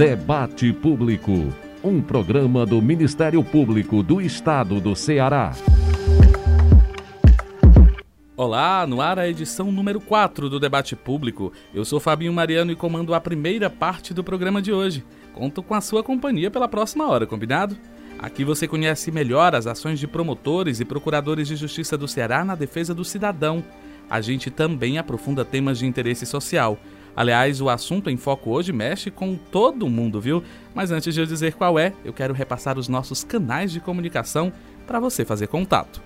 Debate 0.00 0.72
Público, 0.72 1.30
um 1.84 2.00
programa 2.00 2.64
do 2.64 2.80
Ministério 2.80 3.44
Público 3.44 4.02
do 4.02 4.18
Estado 4.18 4.80
do 4.80 4.96
Ceará. 4.96 5.52
Olá, 8.34 8.86
no 8.86 9.02
ar 9.02 9.18
a 9.18 9.28
edição 9.28 9.70
número 9.70 10.00
4 10.00 10.48
do 10.48 10.58
Debate 10.58 10.96
Público. 10.96 11.52
Eu 11.74 11.84
sou 11.84 12.00
Fabinho 12.00 12.32
Mariano 12.32 12.72
e 12.72 12.76
comando 12.76 13.12
a 13.12 13.20
primeira 13.20 13.68
parte 13.68 14.14
do 14.14 14.24
programa 14.24 14.62
de 14.62 14.72
hoje. 14.72 15.04
Conto 15.34 15.62
com 15.62 15.74
a 15.74 15.82
sua 15.82 16.02
companhia 16.02 16.50
pela 16.50 16.66
próxima 16.66 17.06
hora, 17.06 17.26
combinado? 17.26 17.76
Aqui 18.18 18.42
você 18.42 18.66
conhece 18.66 19.12
melhor 19.12 19.54
as 19.54 19.66
ações 19.66 20.00
de 20.00 20.06
promotores 20.06 20.80
e 20.80 20.84
procuradores 20.86 21.46
de 21.46 21.56
justiça 21.56 21.98
do 21.98 22.08
Ceará 22.08 22.42
na 22.42 22.54
defesa 22.54 22.94
do 22.94 23.04
cidadão. 23.04 23.62
A 24.08 24.22
gente 24.22 24.50
também 24.50 24.96
aprofunda 24.96 25.44
temas 25.44 25.78
de 25.78 25.84
interesse 25.84 26.24
social. 26.24 26.78
Aliás, 27.14 27.60
o 27.60 27.68
assunto 27.68 28.08
em 28.08 28.16
foco 28.16 28.50
hoje 28.50 28.72
mexe 28.72 29.10
com 29.10 29.36
todo 29.36 29.88
mundo, 29.88 30.20
viu? 30.20 30.42
Mas 30.74 30.90
antes 30.90 31.12
de 31.12 31.20
eu 31.20 31.26
dizer 31.26 31.54
qual 31.54 31.78
é, 31.78 31.92
eu 32.04 32.12
quero 32.12 32.34
repassar 32.34 32.78
os 32.78 32.88
nossos 32.88 33.24
canais 33.24 33.72
de 33.72 33.80
comunicação 33.80 34.52
para 34.86 35.00
você 35.00 35.24
fazer 35.24 35.46
contato. 35.48 36.02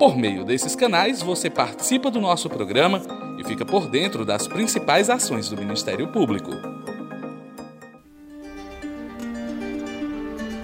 Por 0.00 0.16
meio 0.16 0.44
desses 0.44 0.74
canais, 0.74 1.22
você 1.22 1.48
participa 1.48 2.10
do 2.10 2.20
nosso 2.20 2.50
programa 2.50 3.00
e 3.38 3.44
fica 3.44 3.64
por 3.64 3.88
dentro 3.88 4.24
das 4.24 4.48
principais 4.48 5.08
ações 5.08 5.48
do 5.48 5.56
Ministério 5.56 6.08
Público. 6.08 6.50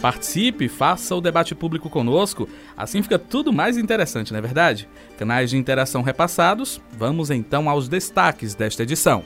Participe, 0.02 0.68
faça 0.68 1.14
o 1.14 1.20
debate 1.20 1.54
público 1.54 1.88
conosco, 1.88 2.48
assim 2.76 3.00
fica 3.00 3.16
tudo 3.16 3.52
mais 3.52 3.78
interessante, 3.78 4.32
não 4.32 4.40
é 4.40 4.42
verdade? 4.42 4.88
Canais 5.16 5.50
de 5.50 5.56
interação 5.56 6.02
repassados, 6.02 6.80
vamos 6.98 7.30
então 7.30 7.70
aos 7.70 7.88
destaques 7.88 8.56
desta 8.56 8.82
edição. 8.82 9.22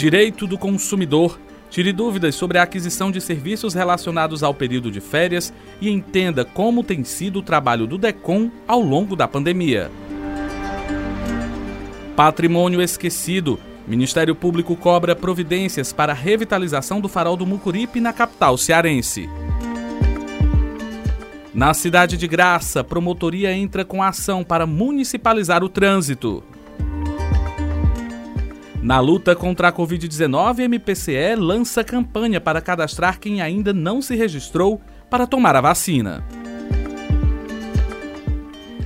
Direito 0.00 0.46
do 0.46 0.56
consumidor 0.56 1.38
Tire 1.68 1.92
dúvidas 1.92 2.34
sobre 2.34 2.56
a 2.56 2.62
aquisição 2.62 3.10
de 3.10 3.20
serviços 3.20 3.74
relacionados 3.74 4.42
ao 4.42 4.54
período 4.54 4.90
de 4.90 4.98
férias 4.98 5.52
e 5.78 5.90
entenda 5.90 6.42
como 6.42 6.82
tem 6.82 7.04
sido 7.04 7.40
o 7.40 7.42
trabalho 7.42 7.86
do 7.86 7.98
DECOM 7.98 8.50
ao 8.66 8.80
longo 8.80 9.14
da 9.14 9.28
pandemia. 9.28 9.90
Patrimônio 12.16 12.80
esquecido. 12.80 13.60
Ministério 13.86 14.34
Público 14.34 14.74
cobra 14.74 15.14
providências 15.14 15.92
para 15.92 16.12
a 16.12 16.16
revitalização 16.16 16.98
do 16.98 17.06
farol 17.06 17.36
do 17.36 17.46
Mucuripe 17.46 18.00
na 18.00 18.14
capital 18.14 18.56
cearense. 18.56 19.28
Na 21.52 21.74
cidade 21.74 22.16
de 22.16 22.26
Graça, 22.26 22.82
promotoria 22.82 23.52
entra 23.52 23.84
com 23.84 24.02
ação 24.02 24.42
para 24.42 24.66
municipalizar 24.66 25.62
o 25.62 25.68
trânsito. 25.68 26.42
Na 28.82 28.98
luta 28.98 29.36
contra 29.36 29.68
a 29.68 29.72
Covid-19, 29.72 30.60
a 30.60 30.64
MPCE 30.64 31.34
lança 31.36 31.84
campanha 31.84 32.40
para 32.40 32.62
cadastrar 32.62 33.20
quem 33.20 33.42
ainda 33.42 33.74
não 33.74 34.00
se 34.00 34.16
registrou 34.16 34.80
para 35.10 35.26
tomar 35.26 35.54
a 35.54 35.60
vacina. 35.60 36.24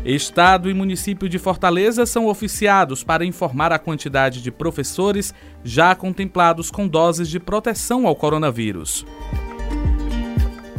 Estado 0.05 0.69
e 0.69 0.75
município 0.75 1.29
de 1.29 1.39
Fortaleza 1.39 2.05
são 2.05 2.27
oficiados 2.27 3.03
para 3.05 3.25
informar 3.25 3.73
a 3.73 3.79
quantidade 3.79 4.43
de 4.43 4.51
professores 4.51 5.33
já 5.63 5.95
contemplados 5.95 6.71
com 6.71 6.87
doses 6.87 7.29
de 7.29 7.39
proteção 7.39 8.07
ao 8.07 8.17
coronavírus. 8.17 9.07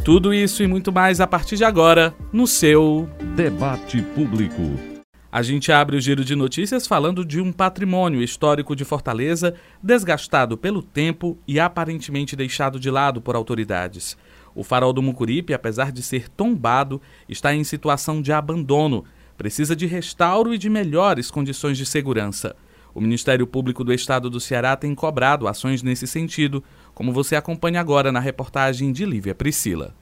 Tudo 0.04 0.32
isso 0.32 0.62
e 0.62 0.68
muito 0.68 0.92
mais 0.92 1.20
a 1.20 1.26
partir 1.26 1.56
de 1.56 1.64
agora 1.64 2.14
no 2.32 2.46
seu 2.46 3.08
Debate 3.34 4.00
Público. 4.14 4.95
A 5.36 5.42
gente 5.42 5.70
abre 5.70 5.98
o 5.98 6.00
giro 6.00 6.24
de 6.24 6.34
notícias 6.34 6.86
falando 6.86 7.22
de 7.22 7.42
um 7.42 7.52
patrimônio 7.52 8.22
histórico 8.22 8.74
de 8.74 8.86
Fortaleza 8.86 9.52
desgastado 9.82 10.56
pelo 10.56 10.82
tempo 10.82 11.36
e 11.46 11.60
aparentemente 11.60 12.34
deixado 12.34 12.80
de 12.80 12.90
lado 12.90 13.20
por 13.20 13.36
autoridades. 13.36 14.16
O 14.54 14.64
farol 14.64 14.94
do 14.94 15.02
Mucuripe, 15.02 15.52
apesar 15.52 15.92
de 15.92 16.02
ser 16.02 16.30
tombado, 16.30 17.02
está 17.28 17.54
em 17.54 17.64
situação 17.64 18.22
de 18.22 18.32
abandono, 18.32 19.04
precisa 19.36 19.76
de 19.76 19.84
restauro 19.84 20.54
e 20.54 20.56
de 20.56 20.70
melhores 20.70 21.30
condições 21.30 21.76
de 21.76 21.84
segurança. 21.84 22.56
O 22.94 23.00
Ministério 23.02 23.46
Público 23.46 23.84
do 23.84 23.92
Estado 23.92 24.30
do 24.30 24.40
Ceará 24.40 24.74
tem 24.74 24.94
cobrado 24.94 25.46
ações 25.46 25.82
nesse 25.82 26.06
sentido, 26.06 26.64
como 26.94 27.12
você 27.12 27.36
acompanha 27.36 27.78
agora 27.78 28.10
na 28.10 28.20
reportagem 28.20 28.90
de 28.90 29.04
Lívia 29.04 29.34
Priscila. 29.34 29.94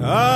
As 0.00 0.35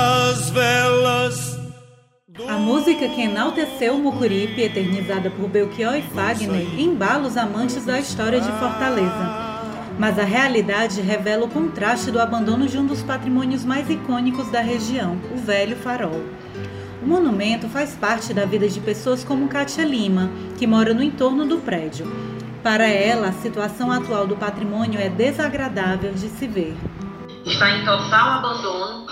música 2.71 3.09
que 3.09 3.23
enalteceu 3.23 3.95
o 3.95 3.99
Mucuripe, 3.99 4.61
eternizada 4.61 5.29
por 5.29 5.49
Belchior 5.49 5.93
e 5.93 6.01
Fagner, 6.01 6.79
embala 6.79 7.27
os 7.27 7.35
amantes 7.35 7.83
da 7.83 7.99
história 7.99 8.39
de 8.39 8.49
Fortaleza. 8.53 9.71
Mas 9.99 10.17
a 10.17 10.23
realidade 10.23 11.01
revela 11.01 11.43
o 11.43 11.49
contraste 11.49 12.09
do 12.11 12.19
abandono 12.19 12.67
de 12.67 12.77
um 12.77 12.85
dos 12.85 13.03
patrimônios 13.03 13.65
mais 13.65 13.89
icônicos 13.89 14.49
da 14.49 14.61
região, 14.61 15.19
o 15.33 15.37
Velho 15.37 15.75
Farol. 15.75 16.23
O 17.03 17.05
monumento 17.05 17.67
faz 17.67 17.93
parte 17.95 18.33
da 18.33 18.45
vida 18.45 18.69
de 18.69 18.79
pessoas 18.79 19.21
como 19.21 19.49
Kátia 19.49 19.83
Lima, 19.83 20.31
que 20.57 20.65
mora 20.65 20.93
no 20.93 21.03
entorno 21.03 21.45
do 21.45 21.57
prédio. 21.57 22.09
Para 22.63 22.87
ela, 22.87 23.27
a 23.27 23.33
situação 23.33 23.91
atual 23.91 24.25
do 24.25 24.37
patrimônio 24.37 24.97
é 24.97 25.09
desagradável 25.09 26.13
de 26.13 26.29
se 26.29 26.47
ver. 26.47 26.73
Está 27.45 27.69
em 27.69 27.83
total 27.83 28.39
abandono, 28.39 29.07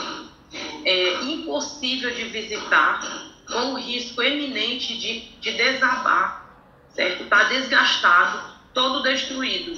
é 0.85 1.25
impossível 1.25 2.09
de 2.15 2.23
visitar, 2.29 3.28
com 3.51 3.73
o 3.73 3.75
risco 3.75 4.21
eminente 4.21 4.97
de, 4.97 5.21
de 5.41 5.57
desabar, 5.57 6.45
certo? 6.93 7.23
Está 7.23 7.45
desgastado, 7.45 8.39
todo 8.73 9.03
destruído. 9.03 9.73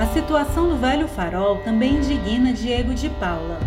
A 0.00 0.06
situação 0.12 0.68
do 0.68 0.76
Velho 0.76 1.08
Farol 1.08 1.58
também 1.62 1.94
indigna 1.94 2.52
Diego 2.52 2.94
de 2.94 3.08
Paula, 3.08 3.58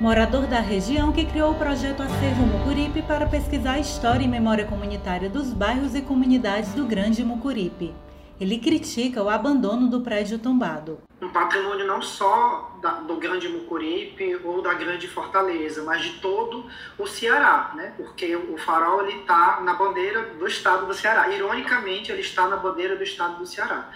morador 0.00 0.46
da 0.46 0.60
região 0.60 1.12
que 1.12 1.24
criou 1.24 1.52
o 1.52 1.58
projeto 1.58 2.02
Acervo 2.02 2.46
Mucuripe 2.46 3.02
para 3.02 3.26
pesquisar 3.26 3.72
a 3.72 3.80
história 3.80 4.24
e 4.24 4.28
memória 4.28 4.64
comunitária 4.64 5.28
dos 5.28 5.52
bairros 5.52 5.94
e 5.94 6.02
comunidades 6.02 6.72
do 6.74 6.84
Grande 6.84 7.24
Mucuripe. 7.24 7.92
Ele 8.40 8.58
critica 8.58 9.20
o 9.20 9.28
abandono 9.28 9.88
do 9.90 10.00
prédio 10.00 10.38
tombado. 10.38 11.00
Um 11.20 11.28
patrimônio 11.30 11.84
não 11.84 12.00
só 12.00 12.78
da, 12.80 12.92
do 13.00 13.16
Grande 13.16 13.48
Mucuripe 13.48 14.36
ou 14.44 14.62
da 14.62 14.74
Grande 14.74 15.08
Fortaleza, 15.08 15.82
mas 15.82 16.02
de 16.02 16.20
todo 16.20 16.64
o 16.96 17.04
Ceará, 17.04 17.72
né? 17.74 17.92
porque 17.96 18.36
o 18.36 18.56
farol 18.56 19.04
está 19.08 19.60
na 19.62 19.74
bandeira 19.74 20.22
do 20.38 20.46
estado 20.46 20.86
do 20.86 20.94
Ceará. 20.94 21.28
Ironicamente, 21.28 22.12
ele 22.12 22.20
está 22.20 22.46
na 22.46 22.56
bandeira 22.56 22.94
do 22.94 23.02
estado 23.02 23.38
do 23.38 23.46
Ceará. 23.46 23.90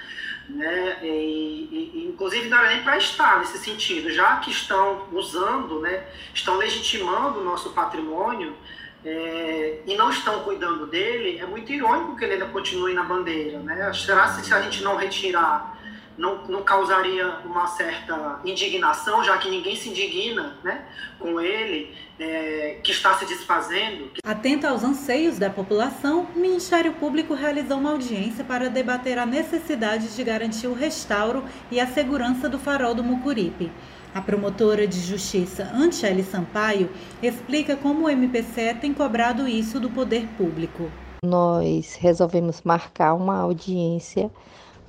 Né? 0.48 0.98
E, 1.04 1.92
e, 1.94 2.08
inclusive 2.08 2.48
não 2.48 2.58
era 2.58 2.70
nem 2.70 2.82
para 2.82 2.98
estar 2.98 3.38
nesse 3.38 3.58
sentido, 3.58 4.10
já 4.10 4.38
que 4.38 4.50
estão 4.50 5.06
usando, 5.12 5.78
né? 5.78 6.04
estão 6.34 6.56
legitimando 6.56 7.38
o 7.38 7.44
nosso 7.44 7.70
patrimônio, 7.70 8.56
é, 9.04 9.80
e 9.86 9.96
não 9.96 10.10
estão 10.10 10.40
cuidando 10.40 10.86
dele, 10.86 11.38
é 11.38 11.46
muito 11.46 11.72
irônico 11.72 12.16
que 12.16 12.24
ele 12.24 12.34
ainda 12.34 12.46
continue 12.46 12.94
na 12.94 13.02
bandeira. 13.02 13.58
Né? 13.58 13.92
Será 13.92 14.28
que 14.34 14.46
se 14.46 14.54
a 14.54 14.60
gente 14.62 14.82
não 14.82 14.96
retirar 14.96 15.72
não, 16.16 16.44
não 16.46 16.62
causaria 16.62 17.38
uma 17.44 17.66
certa 17.66 18.40
indignação, 18.44 19.24
já 19.24 19.38
que 19.38 19.50
ninguém 19.50 19.74
se 19.74 19.88
indigna 19.88 20.56
né, 20.62 20.84
com 21.18 21.40
ele, 21.40 21.94
é, 22.18 22.78
que 22.82 22.92
está 22.92 23.14
se 23.14 23.24
desfazendo. 23.24 24.10
Atento 24.24 24.66
aos 24.66 24.84
anseios 24.84 25.38
da 25.38 25.50
população, 25.50 26.28
o 26.34 26.38
Ministério 26.38 26.92
Público 26.94 27.34
realizou 27.34 27.78
uma 27.78 27.90
audiência 27.90 28.44
para 28.44 28.68
debater 28.68 29.18
a 29.18 29.26
necessidade 29.26 30.14
de 30.14 30.22
garantir 30.22 30.66
o 30.66 30.74
restauro 30.74 31.44
e 31.70 31.80
a 31.80 31.86
segurança 31.86 32.48
do 32.48 32.58
farol 32.58 32.94
do 32.94 33.02
Mucuripe. 33.02 33.70
A 34.14 34.20
promotora 34.20 34.86
de 34.86 35.00
justiça 35.00 35.70
Anchele 35.72 36.22
Sampaio 36.22 36.90
explica 37.22 37.76
como 37.76 38.04
o 38.04 38.10
MPCE 38.10 38.74
tem 38.78 38.92
cobrado 38.92 39.48
isso 39.48 39.80
do 39.80 39.88
poder 39.88 40.28
público. 40.36 40.90
Nós 41.24 41.94
resolvemos 41.94 42.60
marcar 42.60 43.14
uma 43.14 43.38
audiência 43.38 44.30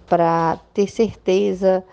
para 0.08 0.60
ter 0.74 0.90
certeza 0.90 1.86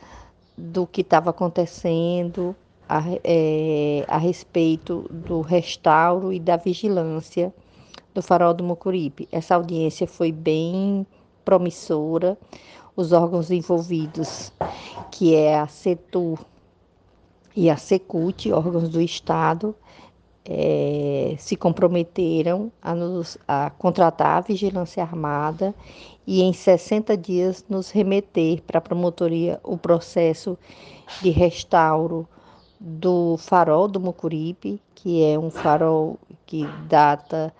do 0.59 0.88
que 0.88 1.03
estava 1.03 1.31
acontecendo 1.31 2.56
a, 2.88 3.00
é, 3.23 4.05
a 4.09 4.19
respeito 4.19 5.06
do 5.09 5.41
restauro 5.41 6.32
e 6.32 6.41
da 6.41 6.56
vigilância 6.56 7.55
do 8.12 8.21
farol 8.21 8.53
do 8.53 8.65
Mucuripe. 8.65 9.29
Essa 9.31 9.55
audiência 9.55 10.05
foi 10.05 10.32
bem 10.32 11.06
promissora. 11.44 12.37
Os 12.97 13.12
órgãos 13.12 13.53
envolvidos, 13.53 14.53
que 15.12 15.35
é 15.37 15.61
a 15.61 15.69
CETUR 15.69 16.44
e 17.56 17.69
a 17.69 17.76
SECUT, 17.76 18.52
órgãos 18.52 18.88
do 18.88 19.00
Estado, 19.00 19.75
é, 20.44 21.35
se 21.38 21.55
comprometeram 21.55 22.73
a, 22.81 22.94
nos, 22.94 23.38
a 23.47 23.70
contratar 23.70 24.38
a 24.38 24.41
vigilância 24.41 25.02
armada 25.02 25.75
e 26.26 26.43
em 26.43 26.52
60 26.52 27.17
dias 27.17 27.64
nos 27.69 27.91
remeter 27.91 28.62
para 28.62 28.79
a 28.79 28.82
promotoria 28.82 29.61
o 29.62 29.76
processo 29.76 30.58
de 31.23 31.31
restauro 31.31 32.26
do 32.79 33.37
farol 33.37 33.87
do 33.87 34.00
Mucuripe, 34.00 34.81
que 34.94 35.23
é 35.23 35.38
um 35.38 35.50
farol 35.50 36.19
que 36.46 36.67
data 36.88 37.53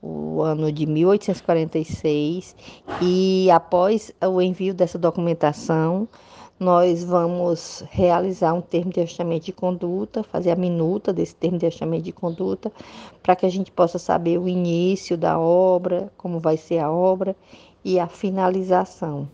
o 0.00 0.40
ano 0.42 0.70
de 0.70 0.86
1846 0.86 2.54
e 3.02 3.50
após 3.50 4.12
o 4.22 4.40
envio 4.40 4.72
dessa 4.72 4.96
documentação 4.96 6.08
nós 6.58 7.04
vamos 7.04 7.84
realizar 7.90 8.52
um 8.52 8.60
termo 8.60 8.92
de 8.92 9.00
ajustamento 9.00 9.46
de 9.46 9.52
conduta, 9.52 10.22
fazer 10.22 10.50
a 10.50 10.56
minuta 10.56 11.12
desse 11.12 11.34
termo 11.34 11.58
de 11.58 11.66
ajustamento 11.66 12.04
de 12.04 12.12
conduta, 12.12 12.72
para 13.22 13.36
que 13.36 13.46
a 13.46 13.50
gente 13.50 13.70
possa 13.70 13.98
saber 13.98 14.38
o 14.38 14.48
início 14.48 15.16
da 15.16 15.38
obra, 15.38 16.12
como 16.16 16.40
vai 16.40 16.56
ser 16.56 16.78
a 16.78 16.90
obra 16.90 17.36
e 17.84 18.00
a 18.00 18.08
finalização. 18.08 19.28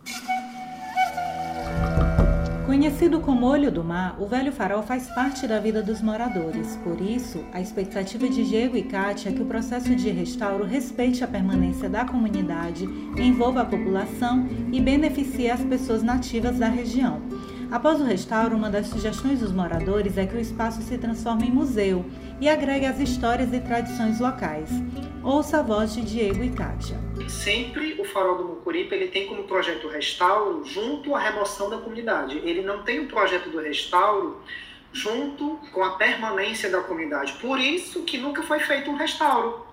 Conhecido 2.85 3.19
como 3.19 3.47
Olho 3.47 3.71
do 3.71 3.83
Mar, 3.83 4.15
o 4.19 4.27
Velho 4.27 4.51
Farol 4.51 4.83
faz 4.83 5.07
parte 5.07 5.47
da 5.47 5.59
vida 5.59 5.81
dos 5.81 6.03
moradores. 6.03 6.77
Por 6.83 7.01
isso, 7.01 7.43
a 7.51 7.59
expectativa 7.59 8.29
de 8.29 8.47
Diego 8.47 8.77
e 8.77 8.83
Kátia 8.83 9.29
é 9.29 9.31
que 9.33 9.41
o 9.41 9.47
processo 9.47 9.95
de 9.95 10.11
restauro 10.11 10.63
respeite 10.63 11.23
a 11.23 11.27
permanência 11.27 11.89
da 11.89 12.05
comunidade, 12.05 12.87
envolva 13.17 13.61
a 13.61 13.65
população 13.65 14.47
e 14.71 14.79
beneficie 14.79 15.49
as 15.49 15.61
pessoas 15.61 16.03
nativas 16.03 16.59
da 16.59 16.67
região. 16.67 17.23
Após 17.71 17.99
o 17.99 18.05
restauro, 18.05 18.55
uma 18.55 18.69
das 18.69 18.85
sugestões 18.85 19.39
dos 19.39 19.51
moradores 19.51 20.15
é 20.15 20.27
que 20.27 20.37
o 20.37 20.39
espaço 20.39 20.83
se 20.83 20.95
transforme 20.99 21.47
em 21.47 21.51
museu 21.51 22.05
e 22.39 22.47
agregue 22.47 22.85
as 22.85 22.99
histórias 22.99 23.51
e 23.51 23.59
tradições 23.61 24.19
locais. 24.19 24.69
Ouça 25.25 25.57
a 25.57 25.63
voz 25.63 25.95
de 25.95 26.03
Diego 26.03 26.43
e 26.43 26.51
Kátia. 26.51 26.99
Sempre 27.27 27.99
o 27.99 28.05
Farol 28.05 28.37
do 28.37 28.43
Mucuripe 28.43 28.93
ele 28.93 29.07
tem 29.07 29.25
como 29.25 29.45
projeto 29.45 29.87
o 29.87 29.89
restauro 29.89 30.63
junto 30.63 31.15
à 31.15 31.19
remoção 31.19 31.67
da 31.67 31.79
comunidade. 31.79 32.37
Ele 32.45 32.61
não 32.61 32.83
tem 32.83 32.99
o 32.99 33.07
projeto 33.07 33.49
do 33.49 33.59
restauro 33.59 34.39
junto 34.93 35.59
com 35.71 35.83
a 35.83 35.95
permanência 35.95 36.69
da 36.69 36.79
comunidade. 36.81 37.33
Por 37.41 37.59
isso 37.59 38.03
que 38.03 38.19
nunca 38.19 38.43
foi 38.43 38.59
feito 38.59 38.91
um 38.91 38.95
restauro. 38.95 39.65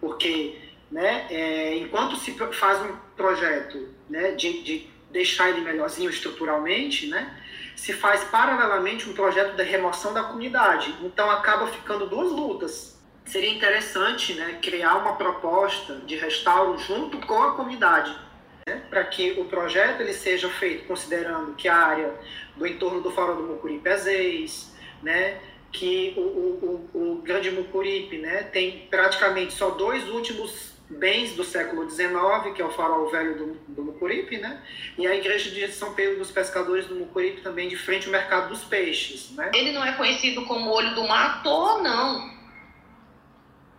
Porque 0.00 0.58
né, 0.90 1.28
é, 1.30 1.76
enquanto 1.76 2.16
se 2.16 2.32
faz 2.32 2.84
um 2.84 2.96
projeto 3.16 3.90
né, 4.10 4.32
de, 4.32 4.64
de 4.64 4.90
deixar 5.12 5.50
ele 5.50 5.60
melhorzinho 5.60 6.10
estruturalmente, 6.10 7.06
né? 7.06 7.40
Se 7.76 7.92
faz 7.92 8.24
paralelamente 8.24 9.08
um 9.08 9.12
projeto 9.12 9.54
de 9.54 9.62
remoção 9.62 10.12
da 10.12 10.24
comunidade. 10.24 10.92
Então 11.04 11.30
acaba 11.30 11.68
ficando 11.68 12.08
duas 12.08 12.32
lutas. 12.32 12.97
Seria 13.28 13.50
interessante, 13.50 14.32
né, 14.32 14.58
criar 14.62 14.96
uma 14.96 15.14
proposta 15.16 15.96
de 16.06 16.16
restauro 16.16 16.78
junto 16.78 17.18
com 17.26 17.42
a 17.42 17.54
comunidade, 17.54 18.16
né, 18.66 18.82
para 18.88 19.04
que 19.04 19.32
o 19.32 19.44
projeto 19.44 20.00
ele 20.00 20.14
seja 20.14 20.48
feito 20.48 20.86
considerando 20.86 21.54
que 21.54 21.68
a 21.68 21.76
área 21.76 22.14
do 22.56 22.66
entorno 22.66 23.02
do 23.02 23.10
Fórum 23.10 23.36
do 23.36 23.42
Mucuripe 23.42 23.86
é 23.86 23.96
Zeis, 23.98 24.74
né, 25.02 25.40
que 25.70 26.14
o, 26.16 26.20
o, 26.20 26.90
o, 26.94 27.12
o 27.12 27.22
Grande 27.22 27.50
Mucuripe 27.50 28.16
né, 28.16 28.44
tem 28.44 28.86
praticamente 28.90 29.52
só 29.52 29.70
dois 29.70 30.08
últimos 30.08 30.78
bens 30.88 31.34
do 31.34 31.44
século 31.44 31.88
XIX, 31.88 32.54
que 32.54 32.62
é 32.62 32.64
o 32.64 32.70
farol 32.70 33.10
velho 33.10 33.36
do, 33.36 33.54
do 33.68 33.82
Mucuripe, 33.82 34.38
né? 34.38 34.62
E 34.96 35.06
a 35.06 35.14
igreja 35.14 35.50
de 35.50 35.70
São 35.70 35.92
Pedro 35.92 36.16
dos 36.16 36.30
Pescadores 36.30 36.86
do 36.86 36.94
Mucuripe 36.94 37.42
também 37.42 37.68
de 37.68 37.76
frente 37.76 38.06
ao 38.06 38.12
mercado 38.12 38.48
dos 38.48 38.64
peixes, 38.64 39.30
né? 39.32 39.50
Ele 39.54 39.72
não 39.72 39.84
é 39.84 39.92
conhecido 39.92 40.46
como 40.46 40.70
olho 40.70 40.94
do 40.94 41.02
toa, 41.42 41.82
não. 41.82 42.37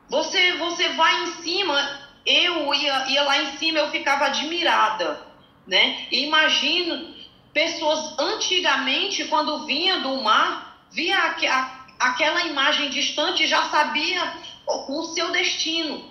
Você, 0.09 0.53
você 0.53 0.89
vai 0.89 1.23
em 1.23 1.27
cima, 1.43 1.99
eu 2.25 2.73
ia, 2.73 3.09
ia 3.09 3.23
lá 3.23 3.41
em 3.41 3.57
cima, 3.57 3.79
eu 3.79 3.91
ficava 3.91 4.25
admirada, 4.25 5.21
né? 5.67 6.07
E 6.11 6.25
imagino 6.25 7.15
pessoas 7.53 8.17
antigamente, 8.19 9.25
quando 9.25 9.65
vinha 9.65 9.99
do 9.99 10.21
mar, 10.21 10.87
via 10.91 11.17
a, 11.17 11.79
aquela 11.99 12.45
imagem 12.45 12.89
distante 12.89 13.47
já 13.47 13.63
sabia 13.69 14.33
o 14.67 15.03
seu 15.03 15.31
destino 15.31 16.09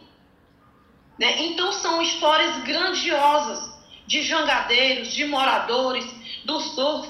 né? 1.18 1.46
Então 1.46 1.72
são 1.72 2.00
histórias 2.00 2.56
grandiosas 2.62 3.76
de 4.06 4.22
jangadeiros, 4.22 5.12
de 5.12 5.26
moradores, 5.26 6.06
do 6.44 6.60
surf, 6.60 7.08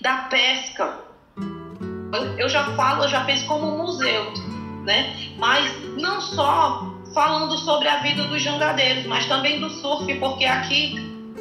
da 0.00 0.16
pesca. 0.24 0.98
Eu, 2.12 2.38
eu 2.38 2.48
já 2.48 2.64
falo, 2.74 3.04
eu 3.04 3.08
já 3.08 3.24
penso 3.24 3.46
como 3.46 3.66
um 3.66 3.78
museu, 3.78 4.32
né? 4.84 5.16
Mas 5.38 5.72
não 5.96 6.20
só 6.20 6.94
falando 7.12 7.56
sobre 7.58 7.88
a 7.88 7.98
vida 7.98 8.24
dos 8.24 8.42
jangadeiros, 8.42 9.06
mas 9.06 9.26
também 9.26 9.60
do 9.60 9.70
surf, 9.70 10.12
porque 10.16 10.44
aqui 10.44 10.94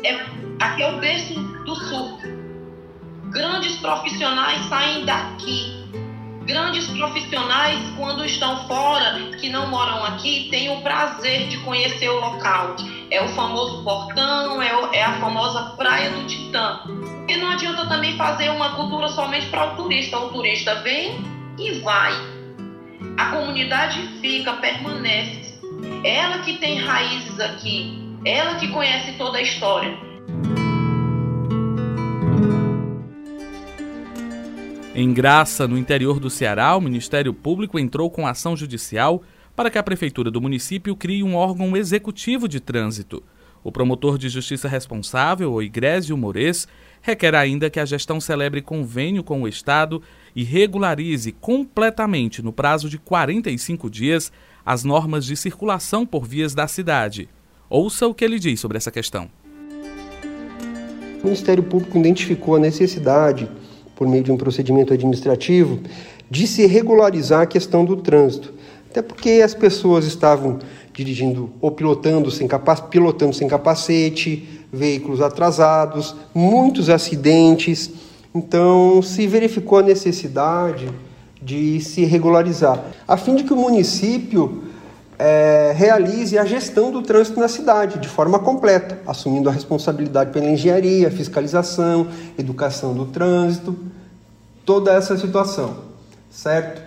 é, 0.04 0.13
aqui 0.60 0.84
é 0.84 0.92
o 0.92 1.00
berço 1.00 1.34
do 1.66 1.75
surf. 1.75 2.24
Grandes 3.31 3.75
profissionais 3.78 4.62
saem 4.66 5.06
daqui 5.06 5.84
Grandes 6.45 6.88
profissionais, 6.88 7.80
quando 7.95 8.25
estão 8.25 8.68
fora, 8.68 9.13
que 9.40 9.48
não 9.48 9.68
moram 9.68 10.04
aqui, 10.04 10.50
têm 10.51 10.69
o 10.78 10.81
prazer 10.81 11.48
de 11.48 11.57
conhecer 11.60 12.10
o 12.10 12.19
local. 12.19 12.75
É 13.10 13.24
o 13.24 13.30
famoso 13.30 13.81
portão, 13.84 14.62
é, 14.62 14.75
o, 14.75 14.94
é 14.94 15.04
a 15.04 15.13
famosa 15.19 15.74
Praia 15.78 16.10
do 16.10 16.28
Titã. 16.28 16.81
E 17.30 17.38
não 17.38 17.50
adianta 17.50 17.86
também 17.86 18.18
fazer 18.18 18.50
uma 18.50 18.75
cultura 18.75 19.08
somente 19.08 19.46
para 19.46 19.72
o 19.72 19.75
turista. 19.77 20.20
O 20.20 20.29
turista 20.29 20.75
vem 20.82 21.24
e 21.58 21.79
vai. 21.79 22.13
A 23.24 23.27
comunidade 23.27 24.06
fica, 24.20 24.51
permanece. 24.58 25.58
Ela 26.03 26.39
que 26.39 26.58
tem 26.58 26.77
raízes 26.77 27.39
aqui, 27.39 28.18
ela 28.25 28.56
que 28.56 28.68
conhece 28.68 29.13
toda 29.13 29.38
a 29.38 29.42
história. 29.42 29.98
Em 34.94 35.13
Graça, 35.13 35.65
no 35.70 35.77
interior 35.77 36.20
do 36.20 36.30
Ceará, 36.30 36.75
o 36.75 36.82
Ministério 36.82 37.34
Público 37.34 37.80
entrou 37.80 38.12
com 38.12 38.27
ação 38.27 38.58
judicial 38.58 39.24
para 39.56 39.72
que 39.72 39.77
a 39.77 39.84
Prefeitura 39.84 40.30
do 40.30 40.42
município 40.42 40.94
crie 40.94 41.24
um 41.24 41.38
órgão 41.38 41.77
executivo 41.77 42.46
de 42.46 42.60
trânsito. 42.60 43.24
O 43.63 43.72
promotor 43.72 44.18
de 44.18 44.27
justiça 44.27 44.68
responsável, 44.68 45.53
o 45.53 45.63
Igrésio 45.63 46.18
Mores, 46.18 46.68
requer 47.01 47.36
ainda 47.36 47.70
que 47.70 47.80
a 47.80 47.86
gestão 47.86 48.20
celebre 48.20 48.62
convênio 48.62 49.24
com 49.24 49.42
o 49.42 49.48
Estado 49.48 50.03
e 50.36 50.44
regularize 50.44 51.32
completamente, 51.32 52.42
no 52.42 52.54
prazo 52.54 52.90
de 52.90 52.98
45 52.98 53.90
dias, 53.90 54.32
as 54.66 54.84
normas 54.84 55.25
de 55.25 55.36
circulação 55.36 56.06
por 56.06 56.25
vias 56.25 56.54
da 56.56 56.68
cidade. 56.68 57.30
Ouça 57.70 58.08
o 58.08 58.13
que 58.13 58.24
ele 58.24 58.40
diz 58.40 58.60
sobre 58.60 58.78
essa 58.78 58.92
questão. 58.92 59.30
O 61.22 61.25
Ministério 61.25 61.63
Público 61.63 61.98
identificou 61.98 62.56
a 62.56 62.60
necessidade 62.60 63.50
por 63.96 64.08
meio 64.08 64.24
de 64.24 64.32
um 64.32 64.38
procedimento 64.38 64.94
administrativo, 64.94 65.80
de 66.30 66.48
se 66.48 66.66
regularizar 66.66 67.42
a 67.42 67.46
questão 67.46 67.86
do 67.86 67.98
trânsito. 67.98 68.54
Até 68.90 69.02
porque 69.02 69.42
as 69.44 69.54
pessoas 69.54 70.06
estavam 70.06 70.60
dirigindo 70.94 71.52
ou 71.60 71.72
pilotando 71.72 72.30
sem, 72.30 72.48
pilotando 72.90 73.34
sem 73.34 73.48
capacete, 73.48 74.48
veículos 74.72 75.22
atrasados, 75.22 76.16
muitos 76.34 76.90
acidentes. 76.90 77.92
Então, 78.34 79.02
se 79.02 79.28
verificou 79.28 79.80
a 79.80 79.84
necessidade 79.84 80.90
de 81.42 81.80
se 81.82 82.04
regularizar, 82.06 82.84
a 83.08 83.18
fim 83.18 83.36
de 83.36 83.44
que 83.44 83.54
o 83.54 83.56
município 83.56 84.63
é, 85.20 85.74
realize 85.75 86.38
a 86.38 86.46
gestão 86.46 86.92
do 86.92 87.02
trânsito 87.02 87.40
na 87.40 87.48
cidade 87.48 88.00
de 88.00 88.08
forma 88.08 88.40
completa, 88.40 89.00
assumindo 89.06 89.50
a 89.50 89.52
responsabilidade 89.52 90.32
pela 90.32 90.46
engenharia, 90.46 91.12
fiscalização, 91.12 92.08
educação 92.38 92.94
do 92.94 93.06
trânsito, 93.06 93.78
toda 94.66 94.92
essa 94.94 95.18
situação, 95.18 95.78
certo? 96.32 96.82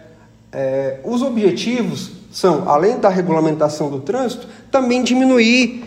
É, 0.50 1.00
os 1.04 1.22
objetivos 1.22 2.12
são, 2.32 2.68
além 2.68 2.98
da 2.98 3.08
regulamentação 3.08 3.90
do 3.90 4.00
trânsito, 4.00 4.48
também 4.70 5.02
diminuir 5.02 5.84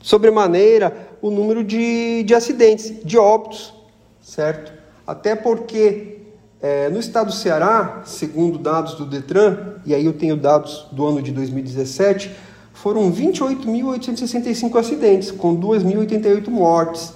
sobremaneira 0.00 1.08
o 1.20 1.30
número 1.30 1.64
de, 1.64 2.22
de 2.22 2.34
acidentes, 2.34 2.94
de 3.04 3.18
óbitos, 3.18 3.74
certo? 4.22 4.79
Até 5.10 5.34
porque 5.34 6.18
é, 6.62 6.88
no 6.88 7.00
estado 7.00 7.26
do 7.26 7.32
Ceará, 7.32 8.02
segundo 8.04 8.56
dados 8.56 8.94
do 8.94 9.04
Detran, 9.04 9.74
e 9.84 9.92
aí 9.92 10.06
eu 10.06 10.12
tenho 10.12 10.36
dados 10.36 10.86
do 10.92 11.04
ano 11.04 11.20
de 11.20 11.32
2017, 11.32 12.30
foram 12.72 13.12
28.865 13.12 14.78
acidentes, 14.78 15.32
com 15.32 15.56
2.088 15.56 16.46
mortes. 16.48 17.12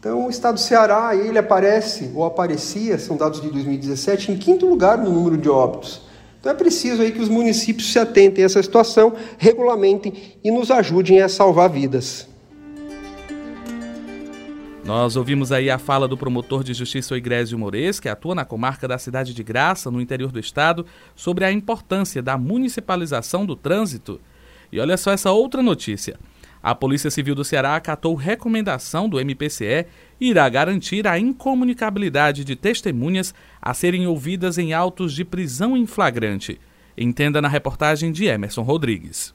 Então, 0.00 0.26
o 0.26 0.30
estado 0.30 0.54
do 0.54 0.60
Ceará, 0.60 1.14
ele 1.14 1.36
aparece, 1.36 2.10
ou 2.14 2.24
aparecia, 2.24 2.98
são 2.98 3.18
dados 3.18 3.42
de 3.42 3.50
2017, 3.50 4.32
em 4.32 4.38
quinto 4.38 4.64
lugar 4.64 4.96
no 4.96 5.10
número 5.10 5.36
de 5.36 5.50
óbitos. 5.50 6.00
Então, 6.40 6.50
é 6.50 6.54
preciso 6.54 7.02
aí 7.02 7.12
que 7.12 7.20
os 7.20 7.28
municípios 7.28 7.92
se 7.92 7.98
atentem 7.98 8.44
a 8.44 8.46
essa 8.46 8.62
situação, 8.62 9.12
regulamentem 9.36 10.38
e 10.42 10.50
nos 10.50 10.70
ajudem 10.70 11.20
a 11.20 11.28
salvar 11.28 11.68
vidas. 11.68 12.26
Nós 14.86 15.16
ouvimos 15.16 15.50
aí 15.50 15.68
a 15.68 15.78
fala 15.78 16.06
do 16.06 16.16
promotor 16.16 16.62
de 16.62 16.72
justiça 16.72 17.16
Igrésio 17.16 17.58
Moreira, 17.58 17.92
que 18.00 18.08
atua 18.08 18.36
na 18.36 18.44
comarca 18.44 18.86
da 18.86 18.96
cidade 18.96 19.34
de 19.34 19.42
Graça, 19.42 19.90
no 19.90 20.00
interior 20.00 20.30
do 20.30 20.38
estado, 20.38 20.86
sobre 21.16 21.44
a 21.44 21.50
importância 21.50 22.22
da 22.22 22.38
municipalização 22.38 23.44
do 23.44 23.56
trânsito. 23.56 24.20
E 24.70 24.78
olha 24.78 24.96
só 24.96 25.10
essa 25.10 25.32
outra 25.32 25.60
notícia. 25.60 26.16
A 26.62 26.72
Polícia 26.72 27.10
Civil 27.10 27.34
do 27.34 27.44
Ceará 27.44 27.74
acatou 27.74 28.14
recomendação 28.14 29.08
do 29.08 29.18
MPCE 29.18 29.86
e 30.20 30.30
irá 30.30 30.48
garantir 30.48 31.04
a 31.08 31.18
incomunicabilidade 31.18 32.44
de 32.44 32.54
testemunhas 32.54 33.34
a 33.60 33.74
serem 33.74 34.06
ouvidas 34.06 34.56
em 34.56 34.72
autos 34.72 35.12
de 35.12 35.24
prisão 35.24 35.76
em 35.76 35.84
flagrante. 35.84 36.60
Entenda 36.96 37.42
na 37.42 37.48
reportagem 37.48 38.12
de 38.12 38.26
Emerson 38.26 38.62
Rodrigues. 38.62 39.34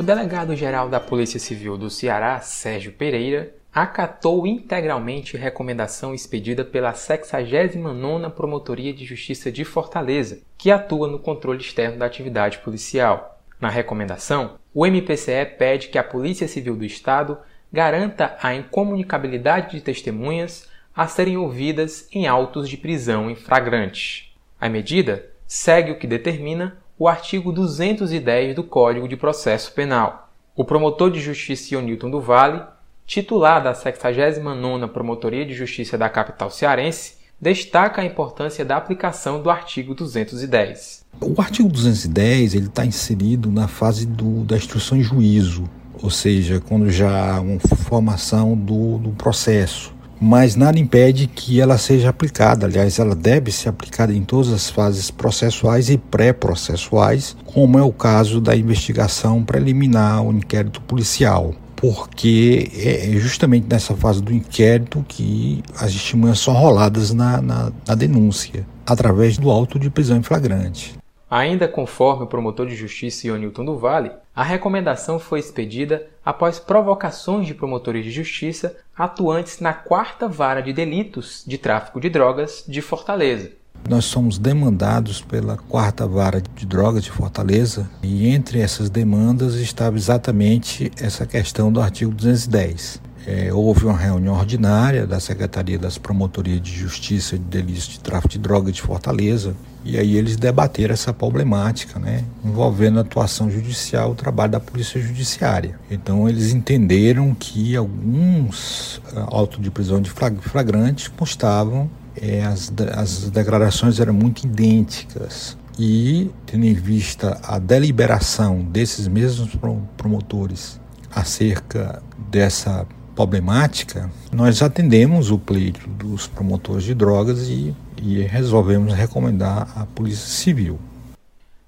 O 0.00 0.02
delegado-geral 0.02 0.88
da 0.88 0.98
Polícia 0.98 1.38
Civil 1.38 1.76
do 1.76 1.90
Ceará, 1.90 2.40
Sérgio 2.40 2.90
Pereira, 2.90 3.54
acatou 3.70 4.46
integralmente 4.46 5.36
recomendação 5.36 6.14
expedida 6.14 6.64
pela 6.64 6.94
69ª 6.94 8.30
Promotoria 8.30 8.94
de 8.94 9.04
Justiça 9.04 9.52
de 9.52 9.62
Fortaleza, 9.62 10.40
que 10.56 10.70
atua 10.70 11.06
no 11.06 11.18
controle 11.18 11.60
externo 11.60 11.98
da 11.98 12.06
atividade 12.06 12.60
policial. 12.60 13.42
Na 13.60 13.68
recomendação, 13.68 14.54
o 14.72 14.86
MPCE 14.86 15.44
pede 15.58 15.88
que 15.88 15.98
a 15.98 16.02
Polícia 16.02 16.48
Civil 16.48 16.76
do 16.76 16.84
Estado 16.86 17.36
garanta 17.70 18.38
a 18.40 18.54
incomunicabilidade 18.54 19.72
de 19.72 19.82
testemunhas 19.82 20.66
a 20.96 21.06
serem 21.06 21.36
ouvidas 21.36 22.08
em 22.10 22.26
autos 22.26 22.70
de 22.70 22.78
prisão 22.78 23.30
em 23.30 23.34
flagrante. 23.34 24.34
A 24.58 24.66
medida 24.66 25.26
segue 25.46 25.92
o 25.92 25.98
que 25.98 26.06
determina 26.06 26.78
o 27.00 27.08
artigo 27.08 27.50
210 27.50 28.54
do 28.54 28.62
Código 28.62 29.08
de 29.08 29.16
Processo 29.16 29.72
Penal. 29.72 30.30
O 30.54 30.66
promotor 30.66 31.10
de 31.10 31.18
justiça 31.18 31.74
Ionilton 31.74 32.10
do 32.10 32.20
Vale, 32.20 32.62
titular 33.06 33.64
da 33.64 33.72
69ª 33.72 34.86
Promotoria 34.86 35.46
de 35.46 35.54
Justiça 35.54 35.96
da 35.96 36.10
capital 36.10 36.50
cearense, 36.50 37.14
destaca 37.40 38.02
a 38.02 38.04
importância 38.04 38.66
da 38.66 38.76
aplicação 38.76 39.40
do 39.40 39.48
artigo 39.48 39.94
210. 39.94 41.06
O 41.22 41.40
artigo 41.40 41.70
210 41.70 42.54
ele 42.54 42.66
está 42.66 42.84
inserido 42.84 43.50
na 43.50 43.66
fase 43.66 44.04
do, 44.04 44.44
da 44.44 44.58
instrução 44.58 44.98
em 44.98 45.02
juízo, 45.02 45.64
ou 46.02 46.10
seja, 46.10 46.60
quando 46.60 46.90
já 46.90 47.36
há 47.36 47.40
uma 47.40 47.60
formação 47.60 48.54
do, 48.54 48.98
do 48.98 49.10
processo 49.12 49.98
mas 50.20 50.54
nada 50.54 50.78
impede 50.78 51.26
que 51.26 51.60
ela 51.60 51.78
seja 51.78 52.10
aplicada. 52.10 52.66
Aliás, 52.66 52.98
ela 52.98 53.14
deve 53.14 53.50
ser 53.50 53.70
aplicada 53.70 54.12
em 54.12 54.22
todas 54.22 54.52
as 54.52 54.68
fases 54.68 55.10
processuais 55.10 55.88
e 55.88 55.96
pré-processuais, 55.96 57.34
como 57.46 57.78
é 57.78 57.82
o 57.82 57.92
caso 57.92 58.40
da 58.40 58.54
investigação 58.54 59.42
preliminar, 59.42 60.22
o 60.22 60.32
inquérito 60.32 60.82
policial. 60.82 61.54
Porque 61.74 62.70
é, 62.74 63.10
é 63.10 63.18
justamente 63.18 63.66
nessa 63.66 63.96
fase 63.96 64.22
do 64.22 64.34
inquérito 64.34 65.02
que 65.08 65.62
as 65.78 65.92
testemunhas 65.92 66.38
são 66.38 66.52
roladas 66.52 67.14
na, 67.14 67.40
na, 67.40 67.72
na 67.88 67.94
denúncia, 67.94 68.66
através 68.84 69.38
do 69.38 69.50
auto 69.50 69.78
de 69.78 69.88
prisão 69.88 70.18
em 70.18 70.22
flagrante. 70.22 71.00
Ainda 71.30 71.68
conforme 71.68 72.24
o 72.24 72.26
promotor 72.26 72.66
de 72.66 72.74
justiça 72.74 73.28
Ionilton 73.28 73.64
do 73.64 73.78
Vale, 73.78 74.10
a 74.40 74.42
recomendação 74.42 75.18
foi 75.18 75.38
expedida 75.38 76.06
após 76.24 76.58
provocações 76.58 77.46
de 77.46 77.52
promotores 77.52 78.06
de 78.06 78.10
justiça 78.10 78.74
atuantes 78.96 79.60
na 79.60 79.74
quarta 79.74 80.26
vara 80.26 80.62
de 80.62 80.72
delitos 80.72 81.44
de 81.46 81.58
tráfico 81.58 82.00
de 82.00 82.08
drogas 82.08 82.64
de 82.66 82.80
Fortaleza. 82.80 83.50
Nós 83.86 84.06
somos 84.06 84.38
demandados 84.38 85.20
pela 85.20 85.58
quarta 85.58 86.06
vara 86.06 86.40
de 86.40 86.64
drogas 86.64 87.04
de 87.04 87.10
Fortaleza 87.10 87.90
e 88.02 88.28
entre 88.28 88.60
essas 88.60 88.88
demandas 88.88 89.56
estava 89.56 89.98
exatamente 89.98 90.90
essa 90.98 91.26
questão 91.26 91.70
do 91.70 91.78
artigo 91.78 92.10
210. 92.10 93.02
É, 93.26 93.52
houve 93.52 93.84
uma 93.84 93.98
reunião 93.98 94.34
ordinária 94.34 95.06
da 95.06 95.20
Secretaria 95.20 95.78
das 95.78 95.98
Promotorias 95.98 96.62
de 96.62 96.72
Justiça 96.72 97.36
de 97.36 97.44
Delitos 97.44 97.88
de 97.88 98.00
Tráfico 98.00 98.32
de 98.32 98.38
Drogas 98.38 98.72
de 98.72 98.80
Fortaleza, 98.80 99.54
e 99.84 99.98
aí 99.98 100.16
eles 100.16 100.36
debateram 100.36 100.92
essa 100.92 101.12
problemática, 101.12 101.98
né, 101.98 102.24
envolvendo 102.44 102.98
a 102.98 103.02
atuação 103.02 103.50
judicial, 103.50 104.10
o 104.10 104.14
trabalho 104.14 104.52
da 104.52 104.60
Polícia 104.60 105.00
Judiciária. 105.00 105.78
Então 105.90 106.28
eles 106.28 106.52
entenderam 106.52 107.34
que 107.34 107.74
alguns 107.74 108.98
uh, 108.98 109.26
autos 109.28 109.60
de 109.60 109.70
prisão 109.70 110.00
de 110.00 110.10
flagrante 110.10 111.10
constavam, 111.10 111.90
é, 112.20 112.44
as, 112.44 112.72
as 112.94 113.30
declarações 113.30 113.98
eram 114.00 114.12
muito 114.12 114.44
idênticas. 114.44 115.56
E, 115.78 116.30
tendo 116.44 116.66
em 116.66 116.74
vista 116.74 117.40
a 117.42 117.58
deliberação 117.58 118.60
desses 118.60 119.08
mesmos 119.08 119.56
promotores 119.96 120.78
acerca 121.14 122.02
dessa 122.30 122.86
problemática, 123.14 124.10
nós 124.32 124.62
atendemos 124.62 125.30
o 125.30 125.38
pleito 125.38 125.88
dos 125.88 126.26
promotores 126.26 126.84
de 126.84 126.94
drogas 126.94 127.48
e, 127.48 127.74
e 128.02 128.22
resolvemos 128.22 128.92
recomendar 128.94 129.68
à 129.76 129.84
Polícia 129.84 130.26
Civil. 130.26 130.78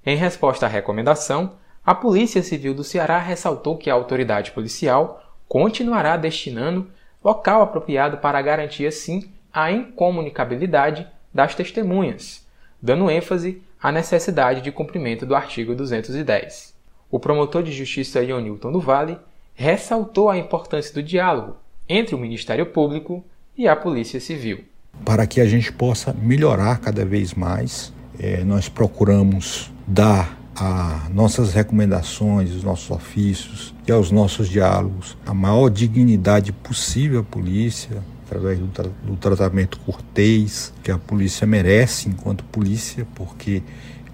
Em 0.05 0.17
resposta 0.17 0.65
à 0.65 0.69
recomendação, 0.69 1.53
a 1.85 1.93
Polícia 1.93 2.41
Civil 2.41 2.73
do 2.73 2.83
Ceará 2.83 3.19
ressaltou 3.19 3.77
que 3.77 3.89
a 3.89 3.93
autoridade 3.93 4.51
policial 4.51 5.21
continuará 5.47 6.17
destinando 6.17 6.89
local 7.23 7.61
apropriado 7.61 8.17
para 8.17 8.41
garantir, 8.41 8.91
sim, 8.91 9.29
a 9.53 9.71
incomunicabilidade 9.71 11.07
das 11.33 11.55
testemunhas, 11.55 12.45
dando 12.81 13.09
ênfase 13.09 13.61
à 13.81 13.91
necessidade 13.91 14.61
de 14.61 14.71
cumprimento 14.71 15.25
do 15.25 15.35
artigo 15.35 15.75
210. 15.75 16.73
O 17.11 17.19
promotor 17.19 17.63
de 17.63 17.71
justiça 17.71 18.23
Ionilton 18.23 18.71
do 18.71 18.79
Vale 18.79 19.17
ressaltou 19.53 20.29
a 20.29 20.37
importância 20.37 20.93
do 20.93 21.03
diálogo 21.03 21.57
entre 21.87 22.15
o 22.15 22.17
Ministério 22.17 22.65
Público 22.65 23.23
e 23.57 23.67
a 23.67 23.75
Polícia 23.75 24.19
Civil. 24.19 24.65
Para 25.05 25.27
que 25.27 25.41
a 25.41 25.45
gente 25.45 25.71
possa 25.71 26.13
melhorar 26.13 26.79
cada 26.79 27.03
vez 27.05 27.33
mais, 27.33 27.93
é, 28.19 28.43
nós 28.43 28.69
procuramos 28.69 29.71
dar 29.87 30.39
a 30.55 31.07
nossas 31.11 31.53
recomendações, 31.53 32.51
os 32.51 32.63
nossos 32.63 32.89
ofícios 32.91 33.73
e 33.87 33.91
aos 33.91 34.11
nossos 34.11 34.47
diálogos 34.47 35.17
a 35.25 35.33
maior 35.33 35.69
dignidade 35.69 36.51
possível 36.51 37.21
à 37.21 37.23
polícia, 37.23 38.03
através 38.25 38.59
do, 38.59 38.67
tra 38.67 38.89
do 39.03 39.15
tratamento 39.15 39.79
cortês 39.79 40.73
que 40.83 40.91
a 40.91 40.97
polícia 40.97 41.45
merece 41.45 42.09
enquanto 42.09 42.43
polícia, 42.45 43.05
porque 43.15 43.63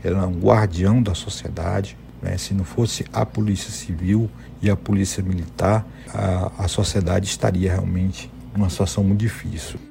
ela 0.04 0.24
é 0.24 0.26
um 0.26 0.40
guardião 0.40 1.02
da 1.02 1.14
sociedade. 1.14 1.98
Né? 2.22 2.38
Se 2.38 2.54
não 2.54 2.64
fosse 2.64 3.06
a 3.14 3.26
Polícia 3.26 3.72
Civil 3.72 4.30
e 4.62 4.70
a 4.70 4.76
Polícia 4.76 5.22
Militar, 5.24 5.86
a, 6.14 6.52
a 6.66 6.68
sociedade 6.68 7.28
estaria 7.28 7.72
realmente 7.72 8.32
numa 8.56 8.70
situação 8.70 9.04
muito 9.04 9.20
difícil. 9.20 9.88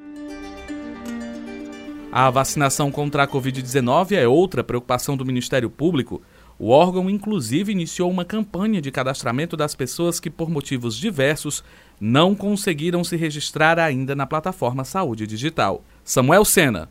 A 2.11 2.27
vacinação 2.31 2.91
contra 2.91 3.21
a 3.21 3.27
Covid-19 3.27 4.13
é 4.13 4.27
outra 4.27 4.63
preocupação 4.63 5.15
do 5.15 5.23
Ministério 5.23 5.69
Público. 5.69 6.23
O 6.57 6.69
órgão, 6.71 7.07
inclusive, 7.07 7.71
iniciou 7.71 8.09
uma 8.09 8.25
campanha 8.25 8.81
de 8.81 8.89
cadastramento 8.89 9.55
das 9.55 9.75
pessoas 9.75 10.19
que, 10.19 10.29
por 10.29 10.49
motivos 10.49 10.97
diversos, 10.97 11.63
não 12.01 12.33
conseguiram 12.33 13.03
se 13.03 13.15
registrar 13.15 13.77
ainda 13.77 14.15
na 14.15 14.25
plataforma 14.25 14.83
Saúde 14.83 15.27
Digital. 15.27 15.83
Samuel 16.03 16.43
Sena, 16.43 16.89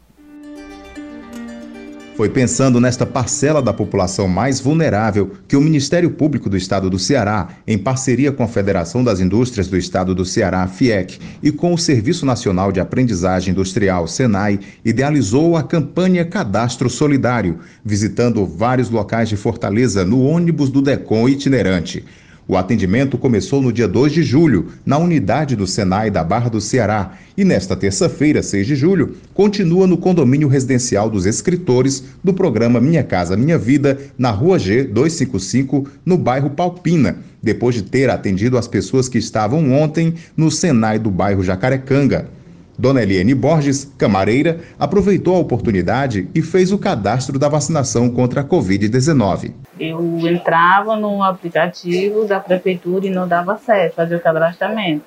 Foi 2.18 2.28
pensando 2.28 2.80
nesta 2.80 3.06
parcela 3.06 3.62
da 3.62 3.72
população 3.72 4.26
mais 4.26 4.58
vulnerável 4.58 5.30
que 5.46 5.54
o 5.54 5.60
Ministério 5.60 6.10
Público 6.10 6.50
do 6.50 6.56
Estado 6.56 6.90
do 6.90 6.98
Ceará, 6.98 7.50
em 7.64 7.78
parceria 7.78 8.32
com 8.32 8.42
a 8.42 8.48
Federação 8.48 9.04
das 9.04 9.20
Indústrias 9.20 9.68
do 9.68 9.76
Estado 9.76 10.16
do 10.16 10.24
Ceará, 10.24 10.66
FIEC, 10.66 11.20
e 11.40 11.52
com 11.52 11.72
o 11.72 11.78
Serviço 11.78 12.26
Nacional 12.26 12.72
de 12.72 12.80
Aprendizagem 12.80 13.52
Industrial, 13.52 14.08
SENAI, 14.08 14.58
idealizou 14.84 15.56
a 15.56 15.62
campanha 15.62 16.24
Cadastro 16.24 16.90
Solidário, 16.90 17.60
visitando 17.84 18.44
vários 18.44 18.90
locais 18.90 19.28
de 19.28 19.36
Fortaleza 19.36 20.04
no 20.04 20.20
ônibus 20.20 20.70
do 20.70 20.82
DECOM 20.82 21.28
itinerante. 21.28 22.04
O 22.50 22.56
atendimento 22.56 23.18
começou 23.18 23.60
no 23.60 23.70
dia 23.70 23.86
2 23.86 24.10
de 24.10 24.22
julho, 24.22 24.68
na 24.86 24.96
unidade 24.96 25.54
do 25.54 25.66
Senai 25.66 26.10
da 26.10 26.24
Barra 26.24 26.48
do 26.48 26.62
Ceará, 26.62 27.12
e 27.36 27.44
nesta 27.44 27.76
terça-feira, 27.76 28.42
6 28.42 28.66
de 28.66 28.74
julho, 28.74 29.16
continua 29.34 29.86
no 29.86 29.98
condomínio 29.98 30.48
residencial 30.48 31.10
dos 31.10 31.26
escritores 31.26 32.02
do 32.24 32.32
programa 32.32 32.80
Minha 32.80 33.04
Casa 33.04 33.36
Minha 33.36 33.58
Vida, 33.58 33.98
na 34.16 34.30
Rua 34.30 34.58
G 34.58 34.84
255, 34.84 35.90
no 36.06 36.16
bairro 36.16 36.48
Palpina, 36.48 37.18
depois 37.42 37.74
de 37.74 37.82
ter 37.82 38.08
atendido 38.08 38.56
as 38.56 38.66
pessoas 38.66 39.10
que 39.10 39.18
estavam 39.18 39.70
ontem 39.70 40.14
no 40.34 40.50
Senai 40.50 40.98
do 40.98 41.10
bairro 41.10 41.44
Jacarecanga. 41.44 42.37
Dona 42.78 43.02
Eliane 43.02 43.34
Borges, 43.34 43.92
camareira, 43.98 44.60
aproveitou 44.78 45.34
a 45.34 45.40
oportunidade 45.40 46.28
e 46.32 46.40
fez 46.40 46.70
o 46.70 46.78
cadastro 46.78 47.36
da 47.36 47.48
vacinação 47.48 48.08
contra 48.08 48.42
a 48.42 48.44
Covid-19. 48.44 49.52
Eu 49.80 50.00
entrava 50.28 50.94
no 50.94 51.20
aplicativo 51.24 52.24
da 52.24 52.38
prefeitura 52.38 53.04
e 53.04 53.10
não 53.10 53.26
dava 53.26 53.56
certo, 53.56 53.96
fazer 53.96 54.14
o 54.14 54.20
cadastramento. 54.20 55.04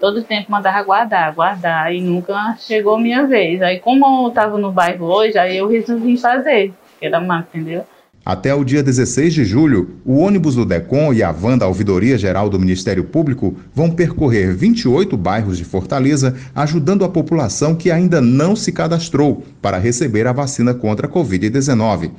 Todo 0.00 0.22
tempo 0.22 0.50
mandava 0.50 0.82
guardar, 0.82 1.34
guardar, 1.34 1.94
e 1.94 2.00
nunca 2.00 2.56
chegou 2.58 2.98
minha 2.98 3.26
vez. 3.26 3.60
Aí, 3.60 3.78
como 3.78 4.24
eu 4.24 4.28
estava 4.28 4.56
no 4.56 4.72
bairro 4.72 5.04
hoje, 5.04 5.36
aí 5.36 5.58
eu 5.58 5.68
resolvi 5.68 6.16
fazer, 6.16 6.72
que 6.98 7.04
era 7.04 7.20
mais, 7.20 7.44
entendeu? 7.44 7.84
Até 8.24 8.54
o 8.54 8.62
dia 8.62 8.84
16 8.84 9.34
de 9.34 9.44
julho, 9.44 9.96
o 10.04 10.18
ônibus 10.18 10.54
do 10.54 10.64
DECOM 10.64 11.12
e 11.12 11.24
a 11.24 11.32
van 11.32 11.58
da 11.58 11.66
Ouvidoria 11.66 12.16
Geral 12.16 12.48
do 12.48 12.56
Ministério 12.56 13.02
Público 13.02 13.56
vão 13.74 13.90
percorrer 13.90 14.54
28 14.54 15.16
bairros 15.16 15.58
de 15.58 15.64
Fortaleza, 15.64 16.36
ajudando 16.54 17.04
a 17.04 17.08
população 17.08 17.74
que 17.74 17.90
ainda 17.90 18.20
não 18.20 18.54
se 18.54 18.70
cadastrou 18.70 19.44
para 19.60 19.76
receber 19.76 20.28
a 20.28 20.32
vacina 20.32 20.72
contra 20.72 21.08
a 21.08 21.10
Covid-19. 21.10 22.12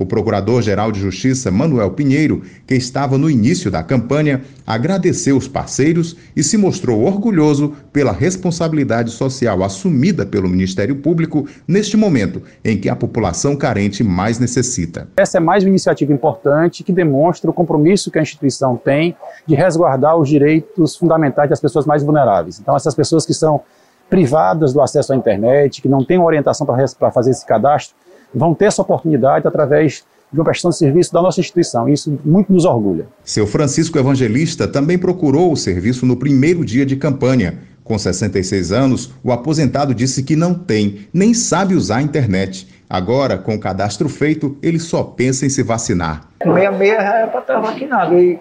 O 0.00 0.06
Procurador-Geral 0.06 0.90
de 0.90 0.98
Justiça, 0.98 1.50
Manuel 1.50 1.90
Pinheiro, 1.90 2.40
que 2.66 2.74
estava 2.74 3.18
no 3.18 3.28
início 3.28 3.70
da 3.70 3.82
campanha, 3.82 4.40
agradeceu 4.66 5.36
os 5.36 5.46
parceiros 5.46 6.16
e 6.34 6.42
se 6.42 6.56
mostrou 6.56 7.02
orgulhoso 7.02 7.74
pela 7.92 8.10
responsabilidade 8.10 9.10
social 9.10 9.62
assumida 9.62 10.24
pelo 10.24 10.48
Ministério 10.48 10.96
Público 10.96 11.46
neste 11.68 11.98
momento 11.98 12.42
em 12.64 12.78
que 12.78 12.88
a 12.88 12.96
população 12.96 13.54
carente 13.54 14.02
mais 14.02 14.38
necessita. 14.38 15.06
Essa 15.18 15.36
é 15.36 15.40
mais 15.40 15.64
uma 15.64 15.68
iniciativa 15.68 16.14
importante 16.14 16.82
que 16.82 16.94
demonstra 16.94 17.50
o 17.50 17.52
compromisso 17.52 18.10
que 18.10 18.18
a 18.18 18.22
instituição 18.22 18.78
tem 18.78 19.14
de 19.46 19.54
resguardar 19.54 20.16
os 20.16 20.30
direitos 20.30 20.96
fundamentais 20.96 21.50
das 21.50 21.60
pessoas 21.60 21.84
mais 21.84 22.02
vulneráveis. 22.02 22.58
Então, 22.58 22.74
essas 22.74 22.94
pessoas 22.94 23.26
que 23.26 23.34
são 23.34 23.60
privadas 24.08 24.72
do 24.72 24.80
acesso 24.80 25.12
à 25.12 25.16
internet, 25.16 25.82
que 25.82 25.88
não 25.88 26.02
têm 26.02 26.18
orientação 26.18 26.66
para 26.66 27.10
fazer 27.10 27.32
esse 27.32 27.44
cadastro, 27.44 27.94
vão 28.34 28.54
ter 28.54 28.66
essa 28.66 28.82
oportunidade 28.82 29.46
através 29.46 30.04
de 30.32 30.38
uma 30.38 30.44
prestação 30.44 30.70
de 30.70 30.76
serviço 30.76 31.12
da 31.12 31.20
nossa 31.20 31.40
instituição. 31.40 31.88
Isso 31.88 32.18
muito 32.24 32.52
nos 32.52 32.64
orgulha. 32.64 33.06
Seu 33.24 33.46
Francisco 33.46 33.98
Evangelista 33.98 34.68
também 34.68 34.98
procurou 34.98 35.52
o 35.52 35.56
serviço 35.56 36.06
no 36.06 36.16
primeiro 36.16 36.64
dia 36.64 36.86
de 36.86 36.96
campanha. 36.96 37.58
Com 37.82 37.98
66 37.98 38.70
anos, 38.70 39.12
o 39.24 39.32
aposentado 39.32 39.92
disse 39.92 40.22
que 40.22 40.36
não 40.36 40.54
tem, 40.54 41.08
nem 41.12 41.34
sabe 41.34 41.74
usar 41.74 41.96
a 41.96 42.02
internet. 42.02 42.68
Agora, 42.88 43.36
com 43.36 43.56
o 43.56 43.60
cadastro 43.60 44.08
feito, 44.08 44.56
ele 44.62 44.78
só 44.78 45.02
pensa 45.02 45.44
em 45.44 45.48
se 45.48 45.62
vacinar. 45.62 46.28
Meia 46.44 46.70
meia 46.70 47.00
é 47.00 47.26
para 47.26 47.40
estar 47.40 47.58
vacinado. 47.58 48.16
E, 48.16 48.38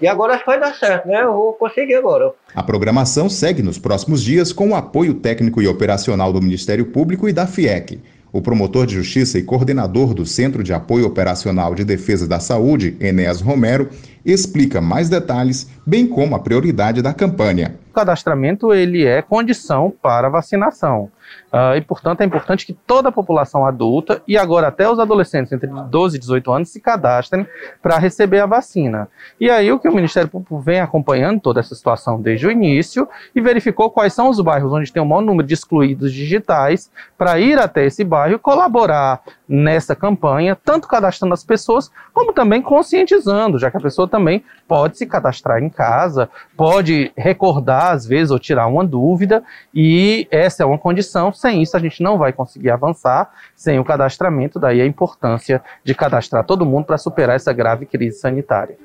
e 0.00 0.06
agora 0.06 0.40
vai 0.46 0.60
dar 0.60 0.74
certo, 0.74 1.08
né? 1.08 1.22
Eu 1.22 1.32
vou 1.32 1.52
conseguir 1.54 1.94
agora. 1.94 2.32
A 2.54 2.62
programação 2.62 3.28
segue 3.28 3.62
nos 3.62 3.78
próximos 3.78 4.22
dias 4.22 4.52
com 4.52 4.70
o 4.70 4.74
apoio 4.76 5.14
técnico 5.14 5.60
e 5.60 5.66
operacional 5.66 6.32
do 6.32 6.40
Ministério 6.40 6.86
Público 6.86 7.28
e 7.28 7.32
da 7.32 7.48
FIEC. 7.48 8.00
O 8.34 8.42
promotor 8.42 8.84
de 8.84 8.96
justiça 8.96 9.38
e 9.38 9.44
coordenador 9.44 10.12
do 10.12 10.26
Centro 10.26 10.64
de 10.64 10.72
Apoio 10.72 11.06
Operacional 11.06 11.72
de 11.72 11.84
Defesa 11.84 12.26
da 12.26 12.40
Saúde, 12.40 12.96
Enéas 12.98 13.40
Romero, 13.40 13.88
explica 14.24 14.80
mais 14.80 15.08
detalhes, 15.08 15.68
bem 15.86 16.06
como 16.06 16.34
a 16.34 16.38
prioridade 16.38 17.02
da 17.02 17.12
campanha. 17.12 17.78
O 17.90 17.94
cadastramento 17.94 18.72
ele 18.72 19.04
é 19.04 19.22
condição 19.22 19.92
para 20.02 20.28
vacinação. 20.28 21.10
Uh, 21.52 21.76
e, 21.76 21.80
portanto, 21.80 22.20
é 22.20 22.24
importante 22.24 22.66
que 22.66 22.72
toda 22.72 23.08
a 23.08 23.12
população 23.12 23.64
adulta 23.64 24.20
e 24.26 24.36
agora 24.36 24.68
até 24.68 24.90
os 24.90 24.98
adolescentes 24.98 25.52
entre 25.52 25.68
12 25.68 26.16
e 26.16 26.20
18 26.20 26.52
anos 26.52 26.68
se 26.70 26.80
cadastrem 26.80 27.46
para 27.80 27.96
receber 27.96 28.40
a 28.40 28.46
vacina. 28.46 29.08
E 29.40 29.48
aí 29.48 29.70
o 29.70 29.78
que 29.78 29.88
o 29.88 29.94
Ministério 29.94 30.28
Público 30.28 30.58
vem 30.58 30.80
acompanhando 30.80 31.40
toda 31.40 31.60
essa 31.60 31.74
situação 31.74 32.20
desde 32.20 32.46
o 32.46 32.50
início 32.50 33.08
e 33.34 33.40
verificou 33.40 33.88
quais 33.88 34.12
são 34.12 34.28
os 34.28 34.40
bairros 34.40 34.72
onde 34.72 34.92
tem 34.92 35.00
o 35.02 35.06
maior 35.06 35.22
número 35.22 35.46
de 35.46 35.54
excluídos 35.54 36.12
digitais 36.12 36.90
para 37.16 37.38
ir 37.38 37.58
até 37.58 37.86
esse 37.86 38.02
bairro 38.02 38.34
e 38.34 38.38
colaborar 38.38 39.22
nessa 39.48 39.94
campanha, 39.94 40.56
tanto 40.56 40.88
cadastrando 40.88 41.34
as 41.34 41.44
pessoas, 41.44 41.90
como 42.12 42.32
também 42.32 42.60
conscientizando, 42.60 43.58
já 43.58 43.70
que 43.70 43.76
a 43.76 43.80
pessoa 43.80 44.08
também 44.14 44.44
pode 44.68 44.96
se 44.96 45.06
cadastrar 45.06 45.60
em 45.60 45.68
casa, 45.68 46.30
pode 46.56 47.10
recordar 47.16 47.90
às 47.90 48.06
vezes 48.06 48.30
ou 48.30 48.38
tirar 48.38 48.68
uma 48.68 48.86
dúvida, 48.86 49.42
e 49.74 50.28
essa 50.30 50.62
é 50.62 50.66
uma 50.66 50.78
condição. 50.78 51.32
Sem 51.32 51.60
isso, 51.60 51.76
a 51.76 51.80
gente 51.80 52.00
não 52.00 52.16
vai 52.16 52.32
conseguir 52.32 52.70
avançar, 52.70 53.28
sem 53.56 53.76
o 53.80 53.84
cadastramento, 53.84 54.60
daí 54.60 54.80
a 54.80 54.86
importância 54.86 55.60
de 55.82 55.96
cadastrar 55.96 56.44
todo 56.44 56.64
mundo 56.64 56.84
para 56.84 56.96
superar 56.96 57.34
essa 57.34 57.52
grave 57.52 57.86
crise 57.86 58.20
sanitária. 58.20 58.78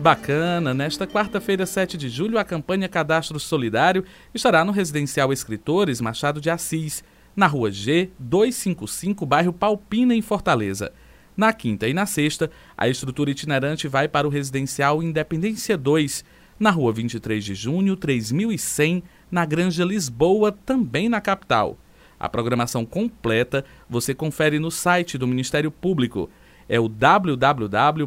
Bacana! 0.00 0.74
Nesta 0.74 1.06
quarta-feira, 1.06 1.64
7 1.64 1.96
de 1.96 2.08
julho, 2.08 2.38
a 2.38 2.44
campanha 2.44 2.88
Cadastro 2.88 3.38
Solidário 3.38 4.04
estará 4.34 4.64
no 4.64 4.72
Residencial 4.72 5.32
Escritores 5.32 6.00
Machado 6.00 6.40
de 6.40 6.50
Assis 6.50 7.04
na 7.36 7.46
rua 7.46 7.70
G 7.70 8.10
255, 8.18 9.24
bairro 9.24 9.52
Palpina, 9.52 10.12
em 10.12 10.22
Fortaleza. 10.22 10.92
Na 11.36 11.52
quinta 11.52 11.86
e 11.86 11.92
na 11.92 12.06
sexta, 12.06 12.50
a 12.76 12.88
estrutura 12.88 13.30
itinerante 13.30 13.86
vai 13.86 14.08
para 14.08 14.26
o 14.26 14.30
residencial 14.30 15.02
Independência 15.02 15.76
2, 15.76 16.24
na 16.58 16.70
rua 16.70 16.92
23 16.92 17.44
de 17.44 17.54
junho, 17.54 17.94
3100, 17.96 19.02
na 19.30 19.44
Granja 19.44 19.84
Lisboa, 19.84 20.50
também 20.50 21.08
na 21.08 21.20
capital. 21.20 21.76
A 22.18 22.28
programação 22.28 22.86
completa 22.86 23.64
você 23.88 24.14
confere 24.14 24.58
no 24.58 24.70
site 24.70 25.18
do 25.18 25.26
Ministério 25.26 25.70
Público. 25.70 26.30
É 26.68 26.80
o 26.80 26.88
www.mpce.mp.br 26.88 28.06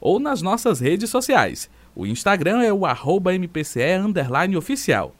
ou 0.00 0.18
nas 0.18 0.42
nossas 0.42 0.80
redes 0.80 1.08
sociais 1.08 1.70
o 1.96 2.04
Instagram 2.04 2.62
é 2.62 2.70
o 2.70 2.84
arroba 2.84 3.34
MPCE 3.34 3.96
oficial. 4.58 5.14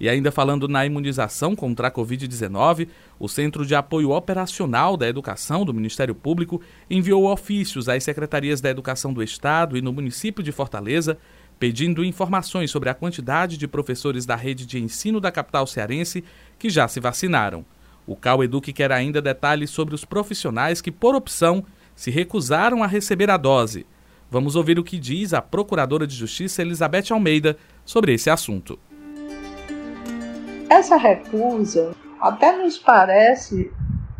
E 0.00 0.08
ainda 0.08 0.32
falando 0.32 0.66
na 0.66 0.84
imunização 0.84 1.54
contra 1.54 1.88
a 1.88 1.90
Covid-19, 1.90 2.88
o 3.18 3.28
Centro 3.28 3.64
de 3.64 3.74
Apoio 3.74 4.10
Operacional 4.10 4.96
da 4.96 5.08
Educação 5.08 5.64
do 5.64 5.72
Ministério 5.72 6.14
Público 6.14 6.60
enviou 6.90 7.30
ofícios 7.30 7.88
às 7.88 8.02
secretarias 8.02 8.60
da 8.60 8.70
Educação 8.70 9.12
do 9.12 9.22
Estado 9.22 9.76
e 9.76 9.82
no 9.82 9.92
município 9.92 10.42
de 10.42 10.50
Fortaleza, 10.50 11.18
pedindo 11.58 12.04
informações 12.04 12.70
sobre 12.70 12.88
a 12.88 12.94
quantidade 12.94 13.56
de 13.56 13.68
professores 13.68 14.26
da 14.26 14.34
rede 14.34 14.66
de 14.66 14.78
ensino 14.82 15.20
da 15.20 15.30
capital 15.30 15.66
cearense 15.66 16.24
que 16.58 16.68
já 16.68 16.88
se 16.88 16.98
vacinaram. 16.98 17.64
O 18.04 18.16
Cal 18.16 18.42
Eduque 18.42 18.72
quer 18.72 18.90
ainda 18.90 19.22
detalhes 19.22 19.70
sobre 19.70 19.94
os 19.94 20.04
profissionais 20.04 20.80
que, 20.80 20.90
por 20.90 21.14
opção, 21.14 21.64
se 21.94 22.10
recusaram 22.10 22.82
a 22.82 22.86
receber 22.86 23.30
a 23.30 23.36
dose. 23.36 23.86
Vamos 24.30 24.56
ouvir 24.56 24.78
o 24.78 24.84
que 24.84 24.98
diz 24.98 25.32
a 25.34 25.42
Procuradora 25.42 26.06
de 26.06 26.16
Justiça 26.16 26.62
Elizabeth 26.62 27.12
Almeida 27.12 27.56
sobre 27.84 28.14
esse 28.14 28.30
assunto. 28.30 28.78
Essa 30.72 30.96
recusa 30.96 31.94
até 32.18 32.56
nos 32.56 32.78
parece, 32.78 33.70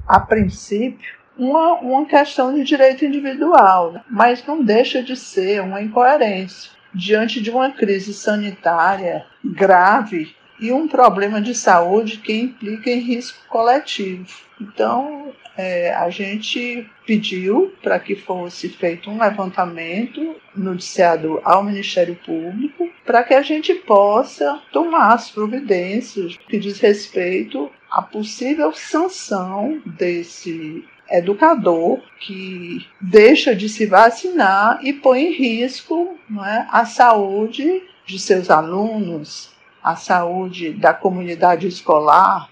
a 0.06 0.20
princípio, 0.20 1.14
uma, 1.34 1.80
uma 1.80 2.04
questão 2.04 2.52
de 2.52 2.62
direito 2.62 3.06
individual, 3.06 3.92
né? 3.92 4.02
mas 4.10 4.46
não 4.46 4.62
deixa 4.62 5.02
de 5.02 5.16
ser 5.16 5.62
uma 5.62 5.80
incoerência. 5.80 6.70
Diante 6.94 7.40
de 7.40 7.50
uma 7.50 7.70
crise 7.70 8.12
sanitária 8.12 9.24
grave 9.42 10.36
e 10.60 10.72
um 10.72 10.86
problema 10.86 11.40
de 11.40 11.54
saúde 11.54 12.18
que 12.18 12.32
implica 12.32 12.90
em 12.90 13.00
risco 13.00 13.38
coletivo. 13.48 14.26
Então, 14.60 15.32
é, 15.56 15.92
a 15.94 16.08
gente 16.08 16.88
pediu 17.06 17.72
para 17.82 17.98
que 17.98 18.14
fosse 18.14 18.68
feito 18.68 19.10
um 19.10 19.20
levantamento 19.20 20.36
noticiado 20.54 21.40
ao 21.44 21.62
Ministério 21.62 22.18
Público 22.24 22.88
para 23.04 23.22
que 23.22 23.34
a 23.34 23.42
gente 23.42 23.74
possa 23.74 24.62
tomar 24.72 25.12
as 25.12 25.30
providências 25.30 26.36
que 26.48 26.58
diz 26.58 26.78
respeito 26.78 27.70
à 27.90 28.00
possível 28.00 28.72
sanção 28.72 29.82
desse 29.84 30.84
educador 31.10 32.00
que 32.20 32.86
deixa 33.00 33.54
de 33.54 33.68
se 33.68 33.84
vacinar 33.84 34.80
e 34.82 34.92
põe 34.92 35.24
em 35.24 35.32
risco 35.32 36.16
é, 36.44 36.66
a 36.70 36.86
saúde 36.86 37.82
de 38.06 38.18
seus 38.18 38.50
alunos, 38.50 39.51
a 39.82 39.96
saúde 39.96 40.72
da 40.72 40.94
comunidade 40.94 41.66
escolar. 41.66 42.48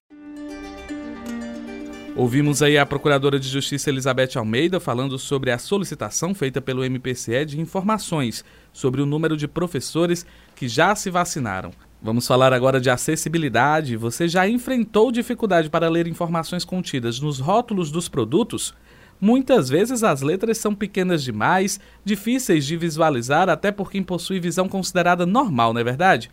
Ouvimos 2.17 2.61
aí 2.61 2.77
a 2.77 2.85
Procuradora 2.85 3.39
de 3.39 3.49
Justiça 3.49 3.89
Elizabeth 3.89 4.37
Almeida 4.37 4.81
falando 4.81 5.17
sobre 5.17 5.53
a 5.53 5.59
solicitação 5.59 6.35
feita 6.35 6.61
pelo 6.61 6.85
MPCE 6.85 7.45
de 7.47 7.61
informações 7.61 8.45
sobre 8.73 9.01
o 9.01 9.07
número 9.07 9.37
de 9.37 9.47
professores 9.47 10.27
que 10.57 10.69
já 10.69 10.95
se 10.97 11.09
vacinaram. 11.09 11.71
Vamos 12.03 12.27
falar 12.27 12.53
agora 12.53 12.81
de 12.81 12.91
acessibilidade. 12.91 13.97
Você 13.97 14.27
já 14.27 14.49
enfrentou 14.49 15.13
dificuldade 15.13 15.71
para 15.71 15.89
ler 15.89 16.09
informações 16.09 16.65
contidas 16.65 17.21
nos 17.21 17.39
rótulos 17.39 17.93
dos 17.93 18.09
produtos? 18.09 18.75
Muitas 19.21 19.69
vezes 19.69 20.03
as 20.03 20.21
letras 20.21 20.59
são 20.59 20.75
pequenas 20.75 21.23
demais, 21.23 21.79
difíceis 22.05 22.67
de 22.67 22.77
visualizar 22.77 23.49
até 23.49 23.71
por 23.71 23.91
quem 23.91 24.03
possui 24.03 24.41
visão 24.41 24.69
considerada 24.69 25.25
normal, 25.25 25.73
não 25.73 25.81
é 25.81 25.85
verdade? 25.85 26.31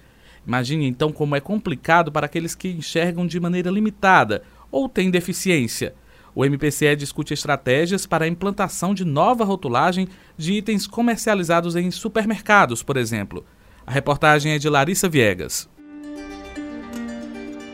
Imagine 0.47 0.87
então 0.87 1.11
como 1.11 1.35
é 1.35 1.41
complicado 1.41 2.09
para 2.09 2.25
aqueles 2.25 2.55
que 2.55 2.69
enxergam 2.69 3.27
de 3.27 3.37
maneira 3.37 3.69
limitada 3.69 4.43
ou 4.71 4.87
têm 4.87 5.11
deficiência. 5.11 5.93
O 6.33 6.45
MPCE 6.45 6.95
discute 6.95 7.33
estratégias 7.33 8.05
para 8.05 8.23
a 8.23 8.27
implantação 8.27 8.93
de 8.93 9.03
nova 9.03 9.43
rotulagem 9.43 10.07
de 10.37 10.53
itens 10.53 10.87
comercializados 10.87 11.75
em 11.75 11.91
supermercados, 11.91 12.81
por 12.81 12.95
exemplo. 12.95 13.43
A 13.85 13.91
reportagem 13.91 14.53
é 14.53 14.57
de 14.57 14.69
Larissa 14.69 15.09
Viegas. 15.09 15.67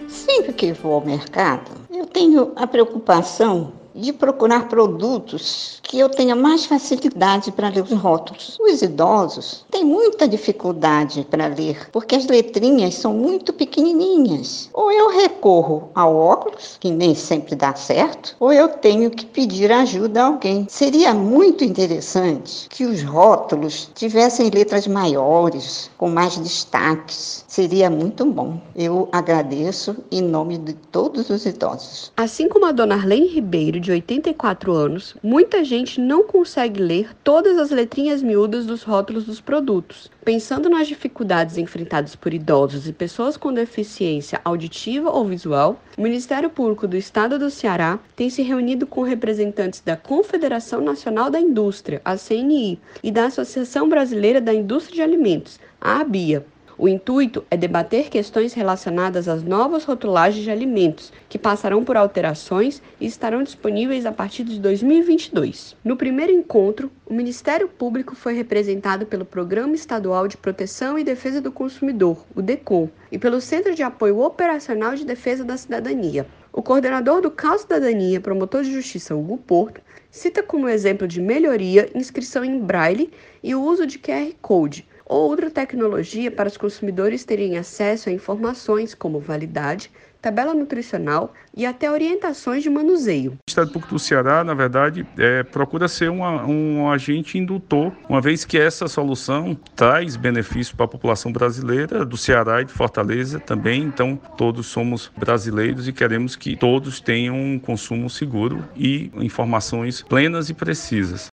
Sempre 0.07 0.53
que 0.53 0.73
vou 0.73 0.93
ao 0.93 1.05
mercado, 1.05 1.69
eu 1.91 2.07
tenho 2.07 2.53
a 2.55 2.65
preocupação 2.65 3.73
de 3.95 4.11
procurar 4.11 4.67
produtos 4.67 5.79
que 5.83 5.99
eu 5.99 6.09
tenha 6.09 6.35
mais 6.35 6.65
facilidade 6.65 7.51
para 7.51 7.69
ler 7.69 7.83
os 7.83 7.91
rótulos. 7.91 8.57
Os 8.59 8.81
idosos 8.81 9.65
têm 9.69 9.83
muita 9.85 10.27
dificuldade 10.27 11.27
para 11.29 11.47
ler, 11.47 11.89
porque 11.91 12.15
as 12.15 12.25
letrinhas 12.25 12.95
são 12.95 13.13
muito 13.13 13.53
pequenininhas. 13.53 14.69
Ou 14.73 14.91
eu 14.91 15.09
recorro 15.09 15.89
ao 15.93 16.15
óculos, 16.15 16.77
que 16.79 16.89
nem 16.89 17.13
sempre 17.13 17.55
dá 17.55 17.75
certo, 17.75 18.35
ou 18.39 18.51
eu 18.51 18.69
tenho 18.69 19.11
que 19.11 19.25
pedir 19.25 19.71
ajuda 19.71 20.23
a 20.23 20.25
alguém. 20.27 20.65
Seria 20.69 21.13
muito 21.13 21.63
interessante 21.63 22.67
que 22.69 22.85
os 22.85 23.03
rótulos 23.03 23.91
tivessem 23.93 24.49
letras 24.49 24.87
maiores, 24.87 25.91
com 25.97 26.09
mais 26.09 26.37
destaques. 26.37 27.45
Seria 27.47 27.89
muito 27.89 28.25
bom. 28.25 28.59
Eu 28.75 29.07
agradeço 29.11 29.95
em 30.11 30.21
nome 30.21 30.57
de 30.57 30.73
todos 30.73 31.29
os 31.29 31.45
idosos. 31.45 32.11
Assim 32.17 32.49
como 32.49 32.65
a 32.65 32.71
dona 32.71 32.95
Arlene 32.95 33.27
Ribeiro 33.27 33.82
de 33.83 33.91
84 33.91 34.71
anos, 34.71 35.15
muita 35.21 35.63
gente 35.63 35.99
não 35.99 36.23
consegue 36.23 36.81
ler 36.81 37.09
todas 37.23 37.57
as 37.59 37.69
letrinhas 37.69 38.23
miúdas 38.23 38.65
dos 38.65 38.81
rótulos 38.81 39.25
dos 39.25 39.41
produtos. 39.41 40.09
Pensando 40.23 40.69
nas 40.69 40.87
dificuldades 40.87 41.57
enfrentadas 41.57 42.15
por 42.15 42.33
idosos 42.33 42.87
e 42.87 42.93
pessoas 42.93 43.35
com 43.35 43.53
deficiência 43.53 44.39
auditiva 44.45 45.11
ou 45.11 45.25
visual, 45.25 45.79
o 45.97 46.01
Ministério 46.01 46.49
Público 46.49 46.87
do 46.87 46.95
Estado 46.95 47.37
do 47.37 47.49
Ceará 47.49 47.99
tem 48.15 48.29
se 48.29 48.41
reunido 48.41 48.87
com 48.87 49.01
representantes 49.01 49.81
da 49.81 49.97
Confederação 49.97 50.79
Nacional 50.79 51.29
da 51.29 51.39
Indústria, 51.39 52.01
a 52.05 52.15
CNI, 52.17 52.79
e 53.03 53.11
da 53.11 53.25
Associação 53.25 53.89
Brasileira 53.89 54.39
da 54.39 54.53
Indústria 54.53 54.95
de 54.95 55.01
Alimentos, 55.01 55.59
a 55.81 55.99
ABIA, 55.99 56.45
o 56.83 56.87
intuito 56.89 57.45
é 57.49 57.55
debater 57.55 58.09
questões 58.09 58.51
relacionadas 58.51 59.29
às 59.29 59.41
novas 59.41 59.85
rotulagens 59.85 60.43
de 60.43 60.51
alimentos, 60.51 61.13
que 61.29 61.39
passarão 61.39 61.81
por 61.81 61.95
alterações 61.95 62.81
e 62.99 63.05
estarão 63.05 63.41
disponíveis 63.41 64.05
a 64.05 64.11
partir 64.11 64.43
de 64.43 64.59
2022. 64.59 65.77
No 65.81 65.95
primeiro 65.95 66.33
encontro, 66.33 66.91
o 67.05 67.13
Ministério 67.13 67.69
Público 67.69 68.17
foi 68.17 68.33
representado 68.33 69.05
pelo 69.05 69.23
Programa 69.23 69.73
Estadual 69.73 70.27
de 70.27 70.35
Proteção 70.35 70.99
e 70.99 71.05
Defesa 71.05 71.39
do 71.39 71.53
Consumidor, 71.53 72.25
o 72.35 72.41
DECOM, 72.41 72.89
e 73.09 73.17
pelo 73.17 73.39
Centro 73.39 73.73
de 73.73 73.81
Apoio 73.81 74.19
Operacional 74.19 74.93
de 74.93 75.05
Defesa 75.05 75.45
da 75.45 75.55
Cidadania. 75.55 76.27
O 76.51 76.61
coordenador 76.61 77.21
do 77.21 77.31
CAL 77.31 77.59
Cidadania, 77.59 78.19
promotor 78.19 78.61
de 78.61 78.73
justiça 78.73 79.15
Hugo 79.15 79.37
Porto, 79.37 79.79
cita 80.11 80.43
como 80.43 80.67
exemplo 80.67 81.07
de 81.07 81.21
melhoria 81.21 81.89
inscrição 81.95 82.43
em 82.43 82.59
braille 82.59 83.09
e 83.41 83.55
o 83.55 83.63
uso 83.63 83.87
de 83.87 83.97
QR 83.97 84.33
Code, 84.41 84.85
ou 85.05 85.29
outra 85.29 85.49
tecnologia 85.49 86.31
para 86.31 86.47
os 86.49 86.57
consumidores 86.57 87.23
terem 87.23 87.57
acesso 87.57 88.09
a 88.09 88.11
informações 88.11 88.93
como 88.93 89.19
validade, 89.19 89.91
tabela 90.23 90.53
nutricional 90.53 91.33
e 91.55 91.65
até 91.65 91.91
orientações 91.91 92.63
de 92.63 92.69
manuseio. 92.69 93.31
O 93.31 93.37
Estado 93.49 93.71
Público 93.71 93.93
do 93.93 93.99
Ceará, 93.99 94.41
na 94.41 94.53
verdade, 94.53 95.05
é, 95.17 95.43
procura 95.43 95.89
ser 95.89 96.09
uma, 96.09 96.45
um 96.45 96.89
agente 96.89 97.37
indutor, 97.37 97.91
uma 98.07 98.21
vez 98.21 98.45
que 98.45 98.57
essa 98.57 98.87
solução 98.87 99.53
traz 99.75 100.15
benefício 100.15 100.77
para 100.77 100.85
a 100.85 100.87
população 100.87 101.31
brasileira, 101.31 102.05
do 102.05 102.15
Ceará 102.15 102.61
e 102.61 102.65
de 102.65 102.71
Fortaleza 102.71 103.37
também. 103.37 103.83
Então, 103.83 104.15
todos 104.37 104.67
somos 104.67 105.11
brasileiros 105.17 105.89
e 105.89 105.93
queremos 105.93 106.37
que 106.37 106.55
todos 106.55 107.01
tenham 107.01 107.35
um 107.35 107.59
consumo 107.59 108.09
seguro 108.09 108.63
e 108.77 109.11
informações 109.15 110.01
plenas 110.01 110.49
e 110.49 110.53
precisas. 110.53 111.32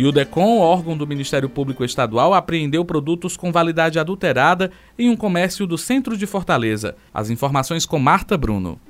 E 0.00 0.06
o 0.06 0.10
DECOM, 0.10 0.60
órgão 0.60 0.96
do 0.96 1.06
Ministério 1.06 1.46
Público 1.46 1.84
Estadual, 1.84 2.32
apreendeu 2.32 2.82
produtos 2.86 3.36
com 3.36 3.52
validade 3.52 3.98
adulterada 3.98 4.72
em 4.98 5.10
um 5.10 5.14
comércio 5.14 5.66
do 5.66 5.76
centro 5.76 6.16
de 6.16 6.26
Fortaleza. 6.26 6.96
As 7.12 7.28
informações 7.28 7.84
com 7.84 7.98
Marta 7.98 8.38
Bruno. 8.38 8.80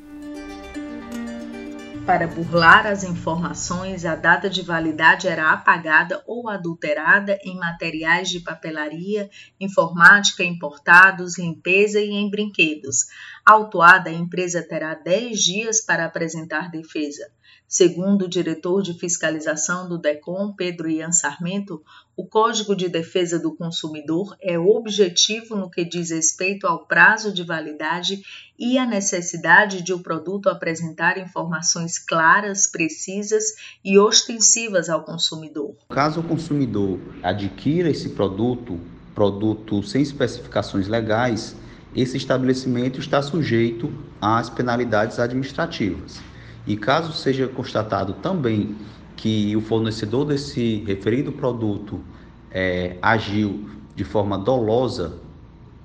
Para 2.06 2.28
burlar 2.28 2.86
as 2.86 3.02
informações, 3.02 4.04
a 4.04 4.14
data 4.14 4.48
de 4.48 4.62
validade 4.62 5.26
era 5.26 5.50
apagada 5.50 6.22
ou 6.28 6.48
adulterada 6.48 7.36
em 7.44 7.56
materiais 7.56 8.28
de 8.28 8.38
papelaria, 8.38 9.28
informática, 9.58 10.44
importados, 10.44 11.36
limpeza 11.40 12.00
e 12.00 12.10
em 12.10 12.30
brinquedos. 12.30 13.06
Autuada, 13.44 14.10
a 14.10 14.12
empresa 14.12 14.62
terá 14.62 14.94
10 14.94 15.40
dias 15.40 15.80
para 15.80 16.04
apresentar 16.04 16.70
defesa. 16.70 17.32
Segundo 17.72 18.24
o 18.24 18.28
diretor 18.28 18.82
de 18.82 18.94
fiscalização 18.94 19.88
do 19.88 19.96
DECOM, 19.96 20.52
Pedro 20.56 20.90
Ian 20.90 21.12
Sarmento, 21.12 21.80
o 22.16 22.26
Código 22.26 22.74
de 22.74 22.88
Defesa 22.88 23.38
do 23.38 23.54
Consumidor 23.54 24.36
é 24.42 24.58
objetivo 24.58 25.54
no 25.54 25.70
que 25.70 25.84
diz 25.84 26.10
respeito 26.10 26.66
ao 26.66 26.84
prazo 26.84 27.32
de 27.32 27.44
validade 27.44 28.24
e 28.58 28.76
a 28.76 28.84
necessidade 28.84 29.82
de 29.82 29.92
o 29.92 30.00
produto 30.00 30.48
apresentar 30.48 31.16
informações 31.16 31.96
claras, 31.96 32.66
precisas 32.66 33.44
e 33.84 33.96
ostensivas 33.96 34.88
ao 34.88 35.04
consumidor. 35.04 35.76
Caso 35.90 36.18
o 36.18 36.24
consumidor 36.24 36.98
adquira 37.22 37.88
esse 37.88 38.08
produto, 38.08 38.80
produto 39.14 39.80
sem 39.84 40.02
especificações 40.02 40.88
legais, 40.88 41.54
esse 41.94 42.16
estabelecimento 42.16 42.98
está 42.98 43.22
sujeito 43.22 43.92
às 44.20 44.50
penalidades 44.50 45.20
administrativas. 45.20 46.29
E 46.66 46.76
caso 46.76 47.12
seja 47.12 47.48
constatado 47.48 48.14
também 48.14 48.76
que 49.16 49.56
o 49.56 49.60
fornecedor 49.60 50.26
desse 50.26 50.84
referido 50.86 51.32
produto 51.32 52.00
é, 52.50 52.98
agiu 53.02 53.68
de 53.94 54.04
forma 54.04 54.38
dolosa 54.38 55.20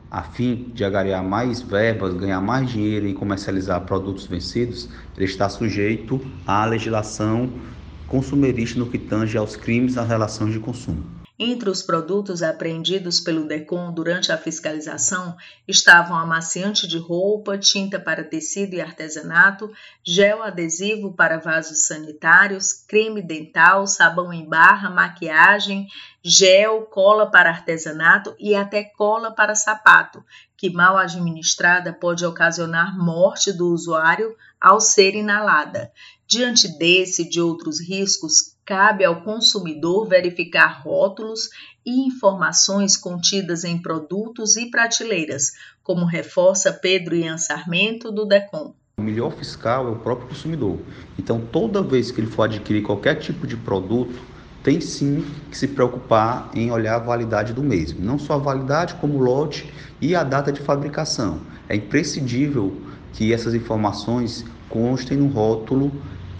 a 0.09 0.23
fim 0.23 0.71
de 0.73 0.85
agariar 0.85 1.23
mais 1.23 1.61
verbas, 1.61 2.13
ganhar 2.13 2.39
mais 2.39 2.69
dinheiro 2.69 3.07
e 3.07 3.13
comercializar 3.13 3.81
produtos 3.85 4.25
vencidos, 4.25 4.89
ele 5.17 5.25
está 5.25 5.49
sujeito 5.49 6.21
à 6.45 6.63
legislação 6.65 7.59
consumerista 8.05 8.79
no 8.79 8.89
que 8.89 8.97
tange 8.97 9.37
aos 9.37 9.55
crimes 9.55 9.95
nas 9.95 10.07
relações 10.07 10.53
de 10.53 10.59
consumo. 10.59 11.14
Entre 11.37 11.69
os 11.69 11.83
produtos 11.83 12.41
apreendidos 12.41 13.19
pelo 13.19 13.45
DECOM 13.45 13.93
durante 13.93 14.31
a 14.31 14.37
fiscalização 14.37 15.35
estavam 15.67 16.15
amaciante 16.15 16.87
de 16.87 16.97
roupa, 16.97 17.57
tinta 17.57 17.99
para 17.99 18.23
tecido 18.23 18.73
e 18.75 18.79
artesanato, 18.79 19.69
gel 20.01 20.41
adesivo 20.41 21.11
para 21.13 21.37
vasos 21.37 21.87
sanitários, 21.87 22.71
creme 22.71 23.21
dental, 23.21 23.85
sabão 23.85 24.31
em 24.31 24.47
barra, 24.47 24.89
maquiagem, 24.89 25.89
gel, 26.23 26.83
cola 26.83 27.29
para 27.29 27.49
artesanato 27.49 28.33
e 28.39 28.55
até 28.55 28.85
cola 28.85 29.29
para 29.29 29.55
sapato, 29.55 30.23
que 30.55 30.69
mal 30.69 30.97
administrada 30.97 31.91
pode 31.91 32.25
ocasionar 32.25 32.97
morte 32.97 33.51
do 33.51 33.73
usuário 33.73 34.37
ao 34.59 34.79
ser 34.79 35.15
inalada. 35.15 35.91
Diante 36.25 36.69
desse 36.77 37.23
e 37.23 37.29
de 37.29 37.41
outros 37.41 37.81
riscos, 37.81 38.54
cabe 38.65 39.05
ao 39.05 39.21
consumidor 39.21 40.07
verificar 40.07 40.81
rótulos 40.81 41.49
e 41.85 42.07
informações 42.07 42.97
contidas 42.97 43.63
em 43.63 43.77
produtos 43.77 44.57
e 44.57 44.71
prateleiras, 44.71 45.53
como 45.83 46.03
reforça 46.03 46.73
Pedro 46.73 47.15
Ian 47.15 47.37
Sarmento, 47.37 48.11
do 48.11 48.25
DECOM. 48.25 48.73
O 48.97 49.03
melhor 49.03 49.31
fiscal 49.31 49.87
é 49.87 49.91
o 49.91 49.99
próprio 49.99 50.29
consumidor. 50.29 50.79
Então, 51.19 51.39
toda 51.39 51.83
vez 51.83 52.09
que 52.09 52.19
ele 52.19 52.31
for 52.31 52.43
adquirir 52.43 52.81
qualquer 52.81 53.15
tipo 53.15 53.45
de 53.45 53.55
produto, 53.55 54.19
tem 54.63 54.81
sim 54.81 55.23
que 55.51 55.57
se 55.57 55.67
preocupar 55.67 56.49
em 56.55 56.71
olhar 56.71 56.95
a 56.95 56.99
validade 56.99 57.53
do 57.53 57.61
mesmo. 57.61 58.03
Não 58.03 58.17
só 58.17 58.33
a 58.33 58.37
validade, 58.37 58.95
como 58.95 59.19
o 59.19 59.21
lote 59.21 59.71
e 60.01 60.15
a 60.15 60.23
data 60.23 60.51
de 60.51 60.59
fabricação. 60.59 61.41
É 61.69 61.75
imprescindível 61.75 62.75
que 63.13 63.31
essas 63.31 63.53
informações 63.53 64.43
constem 64.69 65.17
no 65.17 65.27
rótulo 65.27 65.91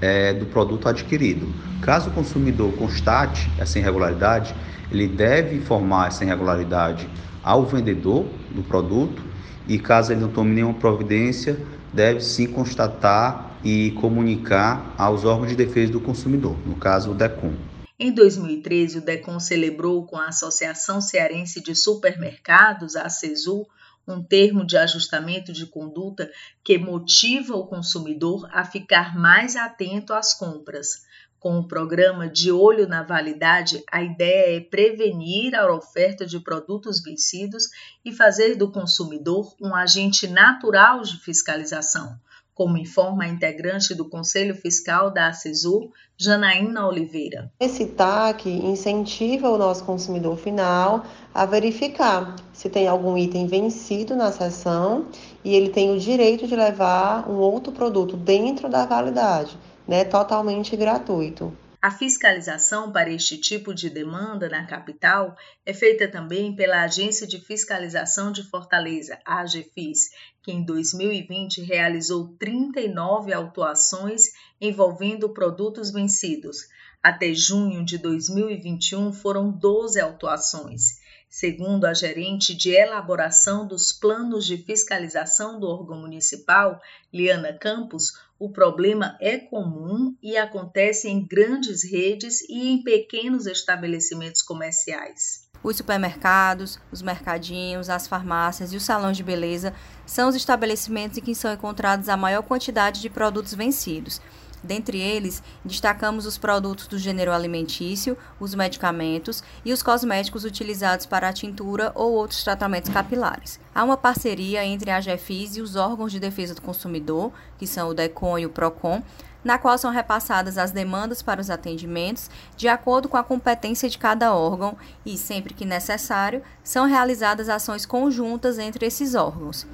é, 0.06 0.34
do 0.34 0.46
produto 0.46 0.88
adquirido. 0.88 1.52
Caso 1.82 2.12
o 2.12 2.14
consumidor 2.14 2.72
constate 2.74 3.50
essa 3.58 3.80
irregularidade, 3.80 4.54
ele 4.92 5.08
deve 5.08 5.56
informar 5.56 6.10
essa 6.10 6.24
irregularidade 6.24 7.10
ao 7.44 7.66
vendedor 7.66 8.28
do 8.52 8.62
produto 8.62 9.24
e 9.68 9.80
caso 9.80 10.14
ele 10.14 10.22
não 10.22 10.30
tome 10.30 10.54
nenhuma 10.54 10.76
providência, 10.76 11.58
deve 11.92 12.22
sim 12.22 12.46
constatar 12.46 13.58
e 13.64 13.92
comunicar 14.00 14.94
aos 14.96 15.26
órgãos 15.26 15.50
de 15.50 15.56
defesa 15.56 15.92
do 15.92 16.00
consumidor, 16.00 16.56
no 16.68 16.76
caso 16.76 17.10
o 17.10 17.16
DECOM. 17.16 17.54
Em 17.98 18.12
2013, 18.12 19.00
o 19.00 19.02
DECOM 19.02 19.40
celebrou 19.40 20.06
com 20.06 20.18
a 20.18 20.28
Associação 20.28 21.02
Cearense 21.02 21.64
de 21.64 21.74
Supermercados, 21.74 22.96
a 22.96 23.04
ACESU, 23.04 23.66
um 24.08 24.24
termo 24.24 24.66
de 24.66 24.78
ajustamento 24.78 25.52
de 25.52 25.66
conduta 25.66 26.32
que 26.64 26.78
motiva 26.78 27.56
o 27.56 27.68
consumidor 27.68 28.48
a 28.52 28.64
ficar 28.64 29.18
mais 29.18 29.56
atento 29.56 30.14
às 30.14 30.34
compras. 30.34 31.06
Com 31.40 31.60
o 31.60 31.68
programa 31.68 32.28
De 32.28 32.52
Olho 32.52 32.88
na 32.88 33.04
Validade, 33.04 33.84
a 33.92 34.02
ideia 34.02 34.58
é 34.58 34.60
prevenir 34.60 35.54
a 35.54 35.72
oferta 35.72 36.26
de 36.26 36.40
produtos 36.40 37.02
vencidos 37.04 37.66
e 38.04 38.12
fazer 38.12 38.56
do 38.56 38.72
consumidor 38.72 39.56
um 39.62 39.76
agente 39.76 40.28
natural 40.28 41.02
de 41.02 41.20
fiscalização, 41.20 42.20
como 42.56 42.78
informa 42.78 43.26
a 43.26 43.28
integrante 43.28 43.94
do 43.94 44.10
Conselho 44.10 44.56
Fiscal 44.56 45.12
da 45.12 45.28
ACESUR, 45.28 45.90
Janaína 46.18 46.88
Oliveira. 46.88 47.52
Esse 47.60 47.86
TAC 47.86 48.50
incentiva 48.50 49.50
o 49.50 49.58
nosso 49.58 49.84
consumidor 49.84 50.38
final 50.38 51.06
a 51.34 51.46
verificar 51.46 52.38
se 52.54 52.70
tem 52.70 52.88
algum 52.88 53.18
item 53.18 53.46
vencido 53.46 54.16
na 54.16 54.32
sessão 54.32 55.08
e 55.44 55.54
ele 55.54 55.70
tem 55.70 55.94
o 55.94 56.00
direito 56.00 56.48
de 56.48 56.56
levar 56.56 57.30
um 57.30 57.36
outro 57.36 57.74
produto 57.74 58.16
dentro 58.16 58.70
da 58.70 58.86
validade 58.86 59.58
né, 59.88 60.04
totalmente 60.04 60.76
gratuito. 60.76 61.54
A 61.86 61.92
fiscalização 61.92 62.92
para 62.92 63.12
este 63.12 63.38
tipo 63.38 63.72
de 63.72 63.92
demanda 63.92 64.50
na 64.50 64.66
capital 64.66 65.38
é 65.64 65.72
feita 65.72 66.08
também 66.08 66.56
pela 66.56 66.82
Agência 66.82 67.28
de 67.28 67.40
Fiscalização 67.40 68.32
de 68.32 68.42
Fortaleza, 68.42 69.20
AGFIS, 69.24 70.10
que 70.42 70.52
em 70.52 70.66
2020 70.66 71.62
realizou 71.62 72.30
39 72.40 73.32
autuações 73.32 74.32
envolvendo 74.60 75.30
produtos 75.30 75.92
vencidos. 75.92 76.68
Até 77.04 77.36
junho 77.36 77.86
de 77.86 78.00
2021 78.00 79.14
foram 79.14 79.52
12 79.52 80.02
autuações. 80.02 81.05
Segundo 81.38 81.84
a 81.84 81.94
gerente 81.94 82.56
de 82.56 82.70
elaboração 82.70 83.68
dos 83.68 83.92
planos 83.92 84.46
de 84.46 84.56
fiscalização 84.56 85.60
do 85.60 85.68
órgão 85.68 86.00
municipal, 86.00 86.80
Liana 87.14 87.52
Campos, 87.52 88.18
o 88.40 88.50
problema 88.50 89.18
é 89.20 89.38
comum 89.38 90.16
e 90.24 90.38
acontece 90.38 91.10
em 91.10 91.28
grandes 91.28 91.84
redes 91.84 92.40
e 92.48 92.70
em 92.70 92.82
pequenos 92.82 93.48
estabelecimentos 93.48 94.42
comerciais. 94.42 95.46
Os 95.62 95.76
supermercados, 95.76 96.80
os 96.90 97.02
mercadinhos, 97.02 97.90
as 97.90 98.08
farmácias 98.08 98.72
e 98.72 98.78
os 98.78 98.84
salões 98.84 99.18
de 99.18 99.24
beleza 99.24 99.74
são 100.06 100.30
os 100.30 100.36
estabelecimentos 100.36 101.18
em 101.18 101.22
que 101.22 101.36
são 101.36 101.52
encontrados 101.52 102.08
a 102.08 102.16
maior 102.16 102.44
quantidade 102.44 103.02
de 103.02 103.10
produtos 103.10 103.54
vencidos. 103.54 104.22
Dentre 104.66 105.00
eles, 105.00 105.44
destacamos 105.64 106.26
os 106.26 106.38
produtos 106.38 106.88
do 106.88 106.98
gênero 106.98 107.32
alimentício, 107.32 108.18
os 108.40 108.56
medicamentos 108.56 109.44
e 109.64 109.72
os 109.72 109.84
cosméticos 109.84 110.44
utilizados 110.44 111.06
para 111.06 111.30
a 111.30 111.34
tintura 111.34 111.92
ou 111.94 112.14
outros 112.14 112.44
tratamentos 112.44 112.92
capilares. 112.92 113.60
Há 113.74 113.84
uma 113.84 113.96
parceria 113.96 114.66
entre 114.66 114.90
a 114.90 115.00
GEFIS 115.00 115.58
e 115.58 115.62
os 115.62 115.76
órgãos 115.76 116.12
de 116.12 116.20
defesa 116.20 116.56
do 116.56 116.62
consumidor, 116.62 117.32
que 117.60 117.68
são 117.68 117.90
o 117.90 117.94
DECON 117.94 118.40
e 118.40 118.46
o 118.46 118.50
PROCON, 118.50 119.04
na 119.44 119.60
qual 119.60 119.78
são 119.78 119.92
repassadas 119.92 120.58
as 120.58 120.72
demandas 120.72 121.22
para 121.22 121.40
os 121.40 121.52
atendimentos 121.52 122.32
de 122.58 122.68
acordo 122.68 123.08
com 123.08 123.16
a 123.16 123.24
competência 123.24 123.88
de 123.88 124.00
cada 124.00 124.34
órgão 124.34 124.76
e, 125.06 125.16
sempre 125.20 125.54
que 125.54 125.64
necessário, 125.64 126.42
são 126.64 126.88
realizadas 126.88 127.48
ações 127.48 127.86
conjuntas 127.86 128.58
entre 128.58 128.88
esses 128.88 129.14
órgãos. 129.14 129.68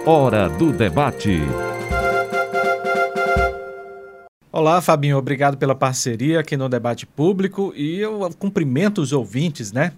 Hora 0.06 0.48
do 0.48 0.72
debate. 0.72 1.40
Olá, 4.54 4.82
Fabinho, 4.82 5.16
obrigado 5.16 5.56
pela 5.56 5.74
parceria 5.74 6.38
aqui 6.38 6.58
no 6.58 6.68
debate 6.68 7.06
público 7.06 7.72
e 7.74 7.98
eu 7.98 8.28
cumprimento 8.38 9.00
os 9.00 9.10
ouvintes, 9.10 9.72
né? 9.72 9.94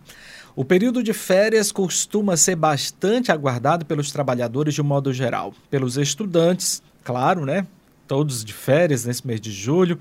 O 0.55 0.65
período 0.65 1.03
de 1.03 1.13
férias 1.13 1.73
costuma 1.73 2.37
ser 2.37 2.55
bastante 2.55 3.33
aguardado 3.33 3.85
pelos 3.85 4.13
trabalhadores 4.13 4.73
de 4.73 4.81
um 4.81 4.85
modo 4.85 5.13
geral, 5.13 5.53
pelos 5.69 5.97
estudantes, 5.97 6.81
claro, 7.03 7.45
né? 7.45 7.67
Todos 8.07 8.45
de 8.45 8.53
férias 8.53 9.05
nesse 9.05 9.27
mês 9.27 9.41
de 9.41 9.51
julho, 9.51 9.99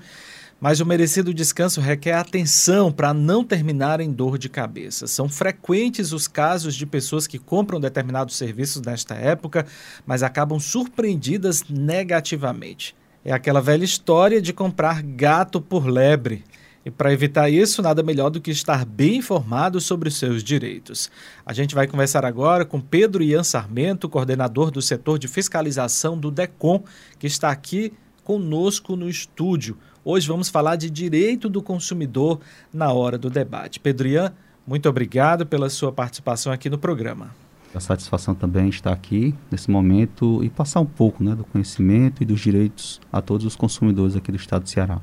mas 0.60 0.78
o 0.78 0.86
merecido 0.86 1.34
descanso 1.34 1.80
requer 1.80 2.12
atenção 2.12 2.92
para 2.92 3.12
não 3.12 3.42
terminar 3.42 4.00
em 4.00 4.12
dor 4.12 4.38
de 4.38 4.48
cabeça. 4.48 5.08
São 5.08 5.28
frequentes 5.28 6.12
os 6.12 6.28
casos 6.28 6.76
de 6.76 6.86
pessoas 6.86 7.26
que 7.26 7.40
compram 7.40 7.80
determinados 7.80 8.36
serviços 8.36 8.80
nesta 8.82 9.16
época, 9.16 9.66
mas 10.06 10.22
acabam 10.22 10.60
surpreendidas 10.60 11.64
negativamente. 11.68 12.94
É 13.24 13.32
aquela 13.32 13.62
velha 13.62 13.84
história 13.84 14.42
de 14.42 14.52
comprar 14.52 15.02
gato 15.02 15.58
por 15.58 15.86
lebre. 15.86 16.44
E 16.84 16.90
para 16.90 17.10
evitar 17.10 17.48
isso, 17.48 17.80
nada 17.80 18.02
melhor 18.02 18.28
do 18.28 18.38
que 18.38 18.50
estar 18.50 18.84
bem 18.84 19.16
informado 19.16 19.80
sobre 19.80 20.10
os 20.10 20.16
seus 20.16 20.44
direitos. 20.44 21.10
A 21.46 21.54
gente 21.54 21.74
vai 21.74 21.86
conversar 21.86 22.26
agora 22.26 22.66
com 22.66 22.78
Pedro 22.78 23.22
Ian 23.22 23.42
Sarmento, 23.42 24.10
coordenador 24.10 24.70
do 24.70 24.82
setor 24.82 25.18
de 25.18 25.26
fiscalização 25.26 26.18
do 26.18 26.30
DECOM, 26.30 26.84
que 27.18 27.26
está 27.26 27.48
aqui 27.48 27.94
conosco 28.22 28.94
no 28.94 29.08
estúdio. 29.08 29.78
Hoje 30.04 30.28
vamos 30.28 30.50
falar 30.50 30.76
de 30.76 30.90
direito 30.90 31.48
do 31.48 31.62
consumidor 31.62 32.40
na 32.70 32.92
hora 32.92 33.16
do 33.16 33.30
debate. 33.30 33.80
Pedro 33.80 34.06
Ian, 34.06 34.34
muito 34.66 34.86
obrigado 34.86 35.46
pela 35.46 35.70
sua 35.70 35.90
participação 35.90 36.52
aqui 36.52 36.68
no 36.68 36.76
programa. 36.76 37.43
A 37.74 37.80
satisfação 37.80 38.34
também 38.34 38.68
estar 38.68 38.92
aqui 38.92 39.34
nesse 39.50 39.70
momento 39.70 40.42
e 40.44 40.48
passar 40.48 40.80
um 40.80 40.86
pouco 40.86 41.24
né, 41.24 41.34
do 41.34 41.44
conhecimento 41.44 42.22
e 42.22 42.26
dos 42.26 42.40
direitos 42.40 43.00
a 43.12 43.20
todos 43.20 43.44
os 43.44 43.56
consumidores 43.56 44.14
aqui 44.14 44.30
do 44.30 44.36
estado 44.36 44.62
do 44.62 44.68
Ceará. 44.68 45.00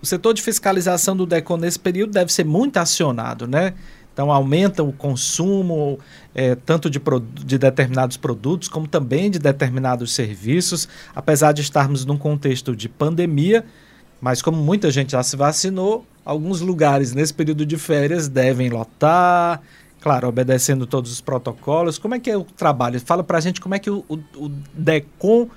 O 0.00 0.06
setor 0.06 0.32
de 0.32 0.40
fiscalização 0.42 1.16
do 1.16 1.26
DECON 1.26 1.56
nesse 1.56 1.78
período 1.78 2.12
deve 2.12 2.32
ser 2.32 2.44
muito 2.44 2.76
acionado, 2.76 3.46
né? 3.46 3.74
Então 4.12 4.32
aumenta 4.32 4.82
o 4.82 4.92
consumo 4.92 5.98
é, 6.34 6.56
tanto 6.56 6.90
de, 6.90 7.00
de 7.44 7.56
determinados 7.56 8.16
produtos 8.16 8.68
como 8.68 8.88
também 8.88 9.30
de 9.30 9.38
determinados 9.38 10.12
serviços, 10.12 10.88
apesar 11.14 11.52
de 11.52 11.62
estarmos 11.62 12.04
num 12.04 12.16
contexto 12.16 12.74
de 12.74 12.88
pandemia, 12.88 13.64
mas 14.20 14.42
como 14.42 14.56
muita 14.56 14.90
gente 14.90 15.12
já 15.12 15.22
se 15.22 15.36
vacinou, 15.36 16.04
alguns 16.24 16.60
lugares 16.60 17.12
nesse 17.12 17.32
período 17.32 17.64
de 17.64 17.76
férias 17.76 18.28
devem 18.28 18.68
lotar, 18.68 19.62
Claro, 20.00 20.28
obedecendo 20.28 20.86
todos 20.86 21.10
os 21.10 21.20
protocolos. 21.20 21.98
Como 21.98 22.14
é 22.14 22.18
que 22.18 22.30
é 22.30 22.36
o 22.36 22.44
trabalho? 22.44 23.00
Fala 23.00 23.24
para 23.24 23.38
a 23.38 23.40
gente 23.40 23.60
como 23.60 23.74
é 23.74 23.78
que 23.78 23.90
o, 23.90 24.04
o, 24.08 24.16
o 24.36 24.48
DECOM 24.72 25.48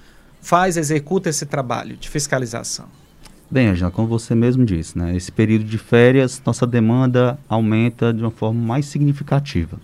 faz, 0.42 0.78
executa 0.78 1.30
esse 1.30 1.46
trabalho 1.46 1.96
de 1.96 2.10
fiscalização. 2.10 2.86
Bem, 3.50 3.68
Angela, 3.68 3.92
como 3.92 4.08
você 4.08 4.34
mesmo 4.34 4.66
disse, 4.66 4.98
né, 4.98 5.16
esse 5.16 5.32
período 5.32 5.66
de 5.66 5.78
férias, 5.78 6.42
nossa 6.46 6.66
demanda 6.66 7.38
aumenta 7.50 8.14
de 8.14 8.22
uma 8.22 8.32
forma 8.32 8.60
mais 8.60 8.86
significativa. 8.86 9.78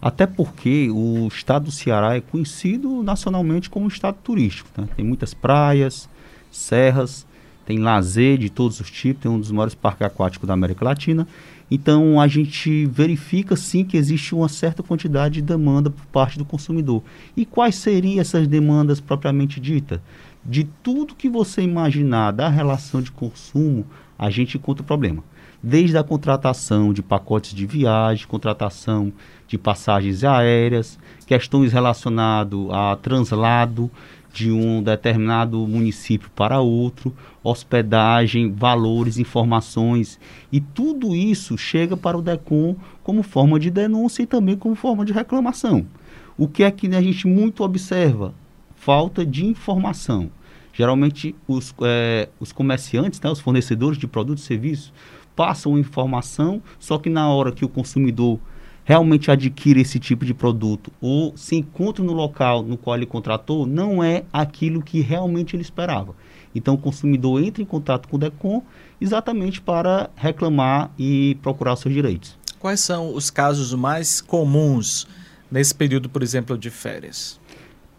Até 0.00 0.26
porque 0.26 0.90
o 0.90 1.28
estado 1.28 1.66
do 1.66 1.70
Ceará 1.70 2.16
é 2.16 2.20
conhecido 2.20 3.04
nacionalmente 3.04 3.70
como 3.70 3.84
um 3.84 3.88
estado 3.88 4.16
turístico. 4.24 4.68
Né? 4.76 4.88
Tem 4.96 5.04
muitas 5.04 5.32
praias, 5.32 6.08
serras, 6.50 7.24
tem 7.64 7.78
lazer 7.78 8.38
de 8.38 8.50
todos 8.50 8.80
os 8.80 8.90
tipos, 8.90 9.22
tem 9.22 9.30
um 9.30 9.38
dos 9.38 9.52
maiores 9.52 9.76
parques 9.76 10.04
aquáticos 10.04 10.48
da 10.48 10.54
América 10.54 10.84
Latina. 10.84 11.26
Então 11.74 12.20
a 12.20 12.28
gente 12.28 12.84
verifica 12.86 13.56
sim 13.56 13.82
que 13.82 13.96
existe 13.96 14.34
uma 14.34 14.48
certa 14.48 14.82
quantidade 14.82 15.36
de 15.36 15.42
demanda 15.42 15.88
por 15.88 16.04
parte 16.06 16.36
do 16.36 16.44
consumidor. 16.44 17.02
E 17.34 17.46
quais 17.46 17.76
seriam 17.76 18.20
essas 18.20 18.46
demandas 18.46 19.00
propriamente 19.00 19.58
ditas? 19.58 19.98
de 20.44 20.64
tudo 20.82 21.14
que 21.14 21.28
você 21.28 21.62
imaginar 21.62 22.32
da 22.32 22.48
relação 22.48 23.00
de 23.00 23.12
consumo, 23.12 23.86
a 24.18 24.28
gente 24.30 24.56
encontra 24.56 24.82
problema. 24.82 25.22
Desde 25.62 25.96
a 25.96 26.02
contratação 26.02 26.92
de 26.92 27.02
pacotes 27.02 27.54
de 27.54 27.64
viagem, 27.64 28.26
contratação 28.26 29.12
de 29.46 29.56
passagens 29.56 30.24
aéreas, 30.24 30.98
questões 31.24 31.72
relacionadas 31.72 32.58
a 32.70 32.96
translado 32.96 33.88
de 34.32 34.50
um 34.50 34.82
determinado 34.82 35.66
município 35.66 36.30
para 36.34 36.60
outro, 36.60 37.14
hospedagem, 37.42 38.50
valores, 38.50 39.18
informações 39.18 40.18
e 40.50 40.60
tudo 40.60 41.14
isso 41.14 41.58
chega 41.58 41.96
para 41.96 42.16
o 42.16 42.22
DECOM 42.22 42.76
como 43.02 43.22
forma 43.22 43.60
de 43.60 43.70
denúncia 43.70 44.22
e 44.22 44.26
também 44.26 44.56
como 44.56 44.74
forma 44.74 45.04
de 45.04 45.12
reclamação. 45.12 45.86
O 46.38 46.48
que 46.48 46.62
é 46.62 46.70
que 46.70 46.86
a 46.94 47.02
gente 47.02 47.26
muito 47.26 47.62
observa? 47.62 48.34
Falta 48.74 49.24
de 49.24 49.44
informação. 49.44 50.30
Geralmente 50.72 51.34
os, 51.46 51.74
é, 51.82 52.28
os 52.40 52.50
comerciantes, 52.50 53.20
né, 53.20 53.30
os 53.30 53.40
fornecedores 53.40 53.98
de 53.98 54.06
produtos 54.06 54.44
e 54.44 54.46
serviços 54.46 54.92
passam 55.36 55.78
informação, 55.78 56.62
só 56.78 56.98
que 56.98 57.10
na 57.10 57.28
hora 57.28 57.52
que 57.52 57.64
o 57.64 57.68
consumidor 57.68 58.38
realmente 58.84 59.30
adquire 59.30 59.80
esse 59.80 59.98
tipo 59.98 60.24
de 60.24 60.34
produto 60.34 60.92
ou 61.00 61.36
se 61.36 61.56
encontra 61.56 62.04
no 62.04 62.12
local 62.12 62.62
no 62.62 62.76
qual 62.76 62.96
ele 62.96 63.06
contratou, 63.06 63.66
não 63.66 64.02
é 64.02 64.24
aquilo 64.32 64.82
que 64.82 65.00
realmente 65.00 65.54
ele 65.54 65.62
esperava. 65.62 66.14
Então 66.54 66.74
o 66.74 66.78
consumidor 66.78 67.42
entra 67.42 67.62
em 67.62 67.66
contato 67.66 68.08
com 68.08 68.16
o 68.16 68.18
DECOM 68.18 68.62
exatamente 69.00 69.60
para 69.60 70.10
reclamar 70.16 70.90
e 70.98 71.36
procurar 71.42 71.76
seus 71.76 71.94
direitos. 71.94 72.36
Quais 72.58 72.80
são 72.80 73.14
os 73.14 73.30
casos 73.30 73.74
mais 73.74 74.20
comuns 74.20 75.06
nesse 75.50 75.74
período, 75.74 76.08
por 76.08 76.22
exemplo, 76.22 76.56
de 76.56 76.70
férias? 76.70 77.40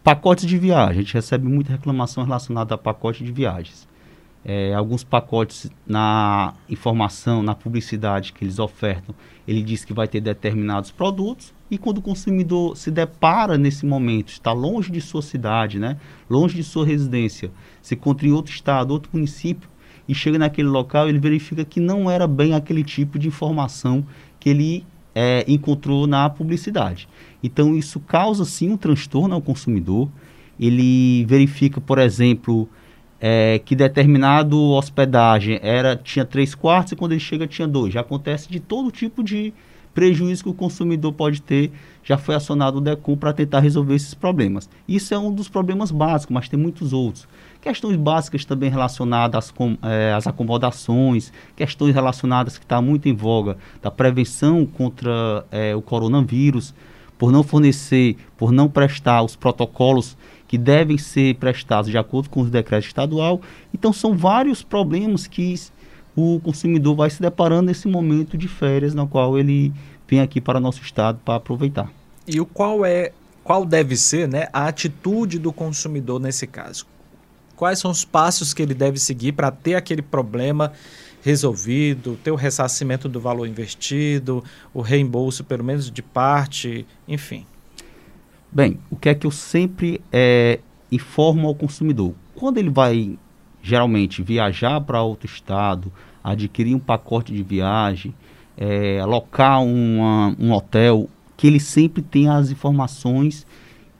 Pacotes 0.02 0.46
de 0.46 0.58
viagem. 0.58 0.90
A 0.90 1.02
gente 1.02 1.14
recebe 1.14 1.46
muita 1.46 1.72
reclamação 1.72 2.24
relacionada 2.24 2.74
a 2.74 2.78
pacote 2.78 3.24
de 3.24 3.32
viagens. 3.32 3.86
É, 4.44 4.74
alguns 4.74 5.02
pacotes 5.02 5.70
na 5.86 6.52
informação, 6.68 7.42
na 7.42 7.54
publicidade 7.54 8.32
que 8.32 8.44
eles 8.44 8.58
ofertam, 8.58 9.14
ele 9.48 9.62
diz 9.62 9.84
que 9.84 9.94
vai 9.94 10.06
ter 10.06 10.20
determinados 10.20 10.90
produtos 10.90 11.54
e 11.70 11.78
quando 11.78 11.98
o 11.98 12.02
consumidor 12.02 12.76
se 12.76 12.90
depara 12.90 13.56
nesse 13.56 13.86
momento, 13.86 14.28
está 14.28 14.52
longe 14.52 14.92
de 14.92 15.00
sua 15.00 15.22
cidade, 15.22 15.78
né, 15.78 15.96
longe 16.28 16.54
de 16.54 16.62
sua 16.62 16.84
residência, 16.84 17.50
se 17.80 17.94
encontra 17.94 18.26
em 18.26 18.32
outro 18.32 18.52
estado, 18.52 18.90
outro 18.90 19.10
município 19.14 19.68
e 20.06 20.14
chega 20.14 20.38
naquele 20.38 20.68
local, 20.68 21.08
ele 21.08 21.18
verifica 21.18 21.64
que 21.64 21.80
não 21.80 22.10
era 22.10 22.26
bem 22.26 22.54
aquele 22.54 22.84
tipo 22.84 23.18
de 23.18 23.28
informação 23.28 24.04
que 24.38 24.50
ele 24.50 24.84
é, 25.14 25.44
encontrou 25.48 26.06
na 26.06 26.28
publicidade. 26.28 27.08
Então 27.42 27.74
isso 27.74 28.00
causa 28.00 28.44
sim 28.44 28.70
um 28.70 28.76
transtorno 28.76 29.34
ao 29.34 29.40
consumidor. 29.40 30.08
Ele 30.58 31.24
verifica, 31.26 31.80
por 31.80 31.98
exemplo, 31.98 32.68
é, 33.20 33.60
que 33.64 33.74
determinado 33.74 34.58
hospedagem 34.72 35.58
era 35.62 35.96
tinha 35.96 36.24
três 36.24 36.54
quartos 36.54 36.92
e 36.92 36.96
quando 36.96 37.12
ele 37.12 37.20
chega 37.20 37.46
tinha 37.46 37.66
dois. 37.66 37.92
Já 37.92 38.00
acontece 38.00 38.48
de 38.50 38.60
todo 38.60 38.90
tipo 38.90 39.22
de 39.22 39.52
prejuízo 39.94 40.42
que 40.42 40.50
o 40.50 40.54
consumidor 40.54 41.12
pode 41.12 41.40
ter. 41.40 41.70
Já 42.02 42.18
foi 42.18 42.34
acionado 42.34 42.78
o 42.78 42.80
DECOM 42.80 43.16
para 43.16 43.32
tentar 43.32 43.60
resolver 43.60 43.94
esses 43.94 44.12
problemas. 44.12 44.68
Isso 44.86 45.14
é 45.14 45.18
um 45.18 45.32
dos 45.32 45.48
problemas 45.48 45.90
básicos, 45.90 46.34
mas 46.34 46.48
tem 46.48 46.58
muitos 46.58 46.92
outros. 46.92 47.26
Questões 47.62 47.96
básicas 47.96 48.44
também 48.44 48.68
relacionadas 48.68 49.50
com, 49.50 49.78
é, 49.82 50.12
às 50.12 50.26
acomodações, 50.26 51.32
questões 51.56 51.94
relacionadas 51.94 52.58
que 52.58 52.64
está 52.64 52.82
muito 52.82 53.08
em 53.08 53.14
voga 53.14 53.56
da 53.80 53.90
prevenção 53.90 54.66
contra 54.66 55.46
é, 55.50 55.74
o 55.74 55.80
coronavírus, 55.80 56.74
por 57.16 57.32
não 57.32 57.42
fornecer, 57.42 58.16
por 58.36 58.52
não 58.52 58.68
prestar 58.68 59.22
os 59.22 59.34
protocolos 59.34 60.14
que 60.46 60.58
devem 60.58 60.98
ser 60.98 61.36
prestados 61.36 61.90
de 61.90 61.98
acordo 61.98 62.30
com 62.30 62.40
os 62.40 62.50
decretos 62.50 62.86
estadual. 62.86 63.40
Então 63.72 63.92
são 63.92 64.16
vários 64.16 64.62
problemas 64.62 65.26
que 65.26 65.54
o 66.16 66.40
consumidor 66.40 66.94
vai 66.94 67.10
se 67.10 67.20
deparando 67.20 67.62
nesse 67.62 67.88
momento 67.88 68.36
de 68.36 68.48
férias 68.48 68.94
na 68.94 69.06
qual 69.06 69.38
ele 69.38 69.72
vem 70.08 70.20
aqui 70.20 70.40
para 70.40 70.60
nosso 70.60 70.82
estado 70.82 71.18
para 71.24 71.36
aproveitar. 71.36 71.90
E 72.26 72.40
o 72.40 72.46
qual 72.46 72.84
é 72.84 73.12
qual 73.42 73.66
deve 73.66 73.94
ser, 73.94 74.26
né, 74.26 74.48
a 74.52 74.66
atitude 74.66 75.38
do 75.38 75.52
consumidor 75.52 76.18
nesse 76.18 76.46
caso? 76.46 76.86
Quais 77.54 77.78
são 77.78 77.90
os 77.90 78.02
passos 78.02 78.54
que 78.54 78.62
ele 78.62 78.72
deve 78.72 78.98
seguir 78.98 79.32
para 79.32 79.50
ter 79.50 79.74
aquele 79.74 80.00
problema 80.00 80.72
resolvido, 81.22 82.18
ter 82.24 82.30
o 82.30 82.36
ressarcimento 82.36 83.08
do 83.08 83.20
valor 83.20 83.46
investido, 83.46 84.42
o 84.72 84.80
reembolso 84.80 85.44
pelo 85.44 85.62
menos 85.62 85.90
de 85.90 86.02
parte, 86.02 86.86
enfim? 87.06 87.46
Bem, 88.54 88.78
o 88.88 88.94
que 88.94 89.08
é 89.08 89.14
que 89.16 89.26
eu 89.26 89.32
sempre 89.32 90.00
é, 90.12 90.60
informo 90.92 91.48
ao 91.48 91.56
consumidor? 91.56 92.14
Quando 92.36 92.58
ele 92.58 92.70
vai, 92.70 93.18
geralmente, 93.60 94.22
viajar 94.22 94.80
para 94.80 95.02
outro 95.02 95.26
estado, 95.26 95.92
adquirir 96.22 96.72
um 96.72 96.78
pacote 96.78 97.32
de 97.32 97.42
viagem, 97.42 98.14
é, 98.56 99.00
alocar 99.00 99.60
uma, 99.60 100.36
um 100.38 100.52
hotel, 100.52 101.08
que 101.36 101.48
ele 101.48 101.58
sempre 101.58 102.00
tenha 102.00 102.34
as 102.34 102.52
informações 102.52 103.44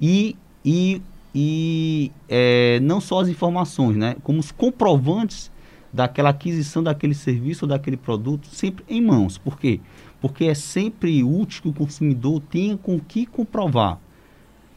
e, 0.00 0.36
e, 0.64 1.02
e 1.34 2.12
é, 2.28 2.78
não 2.78 3.00
só 3.00 3.22
as 3.22 3.28
informações, 3.28 3.96
né, 3.96 4.14
como 4.22 4.38
os 4.38 4.52
comprovantes 4.52 5.50
daquela 5.92 6.30
aquisição 6.30 6.80
daquele 6.80 7.14
serviço 7.14 7.64
ou 7.64 7.68
daquele 7.68 7.96
produto 7.96 8.46
sempre 8.46 8.84
em 8.88 9.00
mãos. 9.00 9.36
Por 9.36 9.58
quê? 9.58 9.80
Porque 10.20 10.44
é 10.44 10.54
sempre 10.54 11.24
útil 11.24 11.62
que 11.62 11.68
o 11.70 11.72
consumidor 11.72 12.40
tenha 12.48 12.76
com 12.76 13.00
que 13.00 13.26
comprovar. 13.26 13.98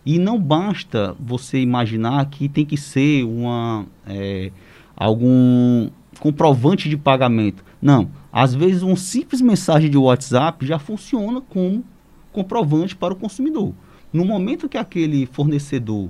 E 0.10 0.18
não 0.18 0.40
basta 0.40 1.14
você 1.20 1.60
imaginar 1.60 2.30
que 2.30 2.48
tem 2.48 2.66
que 2.66 2.78
ser 2.78 3.26
uma, 3.26 3.86
é, 4.08 4.54
algum 4.96 5.90
comprovante 6.18 6.88
de 6.88 6.96
pagamento. 6.96 7.62
Não. 7.82 8.10
Às 8.32 8.56
vezes, 8.56 8.84
uma 8.84 8.96
simples 8.96 9.42
mensagem 9.42 9.90
de 9.90 9.98
WhatsApp 9.98 10.66
já 10.66 10.80
funciona 10.80 11.42
como 11.42 11.84
comprovante 12.32 12.96
para 12.96 13.14
o 13.14 13.18
consumidor. 13.18 13.74
No 14.14 14.24
momento 14.24 14.70
que 14.70 14.78
aquele 14.78 15.26
fornecedor, 15.26 16.10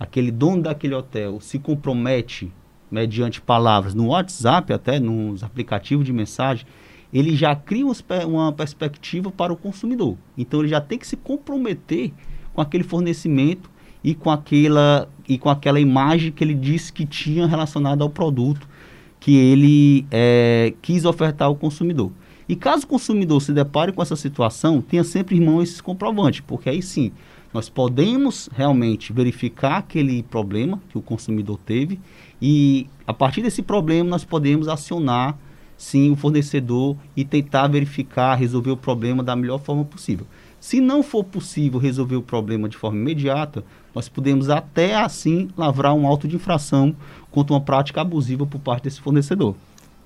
aquele 0.00 0.30
dono 0.30 0.62
daquele 0.62 0.94
hotel, 0.94 1.38
se 1.38 1.58
compromete 1.58 2.50
mediante 2.90 3.42
palavras 3.42 3.92
no 3.92 4.06
WhatsApp, 4.06 4.72
até 4.72 4.98
nos 4.98 5.44
aplicativos 5.44 6.06
de 6.06 6.14
mensagem, 6.14 6.64
ele 7.12 7.36
já 7.36 7.54
cria 7.54 7.84
uma 8.26 8.52
perspectiva 8.54 9.30
para 9.30 9.52
o 9.52 9.56
consumidor. 9.56 10.16
Então, 10.34 10.60
ele 10.60 10.68
já 10.70 10.80
tem 10.80 10.98
que 10.98 11.06
se 11.06 11.18
comprometer 11.18 12.10
com 12.54 12.60
aquele 12.60 12.84
fornecimento 12.84 13.68
e 14.02 14.14
com 14.14 14.30
aquela, 14.30 15.08
e 15.28 15.36
com 15.36 15.50
aquela 15.50 15.80
imagem 15.80 16.32
que 16.32 16.42
ele 16.42 16.54
disse 16.54 16.92
que 16.92 17.04
tinha 17.04 17.46
relacionada 17.46 18.02
ao 18.02 18.08
produto 18.08 18.66
que 19.18 19.34
ele 19.36 20.06
é, 20.10 20.74
quis 20.82 21.06
ofertar 21.06 21.48
ao 21.48 21.56
consumidor. 21.56 22.12
E 22.46 22.54
caso 22.54 22.84
o 22.84 22.86
consumidor 22.86 23.40
se 23.40 23.54
depare 23.54 23.90
com 23.90 24.02
essa 24.02 24.16
situação, 24.16 24.82
tenha 24.82 25.02
sempre 25.02 25.36
em 25.36 25.40
mão 25.40 25.62
esses 25.62 25.80
comprovantes, 25.80 26.40
porque 26.40 26.68
aí 26.68 26.82
sim 26.82 27.10
nós 27.52 27.70
podemos 27.70 28.50
realmente 28.54 29.12
verificar 29.12 29.78
aquele 29.78 30.22
problema 30.24 30.78
que 30.90 30.98
o 30.98 31.00
consumidor 31.00 31.58
teve 31.64 31.98
e 32.42 32.86
a 33.06 33.14
partir 33.14 33.40
desse 33.40 33.62
problema 33.62 34.10
nós 34.10 34.24
podemos 34.24 34.68
acionar 34.68 35.38
sim 35.76 36.10
o 36.10 36.16
fornecedor 36.16 36.96
e 37.16 37.24
tentar 37.24 37.68
verificar, 37.68 38.34
resolver 38.34 38.72
o 38.72 38.76
problema 38.76 39.22
da 39.22 39.34
melhor 39.34 39.58
forma 39.58 39.84
possível. 39.84 40.26
Se 40.64 40.80
não 40.80 41.02
for 41.02 41.22
possível 41.22 41.78
resolver 41.78 42.16
o 42.16 42.22
problema 42.22 42.70
de 42.70 42.76
forma 42.78 42.96
imediata, 42.96 43.62
nós 43.94 44.08
podemos 44.08 44.48
até 44.48 44.94
assim 44.94 45.50
lavrar 45.58 45.92
um 45.92 46.06
auto 46.06 46.26
de 46.26 46.36
infração 46.36 46.96
contra 47.30 47.52
uma 47.52 47.60
prática 47.60 48.00
abusiva 48.00 48.46
por 48.46 48.58
parte 48.58 48.84
desse 48.84 48.98
fornecedor. 48.98 49.54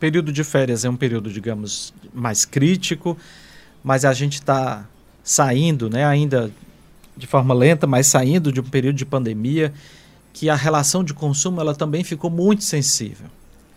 Período 0.00 0.32
de 0.32 0.42
férias 0.42 0.84
é 0.84 0.90
um 0.90 0.96
período, 0.96 1.30
digamos, 1.30 1.94
mais 2.12 2.44
crítico, 2.44 3.16
mas 3.84 4.04
a 4.04 4.12
gente 4.12 4.32
está 4.32 4.84
saindo, 5.22 5.88
né, 5.88 6.04
ainda 6.04 6.50
de 7.16 7.28
forma 7.28 7.54
lenta, 7.54 7.86
mas 7.86 8.08
saindo 8.08 8.50
de 8.50 8.58
um 8.58 8.64
período 8.64 8.96
de 8.96 9.06
pandemia 9.06 9.72
que 10.32 10.50
a 10.50 10.56
relação 10.56 11.04
de 11.04 11.14
consumo 11.14 11.60
ela 11.60 11.72
também 11.72 12.02
ficou 12.02 12.30
muito 12.30 12.64
sensível, 12.64 13.28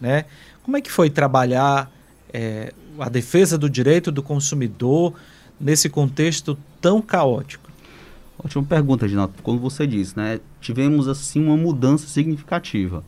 né? 0.02 0.26
Como 0.64 0.78
é 0.78 0.82
que 0.82 0.92
foi 0.92 1.12
trabalhar 1.12 1.92
é, 2.34 2.74
a 2.98 3.08
defesa 3.08 3.56
do 3.56 3.70
direito 3.70 4.12
do 4.12 4.24
consumidor 4.24 5.14
nesse 5.60 5.88
contexto 5.88 6.58
tão 6.82 7.02
caótico? 7.02 7.70
Ótima 8.44 8.64
pergunta, 8.64 9.08
Ginato. 9.08 9.42
Como 9.44 9.60
você 9.60 9.86
disse, 9.86 10.18
né, 10.18 10.40
tivemos 10.60 11.08
assim 11.08 11.46
uma 11.46 11.56
mudança 11.56 12.08
significativa. 12.08 13.04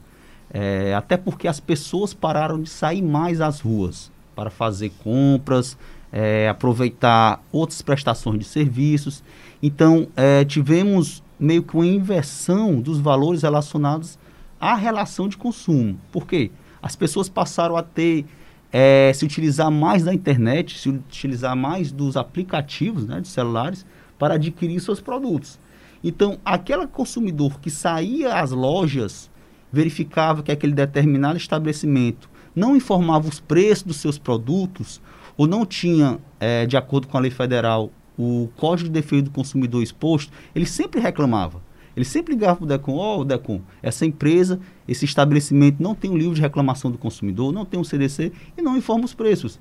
É, 0.54 0.94
até 0.94 1.18
porque 1.18 1.48
as 1.48 1.60
pessoas 1.60 2.14
pararam 2.14 2.62
de 2.62 2.70
sair 2.70 3.02
mais 3.02 3.42
às 3.42 3.60
ruas 3.60 4.12
para 4.36 4.52
fazer 4.52 4.92
compras, 5.04 5.76
é, 6.12 6.48
aproveitar 6.48 7.44
outras 7.52 7.82
prestações 7.82 8.38
de 8.38 8.46
serviços. 8.46 9.24
Então, 9.62 10.08
é, 10.16 10.46
tivemos 10.46 11.24
meio 11.40 11.64
que 11.64 11.74
uma 11.74 11.88
inversão 11.88 12.80
dos 12.80 13.00
valores 13.00 13.42
relacionados 13.42 14.20
à 14.60 14.76
relação 14.76 15.28
de 15.28 15.36
consumo. 15.36 16.00
Por 16.12 16.28
quê? 16.28 16.52
As 16.82 16.96
pessoas 16.96 17.28
passaram 17.28 17.76
a 17.76 17.82
ter 17.82 18.26
é, 18.74 19.14
se 19.14 19.24
utilizar 19.24 19.70
mais 19.70 20.04
da 20.04 20.12
internet, 20.12 20.80
se 20.80 20.90
utilizar 20.90 21.56
mais 21.56 21.92
dos 21.92 22.18
aplicativos 22.18 23.06
né, 23.06 23.22
de 23.22 23.28
celulares 23.28 23.86
para 24.18 24.34
adquirir 24.34 24.80
seus 24.80 25.00
produtos. 25.00 25.60
Então, 26.04 26.40
aquele 26.44 26.88
consumidor 26.88 27.60
que 27.60 27.70
saía 27.70 28.34
às 28.34 28.50
lojas 28.50 29.30
verificava 29.72 30.42
que 30.42 30.52
aquele 30.52 30.74
determinado 30.74 31.38
estabelecimento 31.38 32.28
não 32.56 32.76
informava 32.76 33.28
os 33.28 33.40
preços 33.40 33.84
dos 33.84 33.98
seus 33.98 34.18
produtos 34.18 35.00
ou 35.38 35.48
não 35.48 35.66
tinha, 35.66 36.20
é, 36.40 36.66
de 36.66 36.76
acordo 36.76 37.08
com 37.08 37.18
a 37.18 37.22
lei 37.22 37.32
federal, 37.32 37.92
o 38.18 38.50
Código 38.58 38.90
de 38.90 38.94
Defesa 38.94 39.24
do 39.24 39.32
Consumidor 39.32 39.82
exposto, 39.82 40.32
ele 40.54 40.66
sempre 40.66 41.00
reclamava. 41.00 41.62
Ele 41.96 42.06
sempre 42.06 42.34
ligava 42.34 42.58
para 42.58 42.66
o 42.66 42.68
DECOM, 42.68 42.96
ó, 42.96 43.18
oh, 43.20 43.24
DECOM, 43.24 43.62
essa 43.82 44.06
empresa, 44.06 44.60
esse 44.88 45.06
estabelecimento 45.06 45.82
não 45.82 45.94
tem 45.94 46.10
um 46.10 46.18
livro 46.18 46.36
de 46.36 46.42
reclamação 46.42 46.92
do 46.92 46.98
consumidor, 46.98 47.52
não 47.54 47.66
tem 47.66 47.80
um 47.80 47.84
CDC 47.84 48.32
e 48.58 48.62
não 48.62 48.78
informa 48.78 49.06
os 49.06 49.14
preços. 49.14 49.60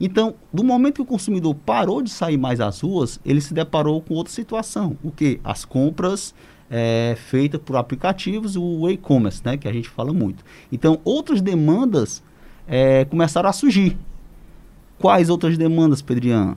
Então, 0.00 0.34
do 0.52 0.64
momento 0.64 0.96
que 0.96 1.02
o 1.02 1.06
consumidor 1.06 1.54
parou 1.54 2.02
de 2.02 2.10
sair 2.10 2.36
mais 2.36 2.60
às 2.60 2.80
ruas, 2.80 3.20
ele 3.24 3.40
se 3.40 3.54
deparou 3.54 4.00
com 4.00 4.14
outra 4.14 4.32
situação. 4.32 4.96
O 5.02 5.10
que? 5.10 5.40
As 5.44 5.64
compras 5.64 6.34
é, 6.70 7.14
feitas 7.16 7.60
por 7.60 7.76
aplicativos, 7.76 8.56
o 8.56 8.88
e-commerce, 8.88 9.42
né, 9.44 9.56
que 9.56 9.68
a 9.68 9.72
gente 9.72 9.88
fala 9.88 10.12
muito. 10.12 10.44
Então, 10.72 10.98
outras 11.04 11.40
demandas 11.40 12.22
é, 12.66 13.04
começaram 13.04 13.48
a 13.48 13.52
surgir. 13.52 13.96
Quais 14.98 15.28
outras 15.28 15.58
demandas, 15.58 16.00
Pedriano? 16.00 16.56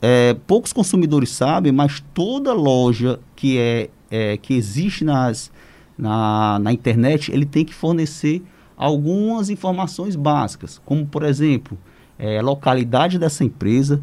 É, 0.00 0.34
poucos 0.46 0.72
consumidores 0.72 1.30
sabem, 1.30 1.72
mas 1.72 2.02
toda 2.14 2.52
loja 2.52 3.20
que, 3.34 3.58
é, 3.58 3.90
é, 4.10 4.36
que 4.36 4.54
existe 4.54 5.04
nas, 5.04 5.50
na, 5.96 6.58
na 6.58 6.72
internet, 6.72 7.32
ele 7.32 7.46
tem 7.46 7.64
que 7.64 7.74
fornecer 7.74 8.42
algumas 8.76 9.48
informações 9.50 10.14
básicas, 10.14 10.80
como, 10.84 11.06
por 11.06 11.22
exemplo, 11.22 11.78
é, 12.18 12.40
localidade 12.42 13.18
dessa 13.18 13.44
empresa, 13.44 14.02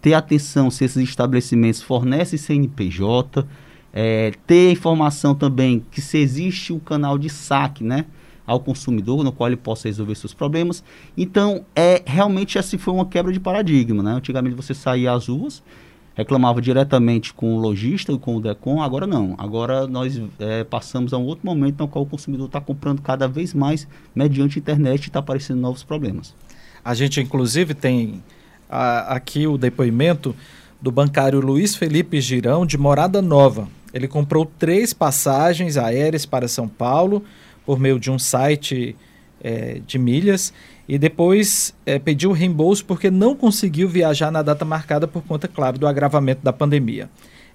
ter 0.00 0.14
atenção 0.14 0.70
se 0.70 0.84
esses 0.84 1.02
estabelecimentos 1.02 1.82
fornecem 1.82 2.38
CNPJ, 2.38 3.46
é, 3.92 4.32
ter 4.46 4.72
informação 4.72 5.34
também 5.34 5.84
que 5.90 6.00
se 6.00 6.18
existe 6.18 6.72
um 6.72 6.78
canal 6.78 7.16
de 7.16 7.28
saque, 7.30 7.84
né? 7.84 8.06
ao 8.46 8.60
consumidor, 8.60 9.24
no 9.24 9.32
qual 9.32 9.48
ele 9.48 9.56
possa 9.56 9.88
resolver 9.88 10.14
seus 10.14 10.34
problemas. 10.34 10.84
Então, 11.16 11.64
é 11.74 12.02
realmente 12.04 12.58
essa 12.58 12.78
foi 12.78 12.92
uma 12.92 13.06
quebra 13.06 13.32
de 13.32 13.40
paradigma, 13.40 14.02
né? 14.02 14.12
Antigamente 14.12 14.54
você 14.54 14.74
saía 14.74 15.12
às 15.12 15.28
ruas, 15.28 15.62
reclamava 16.14 16.62
diretamente 16.62 17.34
com 17.34 17.56
o 17.56 17.58
lojista 17.58 18.12
e 18.12 18.18
com 18.18 18.36
o 18.36 18.40
DECOM, 18.40 18.80
agora 18.80 19.06
não. 19.06 19.34
Agora 19.36 19.86
nós 19.86 20.20
é, 20.38 20.62
passamos 20.64 21.12
a 21.12 21.18
um 21.18 21.24
outro 21.24 21.44
momento 21.44 21.80
no 21.80 21.88
qual 21.88 22.04
o 22.04 22.08
consumidor 22.08 22.46
está 22.46 22.60
comprando 22.60 23.02
cada 23.02 23.26
vez 23.26 23.52
mais 23.52 23.86
mediante 24.14 24.58
internet 24.58 25.04
e 25.04 25.08
está 25.08 25.18
aparecendo 25.18 25.60
novos 25.60 25.82
problemas. 25.82 26.34
A 26.84 26.94
gente, 26.94 27.20
inclusive, 27.20 27.74
tem 27.74 28.22
a, 28.68 29.14
aqui 29.14 29.46
o 29.46 29.58
depoimento 29.58 30.34
do 30.80 30.92
bancário 30.92 31.40
Luiz 31.40 31.74
Felipe 31.74 32.20
Girão, 32.20 32.64
de 32.64 32.78
Morada 32.78 33.20
Nova. 33.20 33.68
Ele 33.92 34.06
comprou 34.06 34.44
três 34.44 34.92
passagens 34.92 35.76
aéreas 35.76 36.26
para 36.26 36.46
São 36.46 36.68
Paulo 36.68 37.24
por 37.64 37.78
meio 37.80 37.98
de 37.98 38.10
um 38.10 38.18
site 38.18 38.94
é, 39.42 39.80
de 39.86 39.98
milhas 39.98 40.52
e 40.88 40.98
depois 40.98 41.74
é, 41.86 41.98
pediu 41.98 42.32
reembolso 42.32 42.84
porque 42.84 43.10
não 43.10 43.34
conseguiu 43.34 43.88
viajar 43.88 44.30
na 44.30 44.42
data 44.42 44.64
marcada 44.64 45.08
por 45.08 45.22
conta, 45.22 45.48
claro, 45.48 45.78
do 45.78 45.86
agravamento 45.86 46.42
da 46.42 46.52
pandemia. 46.52 47.08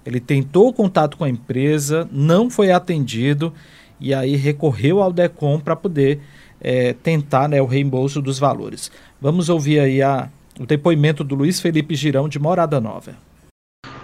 Ele 0.04 0.18
tentou 0.18 0.72
contato 0.72 1.16
com 1.16 1.24
a 1.24 1.28
empresa, 1.28 2.08
não 2.10 2.50
foi 2.50 2.72
atendido 2.72 3.52
e 4.00 4.14
aí 4.14 4.34
recorreu 4.34 5.02
ao 5.02 5.12
DECOM 5.12 5.60
para 5.60 5.76
poder 5.76 6.20
é, 6.60 6.94
tentar 6.94 7.48
né, 7.48 7.60
o 7.60 7.66
reembolso 7.66 8.20
dos 8.20 8.38
valores. 8.38 8.90
Vamos 9.20 9.48
ouvir 9.48 9.78
aí 9.80 10.02
a, 10.02 10.28
o 10.58 10.66
depoimento 10.66 11.22
do 11.22 11.34
Luiz 11.34 11.60
Felipe 11.60 11.94
Girão 11.94 12.28
de 12.28 12.38
Morada 12.38 12.80
Nova. 12.80 13.14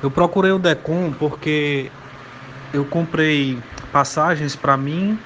Eu 0.02 0.10
procurei 0.10 0.52
o 0.52 0.58
DECOM 0.58 1.12
porque 1.18 1.90
eu 2.72 2.84
comprei 2.84 3.58
passagens 3.90 4.54
para 4.54 4.76
mim 4.76 5.18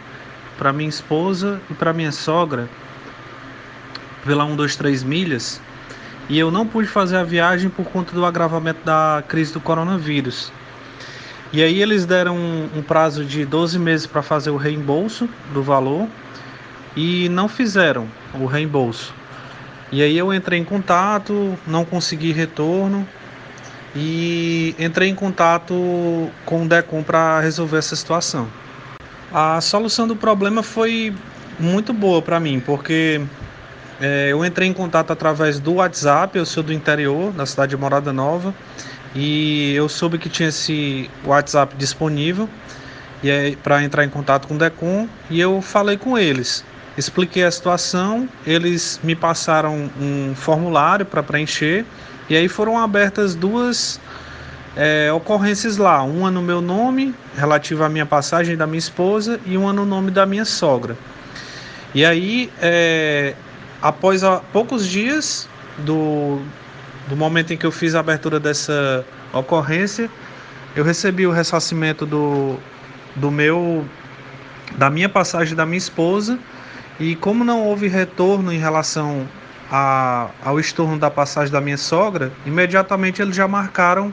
para 0.56 0.74
minha 0.74 0.90
esposa 0.90 1.58
e 1.70 1.74
para 1.74 1.90
minha 1.90 2.12
sogra 2.12 2.68
pela 4.24 4.44
123 4.44 5.02
milhas 5.02 5.60
e 6.30 6.38
eu 6.38 6.50
não 6.50 6.64
pude 6.64 6.86
fazer 6.86 7.16
a 7.16 7.24
viagem 7.24 7.68
por 7.68 7.84
conta 7.86 8.12
do 8.12 8.24
agravamento 8.24 8.84
da 8.84 9.22
crise 9.26 9.52
do 9.52 9.60
coronavírus. 9.60 10.52
E 11.52 11.60
aí 11.60 11.82
eles 11.82 12.06
deram 12.06 12.36
um, 12.36 12.68
um 12.76 12.82
prazo 12.82 13.24
de 13.24 13.44
12 13.44 13.76
meses 13.80 14.06
para 14.06 14.22
fazer 14.22 14.50
o 14.50 14.56
reembolso 14.56 15.28
do 15.52 15.60
valor 15.60 16.06
e 16.96 17.28
não 17.30 17.48
fizeram 17.48 18.06
o 18.34 18.46
reembolso. 18.46 19.12
E 19.90 20.02
aí 20.02 20.16
eu 20.16 20.32
entrei 20.32 20.60
em 20.60 20.64
contato, 20.64 21.58
não 21.66 21.84
consegui 21.84 22.30
retorno 22.30 23.06
e 23.96 24.72
entrei 24.78 25.08
em 25.08 25.14
contato 25.16 26.30
com 26.44 26.62
o 26.62 26.68
Decom 26.68 27.02
para 27.02 27.40
resolver 27.40 27.78
essa 27.78 27.96
situação. 27.96 28.46
A 29.32 29.60
solução 29.60 30.06
do 30.06 30.14
problema 30.14 30.62
foi 30.62 31.12
muito 31.58 31.92
boa 31.92 32.22
para 32.22 32.38
mim, 32.38 32.60
porque 32.60 33.20
é, 34.00 34.28
eu 34.30 34.44
entrei 34.44 34.66
em 34.66 34.72
contato 34.72 35.12
através 35.12 35.60
do 35.60 35.74
WhatsApp, 35.74 36.36
eu 36.36 36.46
sou 36.46 36.62
do 36.62 36.72
interior, 36.72 37.32
da 37.32 37.44
cidade 37.44 37.70
de 37.70 37.76
Morada 37.76 38.12
Nova, 38.12 38.54
e 39.14 39.74
eu 39.74 39.88
soube 39.88 40.18
que 40.18 40.28
tinha 40.28 40.48
esse 40.48 41.10
WhatsApp 41.24 41.74
disponível 41.76 42.48
e 43.22 43.56
para 43.62 43.82
entrar 43.82 44.04
em 44.04 44.08
contato 44.08 44.48
com 44.48 44.54
o 44.54 44.58
Decom, 44.58 45.06
e 45.28 45.38
eu 45.38 45.60
falei 45.60 45.98
com 45.98 46.16
eles. 46.16 46.64
Expliquei 46.96 47.44
a 47.44 47.50
situação, 47.50 48.28
eles 48.46 48.98
me 49.02 49.14
passaram 49.14 49.90
um 50.00 50.34
formulário 50.34 51.04
para 51.04 51.22
preencher, 51.22 51.84
e 52.28 52.36
aí 52.36 52.48
foram 52.48 52.78
abertas 52.78 53.34
duas 53.34 54.00
é, 54.76 55.12
ocorrências 55.12 55.76
lá, 55.76 56.02
uma 56.02 56.30
no 56.30 56.40
meu 56.40 56.60
nome, 56.60 57.14
relativa 57.36 57.86
à 57.86 57.88
minha 57.88 58.06
passagem 58.06 58.56
da 58.56 58.66
minha 58.66 58.78
esposa, 58.78 59.38
e 59.44 59.56
uma 59.56 59.72
no 59.72 59.84
nome 59.84 60.10
da 60.10 60.24
minha 60.24 60.44
sogra. 60.44 60.96
E 61.94 62.04
aí, 62.04 62.50
é, 62.62 63.34
após 63.82 64.22
a, 64.22 64.38
poucos 64.52 64.86
dias 64.86 65.48
do, 65.78 66.40
do 67.08 67.16
momento 67.16 67.52
em 67.52 67.56
que 67.56 67.66
eu 67.66 67.72
fiz 67.72 67.94
a 67.94 68.00
abertura 68.00 68.38
dessa 68.38 69.04
ocorrência, 69.32 70.10
eu 70.74 70.84
recebi 70.84 71.26
o 71.26 71.30
ressarcimento 71.30 72.06
do, 72.06 72.56
do 73.16 73.30
meu 73.30 73.84
da 74.76 74.88
minha 74.88 75.08
passagem 75.08 75.56
da 75.56 75.66
minha 75.66 75.78
esposa 75.78 76.38
e 77.00 77.16
como 77.16 77.42
não 77.42 77.62
houve 77.62 77.88
retorno 77.88 78.52
em 78.52 78.58
relação 78.58 79.26
a, 79.70 80.30
ao 80.44 80.60
estorno 80.60 80.98
da 80.98 81.10
passagem 81.10 81.52
da 81.52 81.60
minha 81.60 81.76
sogra, 81.76 82.32
imediatamente 82.44 83.22
eles 83.22 83.34
já 83.34 83.48
marcaram 83.48 84.12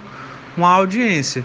uma 0.55 0.69
audiência. 0.69 1.43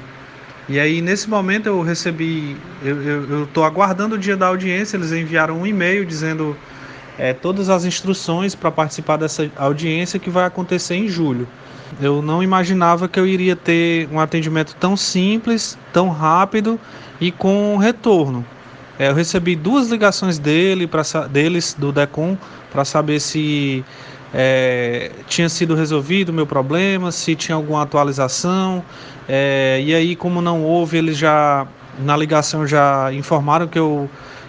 E 0.68 0.78
aí, 0.78 1.02
nesse 1.02 1.28
momento, 1.28 1.66
eu 1.66 1.82
recebi, 1.82 2.56
eu 2.82 3.44
estou 3.44 3.64
aguardando 3.64 4.14
o 4.14 4.18
dia 4.18 4.36
da 4.36 4.46
audiência, 4.46 4.96
eles 4.96 5.10
enviaram 5.10 5.60
um 5.60 5.66
e-mail 5.66 6.06
dizendo 6.06 6.56
é, 7.18 7.32
todas 7.32 7.68
as 7.68 7.84
instruções 7.84 8.54
para 8.54 8.70
participar 8.70 9.16
dessa 9.16 9.50
audiência 9.56 10.18
que 10.18 10.30
vai 10.30 10.44
acontecer 10.44 10.94
em 10.94 11.08
julho. 11.08 11.46
Eu 12.00 12.22
não 12.22 12.42
imaginava 12.42 13.08
que 13.08 13.20
eu 13.20 13.26
iria 13.26 13.54
ter 13.54 14.08
um 14.10 14.18
atendimento 14.18 14.74
tão 14.80 14.96
simples, 14.96 15.78
tão 15.92 16.08
rápido 16.08 16.80
e 17.20 17.30
com 17.30 17.76
retorno. 17.76 18.44
É, 18.98 19.08
eu 19.08 19.14
recebi 19.14 19.54
duas 19.56 19.88
ligações 19.88 20.38
dele, 20.38 20.86
pra, 20.86 21.02
deles, 21.30 21.74
do 21.78 21.92
DECOM, 21.92 22.36
para 22.70 22.84
saber 22.84 23.20
se 23.20 23.84
é, 24.32 25.10
tinha 25.26 25.48
sido 25.48 25.74
resolvido 25.74 26.30
o 26.30 26.32
meu 26.32 26.46
problema, 26.46 27.12
se 27.12 27.34
tinha 27.34 27.56
alguma 27.56 27.82
atualização. 27.82 28.82
É, 29.28 29.80
e 29.84 29.94
aí, 29.94 30.16
como 30.16 30.40
não 30.40 30.62
houve, 30.62 30.96
eles 30.96 31.18
já 31.18 31.66
na 31.98 32.16
ligação 32.16 32.66
já 32.66 33.12
informaram 33.12 33.66
que 33.66 33.78
eu 33.78 34.08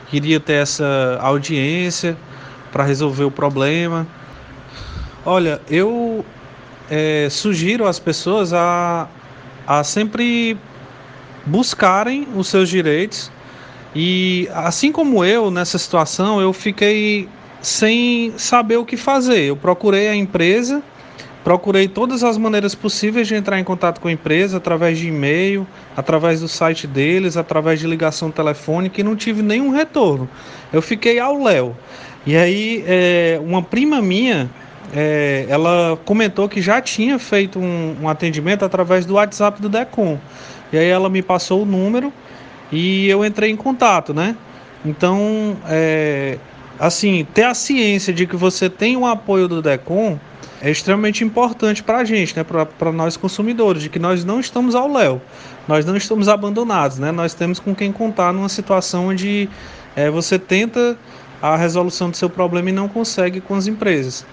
queria 0.09 0.39
ter 0.39 0.53
essa 0.53 1.17
audiência 1.21 2.15
para 2.73 2.83
resolver 2.83 3.23
o 3.23 3.31
problema. 3.31 4.05
Olha, 5.23 5.61
eu 5.69 6.25
é, 6.89 7.27
sugiro 7.29 7.87
às 7.87 7.99
pessoas 7.99 8.51
a, 8.51 9.07
a 9.65 9.83
sempre 9.83 10.57
buscarem 11.45 12.27
os 12.35 12.47
seus 12.47 12.67
direitos 12.67 13.31
e 13.95 14.49
assim 14.53 14.91
como 14.91 15.23
eu 15.23 15.51
nessa 15.51 15.77
situação 15.77 16.41
eu 16.41 16.51
fiquei 16.51 17.29
sem 17.61 18.33
saber 18.37 18.77
o 18.77 18.85
que 18.85 18.97
fazer. 18.97 19.43
Eu 19.43 19.55
procurei 19.55 20.09
a 20.09 20.15
empresa, 20.15 20.81
procurei 21.43 21.87
todas 21.87 22.23
as 22.23 22.37
maneiras 22.37 22.73
possíveis 22.73 23.27
de 23.27 23.35
entrar 23.35 23.59
em 23.59 23.63
contato 23.63 24.01
com 24.01 24.07
a 24.07 24.11
empresa, 24.11 24.57
através 24.57 24.97
de 24.97 25.07
e-mail, 25.07 25.65
através 25.95 26.41
do 26.41 26.47
site 26.47 26.87
deles, 26.87 27.37
através 27.37 27.79
de 27.79 27.87
ligação 27.87 28.31
telefônica 28.31 28.99
e 28.99 29.03
não 29.03 29.15
tive 29.15 29.41
nenhum 29.41 29.69
retorno. 29.69 30.27
Eu 30.73 30.81
fiquei 30.81 31.19
ao 31.19 31.41
léu. 31.41 31.75
E 32.25 32.37
aí, 32.37 32.83
é, 32.87 33.39
uma 33.43 33.61
prima 33.61 34.01
minha, 34.01 34.49
é, 34.93 35.45
ela 35.49 35.97
comentou 36.05 36.47
que 36.47 36.61
já 36.61 36.81
tinha 36.81 37.19
feito 37.19 37.59
um, 37.59 37.95
um 38.01 38.09
atendimento 38.09 38.63
através 38.63 39.05
do 39.05 39.15
WhatsApp 39.15 39.61
do 39.61 39.67
Decom. 39.67 40.17
E 40.71 40.77
aí 40.77 40.87
ela 40.87 41.09
me 41.09 41.21
passou 41.21 41.63
o 41.63 41.65
número 41.65 42.11
e 42.71 43.07
eu 43.09 43.25
entrei 43.25 43.51
em 43.51 43.55
contato, 43.55 44.13
né? 44.13 44.35
Então, 44.85 45.55
é, 45.67 46.37
assim, 46.79 47.25
ter 47.33 47.43
a 47.43 47.53
ciência 47.53 48.13
de 48.13 48.27
que 48.27 48.35
você 48.35 48.69
tem 48.69 48.97
o 48.97 49.05
apoio 49.05 49.47
do 49.47 49.61
DECOM 49.61 50.19
é 50.61 50.69
extremamente 50.69 51.23
importante 51.23 51.83
para 51.83 51.99
a 51.99 52.05
gente, 52.05 52.35
né, 52.35 52.43
para 52.43 52.91
nós 52.91 53.17
consumidores, 53.17 53.81
de 53.81 53.89
que 53.89 53.99
nós 53.99 54.23
não 54.23 54.39
estamos 54.39 54.75
ao 54.75 54.91
léu, 54.91 55.21
nós 55.67 55.85
não 55.85 55.95
estamos 55.95 56.27
abandonados, 56.29 56.99
né, 56.99 57.11
nós 57.11 57.33
temos 57.33 57.59
com 57.59 57.75
quem 57.75 57.91
contar 57.91 58.33
numa 58.33 58.49
situação 58.49 59.07
onde 59.07 59.49
é, 59.95 60.09
você 60.09 60.39
tenta 60.39 60.97
a 61.43 61.57
resolução 61.57 62.09
do 62.09 62.15
seu 62.15 62.29
problema 62.29 62.69
e 62.69 62.71
não 62.71 62.87
consegue 62.87 63.41
com 63.41 63.53
as 63.53 63.67
empresas. 63.67 64.25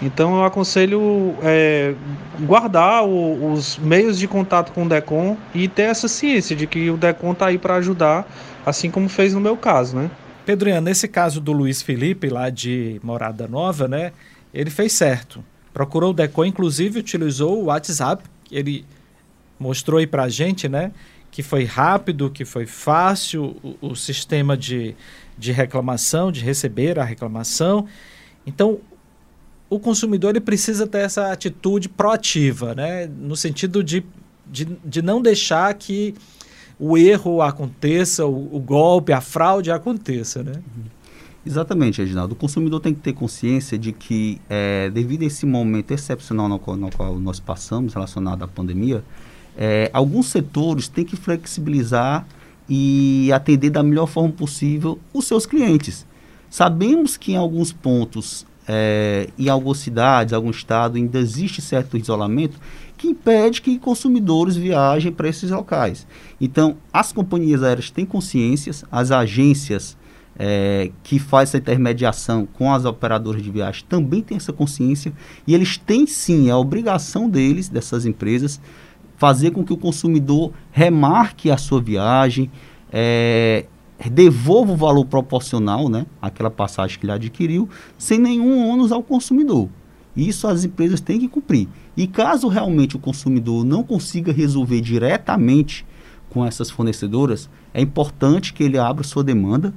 Então 0.00 0.38
eu 0.38 0.44
aconselho 0.44 1.34
é, 1.42 1.94
guardar 2.40 3.04
o, 3.04 3.52
os 3.52 3.76
meios 3.76 4.18
de 4.18 4.26
contato 4.26 4.72
com 4.72 4.86
o 4.86 4.88
DECOM 4.88 5.36
e 5.54 5.68
ter 5.68 5.82
essa 5.82 6.08
ciência 6.08 6.56
de 6.56 6.66
que 6.66 6.88
o 6.88 6.96
DECOM 6.96 7.32
está 7.32 7.48
aí 7.48 7.58
para 7.58 7.74
ajudar, 7.76 8.26
assim 8.64 8.90
como 8.90 9.10
fez 9.10 9.34
no 9.34 9.40
meu 9.40 9.58
caso, 9.58 9.94
né? 9.94 10.10
Pedrinha, 10.46 10.80
nesse 10.80 11.06
caso 11.06 11.38
do 11.38 11.52
Luiz 11.52 11.82
Felipe, 11.82 12.30
lá 12.30 12.48
de 12.48 12.98
Morada 13.02 13.46
Nova, 13.46 13.86
né? 13.86 14.12
Ele 14.54 14.70
fez 14.70 14.94
certo. 14.94 15.44
Procurou 15.74 16.12
o 16.12 16.14
DECOM, 16.14 16.46
inclusive 16.46 16.98
utilizou 16.98 17.62
o 17.62 17.64
WhatsApp, 17.66 18.22
ele 18.50 18.86
mostrou 19.60 19.98
aí 19.98 20.06
para 20.06 20.22
a 20.22 20.28
gente, 20.30 20.66
né? 20.66 20.92
Que 21.30 21.42
foi 21.42 21.64
rápido, 21.64 22.30
que 22.30 22.46
foi 22.46 22.64
fácil 22.64 23.54
o, 23.62 23.88
o 23.90 23.94
sistema 23.94 24.56
de, 24.56 24.96
de 25.38 25.52
reclamação, 25.52 26.32
de 26.32 26.40
receber 26.40 26.98
a 26.98 27.04
reclamação. 27.04 27.86
Então, 28.46 28.80
o 29.70 29.78
consumidor 29.78 30.30
ele 30.30 30.40
precisa 30.40 30.86
ter 30.86 30.98
essa 30.98 31.30
atitude 31.30 31.88
proativa, 31.88 32.74
né? 32.74 33.06
no 33.06 33.36
sentido 33.36 33.84
de, 33.84 34.04
de, 34.46 34.64
de 34.84 35.02
não 35.02 35.20
deixar 35.20 35.72
que 35.74 36.14
o 36.78 36.96
erro 36.96 37.42
aconteça, 37.42 38.24
o, 38.26 38.56
o 38.56 38.60
golpe, 38.60 39.12
a 39.12 39.20
fraude 39.20 39.70
aconteça. 39.70 40.42
Né? 40.42 40.52
Exatamente, 41.44 42.00
Reginaldo. 42.00 42.34
O 42.34 42.36
consumidor 42.36 42.80
tem 42.80 42.94
que 42.94 43.00
ter 43.00 43.12
consciência 43.12 43.78
de 43.78 43.92
que, 43.92 44.40
é, 44.48 44.90
devido 44.90 45.22
a 45.22 45.26
esse 45.26 45.44
momento 45.44 45.92
excepcional 45.92 46.48
no 46.48 46.58
qual, 46.58 46.76
no 46.76 46.90
qual 46.90 47.18
nós 47.18 47.40
passamos, 47.40 47.94
relacionado 47.94 48.42
à 48.42 48.48
pandemia, 48.48 49.04
é, 49.56 49.90
alguns 49.92 50.26
setores 50.26 50.88
têm 50.88 51.04
que 51.04 51.16
flexibilizar 51.16 52.26
e 52.68 53.30
atender 53.32 53.70
da 53.70 53.82
melhor 53.82 54.06
forma 54.06 54.32
possível 54.32 54.98
os 55.12 55.26
seus 55.26 55.46
clientes. 55.46 56.06
Sabemos 56.50 57.16
que 57.16 57.32
em 57.32 57.36
alguns 57.36 57.72
pontos 57.72 58.46
é, 58.68 59.30
em 59.38 59.48
algumas 59.48 59.78
cidades, 59.78 60.34
algum 60.34 60.50
estado, 60.50 60.98
ainda 60.98 61.18
existe 61.18 61.62
certo 61.62 61.96
isolamento 61.96 62.60
que 62.98 63.08
impede 63.08 63.62
que 63.62 63.78
consumidores 63.78 64.56
viajem 64.56 65.10
para 65.10 65.28
esses 65.28 65.50
locais. 65.50 66.06
Então, 66.38 66.76
as 66.92 67.10
companhias 67.10 67.62
aéreas 67.62 67.90
têm 67.90 68.04
consciências, 68.04 68.84
as 68.92 69.10
agências 69.10 69.96
é, 70.38 70.90
que 71.02 71.18
fazem 71.18 71.44
essa 71.44 71.58
intermediação 71.58 72.46
com 72.46 72.72
as 72.72 72.84
operadoras 72.84 73.42
de 73.42 73.50
viagem 73.50 73.84
também 73.88 74.22
têm 74.22 74.36
essa 74.36 74.52
consciência 74.52 75.12
e 75.46 75.54
eles 75.54 75.76
têm 75.78 76.06
sim 76.06 76.50
a 76.50 76.56
obrigação 76.56 77.28
deles, 77.28 77.68
dessas 77.68 78.04
empresas, 78.04 78.60
fazer 79.18 79.50
com 79.50 79.64
que 79.64 79.72
o 79.72 79.76
consumidor 79.76 80.52
remarque 80.70 81.50
a 81.50 81.56
sua 81.56 81.80
viagem, 81.80 82.50
é, 82.90 83.66
devolva 84.10 84.72
o 84.72 84.76
valor 84.76 85.04
proporcional, 85.04 85.88
né, 85.88 86.06
àquela 86.22 86.50
passagem 86.50 86.98
que 86.98 87.04
ele 87.04 87.12
adquiriu, 87.12 87.68
sem 87.98 88.18
nenhum 88.18 88.66
ônus 88.68 88.92
ao 88.92 89.02
consumidor. 89.02 89.68
Isso 90.16 90.46
as 90.46 90.64
empresas 90.64 91.00
têm 91.00 91.18
que 91.18 91.28
cumprir. 91.28 91.68
E 91.96 92.06
caso 92.06 92.46
realmente 92.46 92.96
o 92.96 92.98
consumidor 93.00 93.64
não 93.64 93.82
consiga 93.82 94.32
resolver 94.32 94.80
diretamente 94.80 95.84
com 96.30 96.46
essas 96.46 96.70
fornecedoras, 96.70 97.50
é 97.74 97.80
importante 97.80 98.52
que 98.52 98.62
ele 98.62 98.78
abra 98.78 99.02
sua 99.02 99.24
demanda 99.24 99.74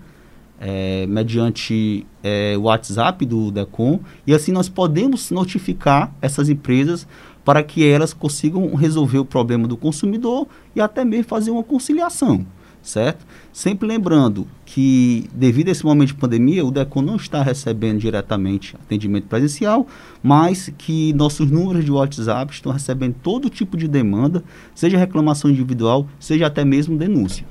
é, 0.59 1.07
mediante 1.07 2.05
é, 2.21 2.55
o 2.55 2.61
WhatsApp 2.61 3.25
do 3.25 3.49
DECOM 3.49 3.99
e 4.27 4.33
assim 4.33 4.51
nós 4.51 4.69
podemos 4.69 5.31
notificar 5.31 6.13
essas 6.21 6.49
empresas 6.49 7.07
para 7.43 7.63
que 7.63 7.85
elas 7.85 8.13
consigam 8.13 8.75
resolver 8.75 9.19
o 9.19 9.25
problema 9.25 9.67
do 9.67 9.77
consumidor 9.77 10.47
e 10.75 10.81
até 10.81 11.03
mesmo 11.03 11.25
fazer 11.25 11.51
uma 11.51 11.63
conciliação 11.63 12.45
certo? 12.81 13.25
Sempre 13.53 13.87
lembrando 13.87 14.47
que, 14.65 15.29
devido 15.33 15.67
a 15.67 15.71
esse 15.71 15.85
momento 15.85 16.09
de 16.09 16.13
pandemia, 16.15 16.65
o 16.65 16.71
DECON 16.71 17.01
não 17.01 17.15
está 17.15 17.43
recebendo 17.43 17.99
diretamente 17.99 18.75
atendimento 18.75 19.27
presencial, 19.27 19.87
mas 20.23 20.71
que 20.77 21.13
nossos 21.13 21.51
números 21.51 21.83
de 21.85 21.91
WhatsApp 21.91 22.53
estão 22.53 22.71
recebendo 22.71 23.15
todo 23.21 23.49
tipo 23.49 23.77
de 23.77 23.87
demanda, 23.87 24.43
seja 24.73 24.97
reclamação 24.97 25.51
individual, 25.51 26.07
seja 26.19 26.47
até 26.47 26.63
mesmo 26.63 26.97
denúncia. 26.97 27.45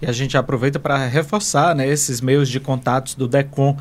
E 0.00 0.06
a 0.06 0.12
gente 0.12 0.36
aproveita 0.36 0.80
para 0.80 1.06
reforçar 1.06 1.76
né, 1.76 1.88
esses 1.88 2.20
meios 2.20 2.48
de 2.48 2.58
contatos 2.58 3.14
do 3.14 3.28
DECON. 3.28 3.76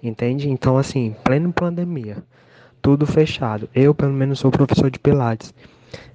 entende? 0.00 0.48
Então, 0.48 0.78
assim, 0.78 1.16
pleno 1.24 1.52
pandemia, 1.52 2.18
tudo 2.80 3.04
fechado. 3.04 3.68
Eu, 3.74 3.92
pelo 3.92 4.12
menos, 4.12 4.38
sou 4.38 4.52
professor 4.52 4.92
de 4.92 4.98
Pilates. 5.00 5.52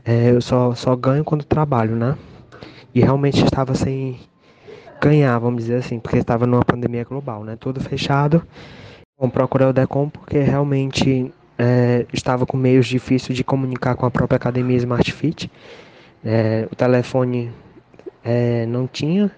É, 0.06 0.32
eu 0.32 0.40
só, 0.40 0.74
só 0.74 0.96
ganho 0.96 1.26
quando 1.26 1.44
trabalho, 1.44 1.98
né? 1.98 2.18
E 2.96 3.02
realmente 3.02 3.44
estava 3.44 3.76
sem 3.76 4.18
ganhar, 5.02 5.38
vamos 5.40 5.64
dizer 5.64 5.78
assim, 5.78 6.00
porque 6.00 6.18
estava 6.18 6.46
numa 6.46 6.64
pandemia 6.64 7.04
global, 7.04 7.44
né? 7.44 7.56
Tudo 7.60 7.80
fechado. 7.80 8.44
Bom, 9.20 9.30
procurei 9.30 9.68
o 9.68 9.74
DECOM 9.74 10.10
porque 10.10 10.40
realmente 10.40 11.34
é, 11.58 12.06
estava 12.14 12.46
com 12.46 12.56
meios 12.56 12.86
difíceis 12.86 13.36
de 13.36 13.44
comunicar 13.44 13.96
com 13.96 14.06
a 14.06 14.12
própria 14.12 14.36
academia 14.36 14.78
Smart 14.78 15.12
Fit. 15.12 15.52
É, 16.24 16.68
o 16.72 16.76
telefone 16.76 17.52
é, 18.24 18.66
não 18.66 18.88
tinha. 18.88 19.32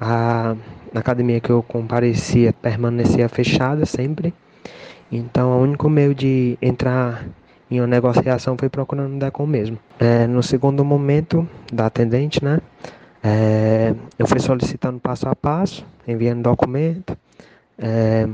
A, 0.00 0.54
a 0.94 0.98
academia 0.98 1.40
que 1.40 1.50
eu 1.50 1.62
comparecia 1.62 2.52
permanecia 2.52 3.28
fechada 3.28 3.84
sempre. 3.84 4.32
Então, 5.10 5.58
o 5.58 5.62
único 5.62 5.88
meio 5.88 6.14
de 6.14 6.56
entrar 6.62 7.26
em 7.70 7.80
uma 7.80 7.86
negociação 7.86 8.56
foi 8.58 8.68
procurando 8.68 9.16
o 9.16 9.18
DECOM 9.18 9.46
mesmo. 9.46 9.78
É, 9.98 10.26
no 10.26 10.42
segundo 10.42 10.84
momento 10.84 11.48
da 11.72 11.86
atendente, 11.86 12.42
né? 12.44 12.60
É, 13.22 13.94
eu 14.18 14.26
fui 14.26 14.40
solicitando 14.40 14.98
passo 14.98 15.28
a 15.28 15.36
passo, 15.36 15.84
enviando 16.06 16.42
documento, 16.42 17.16
é, 17.78 18.28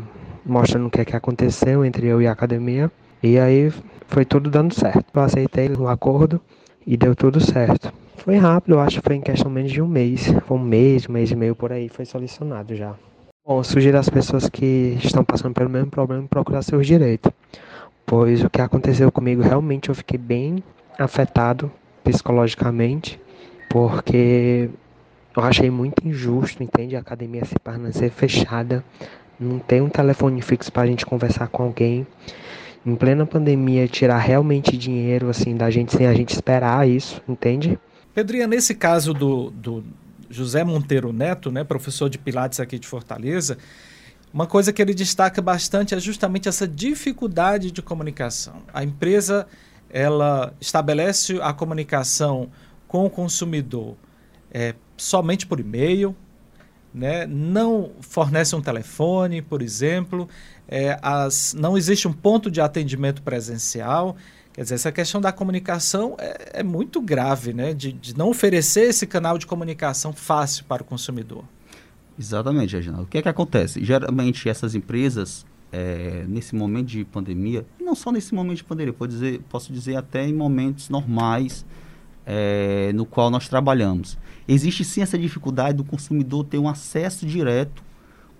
mostrando 0.44 0.86
o 0.86 0.90
que, 0.90 1.00
é 1.00 1.04
que 1.04 1.16
aconteceu 1.16 1.84
entre 1.84 2.06
eu 2.06 2.22
e 2.22 2.26
a 2.26 2.32
academia. 2.32 2.90
E 3.22 3.38
aí 3.38 3.72
foi 4.06 4.24
tudo 4.24 4.50
dando 4.50 4.74
certo. 4.74 5.04
Eu 5.12 5.22
aceitei 5.22 5.68
o 5.70 5.88
acordo 5.88 6.40
e 6.86 6.96
deu 6.96 7.14
tudo 7.14 7.40
certo. 7.40 7.92
Foi 8.18 8.36
rápido, 8.36 8.74
eu 8.74 8.80
acho 8.80 9.00
que 9.00 9.06
foi 9.06 9.16
em 9.16 9.20
questão 9.20 9.50
menos 9.50 9.72
de 9.72 9.82
um 9.82 9.88
mês. 9.88 10.32
Foi 10.46 10.56
um 10.56 10.62
mês, 10.62 11.08
um 11.08 11.12
mês 11.12 11.30
e 11.30 11.36
meio 11.36 11.54
por 11.54 11.72
aí, 11.72 11.88
foi 11.88 12.04
solucionado 12.04 12.74
já. 12.74 12.94
Bom, 13.46 13.62
sugiro 13.62 13.98
às 13.98 14.08
pessoas 14.08 14.48
que 14.48 14.98
estão 15.02 15.24
passando 15.24 15.54
pelo 15.54 15.70
mesmo 15.70 15.90
problema 15.90 16.26
procurar 16.28 16.62
seus 16.62 16.86
direitos. 16.86 17.30
Pois 18.04 18.42
o 18.42 18.50
que 18.50 18.60
aconteceu 18.60 19.10
comigo 19.12 19.42
realmente 19.42 19.88
eu 19.88 19.94
fiquei 19.94 20.18
bem 20.18 20.62
afetado 20.98 21.70
psicologicamente 22.02 23.20
porque 23.76 24.70
eu 25.36 25.42
achei 25.42 25.70
muito 25.70 26.08
injusto, 26.08 26.62
entende? 26.62 26.96
A 26.96 27.00
academia 27.00 27.44
se 27.44 27.54
permanecer 27.62 28.10
fechada, 28.10 28.82
não 29.38 29.58
tem 29.58 29.82
um 29.82 29.88
telefone 29.90 30.40
fixo 30.40 30.72
para 30.72 30.84
a 30.84 30.86
gente 30.86 31.04
conversar 31.04 31.48
com 31.48 31.64
alguém. 31.64 32.06
Em 32.86 32.96
plena 32.96 33.26
pandemia, 33.26 33.86
tirar 33.86 34.16
realmente 34.16 34.78
dinheiro 34.78 35.28
assim 35.28 35.54
da 35.54 35.70
gente 35.70 35.94
sem 35.94 36.06
a 36.06 36.14
gente 36.14 36.30
esperar 36.30 36.88
isso, 36.88 37.20
entende? 37.28 37.78
Pedrinha, 38.14 38.46
nesse 38.46 38.74
caso 38.74 39.12
do, 39.12 39.50
do 39.50 39.84
José 40.30 40.64
Monteiro 40.64 41.12
Neto, 41.12 41.52
né, 41.52 41.62
professor 41.62 42.08
de 42.08 42.16
Pilates 42.16 42.60
aqui 42.60 42.78
de 42.78 42.86
Fortaleza, 42.86 43.58
uma 44.32 44.46
coisa 44.46 44.72
que 44.72 44.80
ele 44.80 44.94
destaca 44.94 45.42
bastante 45.42 45.94
é 45.94 46.00
justamente 46.00 46.48
essa 46.48 46.66
dificuldade 46.66 47.70
de 47.70 47.82
comunicação. 47.82 48.54
A 48.72 48.82
empresa 48.82 49.46
ela 49.90 50.54
estabelece 50.58 51.38
a 51.42 51.52
comunicação 51.52 52.48
com 52.86 53.04
o 53.04 53.10
consumidor 53.10 53.96
é, 54.50 54.74
somente 54.96 55.46
por 55.46 55.60
e-mail, 55.60 56.14
né? 56.92 57.26
não 57.26 57.92
fornece 58.00 58.56
um 58.56 58.60
telefone, 58.62 59.42
por 59.42 59.60
exemplo, 59.60 60.28
é, 60.66 60.98
as, 61.02 61.54
não 61.54 61.76
existe 61.76 62.08
um 62.08 62.12
ponto 62.12 62.50
de 62.50 62.60
atendimento 62.60 63.22
presencial. 63.22 64.16
Quer 64.52 64.62
dizer, 64.62 64.76
essa 64.76 64.90
questão 64.90 65.20
da 65.20 65.30
comunicação 65.30 66.16
é, 66.18 66.60
é 66.60 66.62
muito 66.62 67.00
grave, 67.02 67.52
né? 67.52 67.74
De, 67.74 67.92
de, 67.92 68.16
não 68.16 68.30
oferecer 68.30 68.88
esse 68.88 69.06
canal 69.06 69.36
de 69.36 69.46
comunicação 69.46 70.14
fácil 70.14 70.64
para 70.64 70.82
o 70.82 70.86
consumidor. 70.86 71.44
Exatamente, 72.18 72.74
Reginaldo. 72.74 73.04
O 73.04 73.06
que 73.06 73.18
é 73.18 73.22
que 73.22 73.28
acontece? 73.28 73.84
Geralmente 73.84 74.48
essas 74.48 74.74
empresas, 74.74 75.44
é, 75.70 76.24
nesse 76.26 76.54
momento 76.54 76.86
de 76.86 77.04
pandemia, 77.04 77.66
não 77.78 77.94
só 77.94 78.10
nesse 78.10 78.34
momento 78.34 78.56
de 78.56 78.64
pandemia, 78.64 78.94
dizer, 79.06 79.42
posso 79.50 79.70
dizer 79.70 79.96
até 79.96 80.26
em 80.26 80.32
momentos 80.32 80.88
normais 80.88 81.66
é, 82.26 82.90
no 82.92 83.06
qual 83.06 83.30
nós 83.30 83.48
trabalhamos. 83.48 84.18
Existe 84.48 84.84
sim 84.84 85.00
essa 85.00 85.16
dificuldade 85.16 85.78
do 85.78 85.84
consumidor 85.84 86.44
ter 86.44 86.58
um 86.58 86.68
acesso 86.68 87.24
direto 87.24 87.82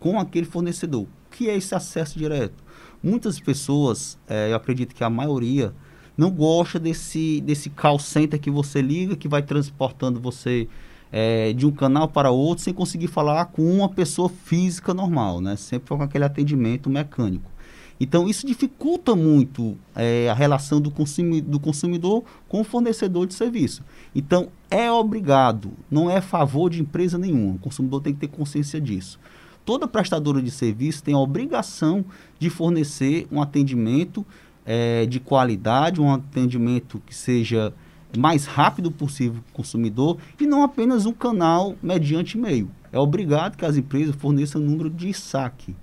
com 0.01 0.18
aquele 0.18 0.47
fornecedor. 0.47 1.05
O 1.05 1.09
que 1.30 1.49
é 1.49 1.57
esse 1.57 1.74
acesso 1.74 2.18
direto? 2.18 2.64
Muitas 3.03 3.39
pessoas, 3.39 4.18
é, 4.28 4.51
eu 4.51 4.57
acredito 4.57 4.95
que 4.95 5.05
a 5.05 5.11
maioria, 5.11 5.72
não 6.16 6.30
gosta 6.30 6.78
desse, 6.78 7.41
desse 7.43 7.70
call 7.70 7.99
center 7.99 8.41
que 8.41 8.51
você 8.51 8.80
liga, 8.80 9.16
que 9.16 9.28
vai 9.28 9.43
transportando 9.43 10.18
você 10.18 10.66
é, 11.12 11.53
de 11.53 11.66
um 11.66 11.70
canal 11.70 12.09
para 12.09 12.30
outro 12.30 12.64
sem 12.64 12.72
conseguir 12.74 13.07
falar 13.07 13.47
com 13.47 13.62
uma 13.62 13.89
pessoa 13.89 14.28
física 14.28 14.93
normal, 14.95 15.41
né? 15.41 15.57
Sempre 15.57 15.89
com 15.89 16.03
aquele 16.03 16.24
atendimento 16.24 16.89
mecânico. 16.89 17.51
Então, 17.99 18.28
isso 18.28 18.47
dificulta 18.47 19.16
muito 19.16 19.76
é, 19.94 20.28
a 20.28 20.34
relação 20.34 20.80
do, 20.80 20.90
consumi 20.90 21.40
do 21.40 21.59
consumidor 21.59 22.24
com 22.49 22.61
o 22.61 22.64
fornecedor 22.64 23.26
de 23.26 23.34
serviço. 23.34 23.82
Então, 24.14 24.49
é 24.70 24.90
obrigado, 24.90 25.72
não 25.90 26.11
é 26.11 26.20
favor 26.20 26.68
de 26.68 26.80
empresa 26.80 27.16
nenhuma. 27.16 27.55
O 27.55 27.59
consumidor 27.59 28.03
tem 28.03 28.12
que 28.12 28.20
ter 28.20 28.28
consciência 28.28 28.80
disso. 28.80 29.18
Toda 29.64 29.88
prestadora 29.88 30.40
de 30.42 30.51
serviço 30.51 31.03
tem 31.03 31.14
a 31.14 31.18
obrigação 31.18 32.05
de 32.38 32.51
fornecer 32.51 33.26
um 33.32 33.40
atendimento 33.40 34.24
é, 34.64 35.07
de 35.07 35.18
qualidade, 35.18 36.01
um 36.01 36.12
atendimento 36.12 37.03
que 37.07 37.14
seja 37.14 37.72
mais 38.16 38.47
rápido 38.47 38.90
possível 38.90 39.42
para 39.42 39.51
o 39.51 39.55
consumidor 39.55 40.18
e 40.40 40.47
não 40.47 40.62
apenas 40.62 41.07
um 41.07 41.12
canal 41.12 41.74
mediante 41.82 42.38
e-mail. 42.38 42.70
É 42.92 42.99
obrigado 42.99 43.57
que 43.57 43.64
as 43.64 43.76
empresas 43.76 44.14
forneçam 44.14 44.61
número 44.61 44.88
de 44.88 45.12
saque 45.12 45.74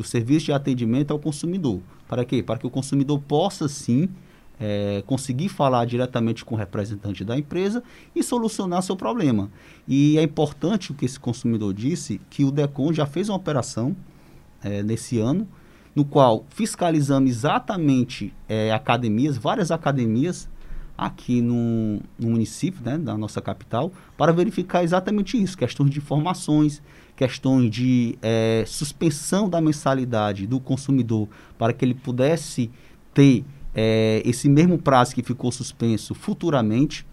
do 0.00 0.06
serviço 0.06 0.46
de 0.46 0.52
atendimento 0.52 1.10
ao 1.10 1.18
consumidor. 1.18 1.80
Para 2.08 2.24
quê? 2.24 2.42
Para 2.42 2.58
que 2.58 2.66
o 2.66 2.70
consumidor 2.70 3.20
possa 3.20 3.68
sim 3.68 4.08
é, 4.58 5.02
conseguir 5.06 5.50
falar 5.50 5.84
diretamente 5.84 6.42
com 6.42 6.54
o 6.54 6.58
representante 6.58 7.22
da 7.22 7.38
empresa 7.38 7.82
e 8.16 8.22
solucionar 8.22 8.82
seu 8.82 8.96
problema. 8.96 9.50
E 9.86 10.16
é 10.16 10.22
importante 10.22 10.90
o 10.90 10.94
que 10.94 11.04
esse 11.04 11.20
consumidor 11.20 11.74
disse, 11.74 12.18
que 12.30 12.44
o 12.44 12.50
DECON 12.50 12.94
já 12.94 13.04
fez 13.04 13.28
uma 13.28 13.36
operação 13.36 13.94
é, 14.62 14.82
nesse 14.82 15.18
ano, 15.18 15.46
no 15.94 16.04
qual 16.04 16.46
fiscalizamos 16.48 17.28
exatamente 17.28 18.32
é, 18.48 18.72
academias, 18.72 19.36
várias 19.36 19.70
academias 19.70 20.48
aqui 20.96 21.42
no, 21.42 22.00
no 22.18 22.30
município, 22.30 22.82
né, 22.82 22.96
da 22.96 23.18
nossa 23.18 23.40
capital, 23.40 23.92
para 24.16 24.32
verificar 24.32 24.82
exatamente 24.82 25.42
isso, 25.42 25.58
questões 25.58 25.90
de 25.90 25.98
informações, 25.98 26.82
questões 27.20 27.70
de 27.70 28.16
é, 28.22 28.64
suspensão 28.66 29.46
da 29.46 29.60
mensalidade 29.60 30.46
do 30.46 30.58
consumidor 30.58 31.28
para 31.58 31.70
que 31.70 31.84
ele 31.84 31.92
pudesse 31.92 32.70
ter 33.12 33.44
é, 33.74 34.22
esse 34.24 34.48
mesmo 34.48 34.78
prazo 34.78 35.14
que 35.14 35.22
ficou 35.22 35.52
suspenso 35.52 36.14
futuramente. 36.14 37.06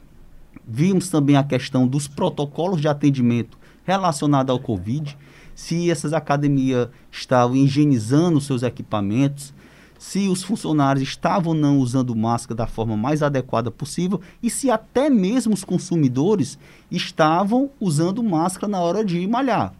Vimos 0.65 1.09
também 1.09 1.35
a 1.35 1.43
questão 1.43 1.85
dos 1.85 2.07
protocolos 2.07 2.79
de 2.79 2.87
atendimento 2.87 3.57
relacionados 3.83 4.49
ao 4.49 4.61
Covid, 4.61 5.17
se 5.53 5.91
essas 5.91 6.13
academias 6.13 6.87
estavam 7.11 7.57
higienizando 7.57 8.39
seus 8.39 8.63
equipamentos, 8.63 9.53
se 9.99 10.29
os 10.29 10.41
funcionários 10.41 11.03
estavam 11.05 11.53
não 11.53 11.79
usando 11.79 12.15
máscara 12.15 12.55
da 12.55 12.67
forma 12.67 12.95
mais 12.95 13.21
adequada 13.21 13.69
possível 13.69 14.21
e 14.41 14.49
se 14.49 14.71
até 14.71 15.09
mesmo 15.09 15.53
os 15.53 15.65
consumidores 15.65 16.57
estavam 16.89 17.69
usando 17.77 18.23
máscara 18.23 18.71
na 18.71 18.79
hora 18.79 19.03
de 19.03 19.27
malhar 19.27 19.73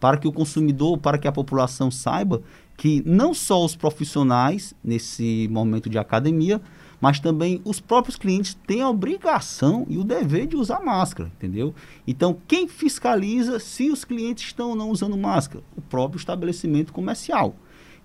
para 0.00 0.16
que 0.16 0.28
o 0.28 0.32
consumidor, 0.32 0.98
para 0.98 1.18
que 1.18 1.28
a 1.28 1.32
população 1.32 1.90
saiba 1.90 2.42
que 2.76 3.02
não 3.06 3.32
só 3.32 3.64
os 3.64 3.74
profissionais 3.74 4.74
nesse 4.84 5.48
momento 5.50 5.88
de 5.88 5.98
academia, 5.98 6.60
mas 7.00 7.20
também 7.20 7.60
os 7.64 7.80
próprios 7.80 8.16
clientes 8.16 8.56
têm 8.66 8.82
a 8.82 8.88
obrigação 8.88 9.86
e 9.88 9.98
o 9.98 10.04
dever 10.04 10.46
de 10.46 10.56
usar 10.56 10.80
máscara, 10.80 11.30
entendeu? 11.36 11.74
Então, 12.06 12.36
quem 12.46 12.68
fiscaliza 12.68 13.58
se 13.58 13.90
os 13.90 14.04
clientes 14.04 14.46
estão 14.46 14.70
ou 14.70 14.76
não 14.76 14.90
usando 14.90 15.16
máscara? 15.16 15.62
O 15.76 15.80
próprio 15.80 16.18
estabelecimento 16.18 16.92
comercial. 16.92 17.54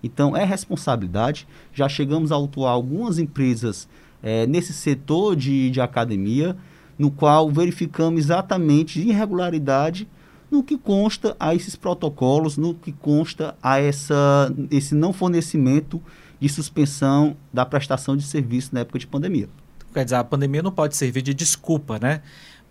Então, 0.04 0.36
é 0.36 0.44
responsabilidade. 0.44 1.48
Já 1.74 1.88
chegamos 1.88 2.32
a 2.32 2.36
autuar 2.36 2.74
algumas 2.74 3.18
empresas 3.18 3.88
é, 4.22 4.46
nesse 4.46 4.74
setor 4.74 5.36
de, 5.36 5.70
de 5.70 5.80
academia, 5.80 6.56
no 6.98 7.10
qual 7.10 7.50
verificamos 7.50 8.20
exatamente 8.20 9.00
irregularidade 9.00 10.08
no 10.52 10.62
que 10.62 10.78
consta 10.78 11.36
a 11.40 11.56
esses 11.56 11.78
protocolos, 11.78 12.58
no 12.58 12.76
que 12.76 12.92
consta 12.92 13.56
a 13.64 13.80
essa, 13.80 14.54
esse 14.70 14.94
não 14.94 15.14
fornecimento 15.14 16.02
de 16.40 16.50
suspensão 16.50 17.38
da 17.54 17.66
prestação 17.66 18.18
de 18.18 18.24
serviço 18.24 18.72
na 18.74 18.82
época 18.82 19.00
de 19.00 19.08
pandemia. 19.08 19.48
Quer 19.94 20.04
dizer, 20.04 20.18
a 20.18 20.24
pandemia 20.24 20.62
não 20.62 20.72
pode 20.72 20.96
servir 20.96 21.22
de 21.22 21.34
desculpa, 21.34 21.98
né? 22.00 22.22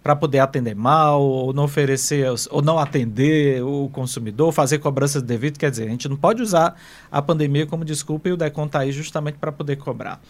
Para 0.02 0.16
poder 0.16 0.38
atender 0.38 0.74
mal, 0.74 1.22
ou 1.22 1.52
não 1.52 1.64
oferecer, 1.64 2.26
ou 2.50 2.62
não 2.62 2.78
atender 2.78 3.62
o 3.62 3.88
consumidor, 3.90 4.50
fazer 4.50 4.78
cobranças 4.78 5.22
devidas. 5.22 5.58
Quer 5.58 5.70
dizer, 5.70 5.86
a 5.86 5.90
gente 5.90 6.08
não 6.08 6.16
pode 6.16 6.42
usar 6.42 6.74
a 7.12 7.20
pandemia 7.20 7.66
como 7.66 7.84
desculpa 7.84 8.28
e 8.28 8.32
o 8.32 8.36
DECON 8.36 8.66
está 8.66 8.80
aí 8.80 8.92
justamente 8.92 9.36
para 9.36 9.52
poder 9.52 9.76
cobrar. 9.76 10.20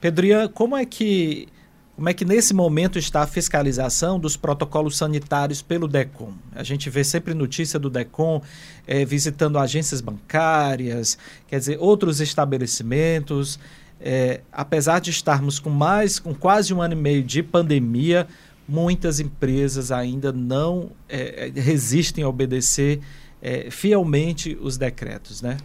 Pedrinha, 0.00 0.48
como 0.48 0.76
é 0.76 0.84
que 0.84 1.48
como 2.00 2.08
é 2.08 2.14
que 2.14 2.24
nesse 2.24 2.54
momento 2.54 2.98
está 2.98 3.24
a 3.24 3.26
fiscalização 3.26 4.18
dos 4.18 4.34
protocolos 4.34 4.96
sanitários 4.96 5.60
pelo 5.60 5.86
DECOM? 5.86 6.32
A 6.54 6.62
gente 6.62 6.88
vê 6.88 7.04
sempre 7.04 7.34
notícia 7.34 7.78
do 7.78 7.90
DECOM 7.90 8.40
é, 8.86 9.04
visitando 9.04 9.58
agências 9.58 10.00
bancárias, 10.00 11.18
quer 11.46 11.58
dizer, 11.58 11.76
outros 11.78 12.18
estabelecimentos. 12.22 13.60
É, 14.00 14.40
apesar 14.50 15.00
de 15.00 15.10
estarmos 15.10 15.58
com 15.58 15.68
mais, 15.68 16.18
com 16.18 16.34
quase 16.34 16.72
um 16.72 16.80
ano 16.80 16.94
e 16.94 16.96
meio 16.96 17.22
de 17.22 17.42
pandemia, 17.42 18.26
muitas 18.66 19.20
empresas 19.20 19.92
ainda 19.92 20.32
não 20.32 20.92
é, 21.06 21.52
resistem 21.54 22.24
a 22.24 22.28
obedecer 22.30 23.00
fielmente 23.70 24.56
os 24.62 24.78
decretos, 24.78 25.42
né? 25.42 25.58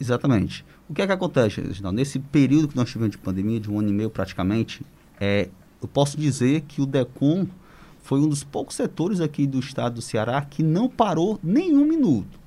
Exatamente. 0.00 0.64
O 0.88 0.94
que 0.94 1.02
é 1.02 1.06
que 1.06 1.12
acontece, 1.12 1.60
Reginaldo? 1.60 1.96
Nesse 1.96 2.18
período 2.18 2.68
que 2.68 2.76
nós 2.76 2.88
tivemos 2.88 3.10
de 3.10 3.18
pandemia, 3.18 3.60
de 3.60 3.70
um 3.70 3.78
ano 3.78 3.90
e 3.90 3.92
meio 3.92 4.08
praticamente, 4.08 4.82
é, 5.20 5.50
eu 5.82 5.86
posso 5.86 6.16
dizer 6.16 6.62
que 6.62 6.80
o 6.80 6.86
DECOM 6.86 7.46
foi 8.02 8.20
um 8.20 8.28
dos 8.28 8.42
poucos 8.42 8.74
setores 8.74 9.20
aqui 9.20 9.46
do 9.46 9.60
estado 9.60 9.96
do 9.96 10.02
Ceará 10.02 10.40
que 10.42 10.62
não 10.62 10.88
parou 10.88 11.38
nenhum 11.42 11.84
minuto. 11.84 12.40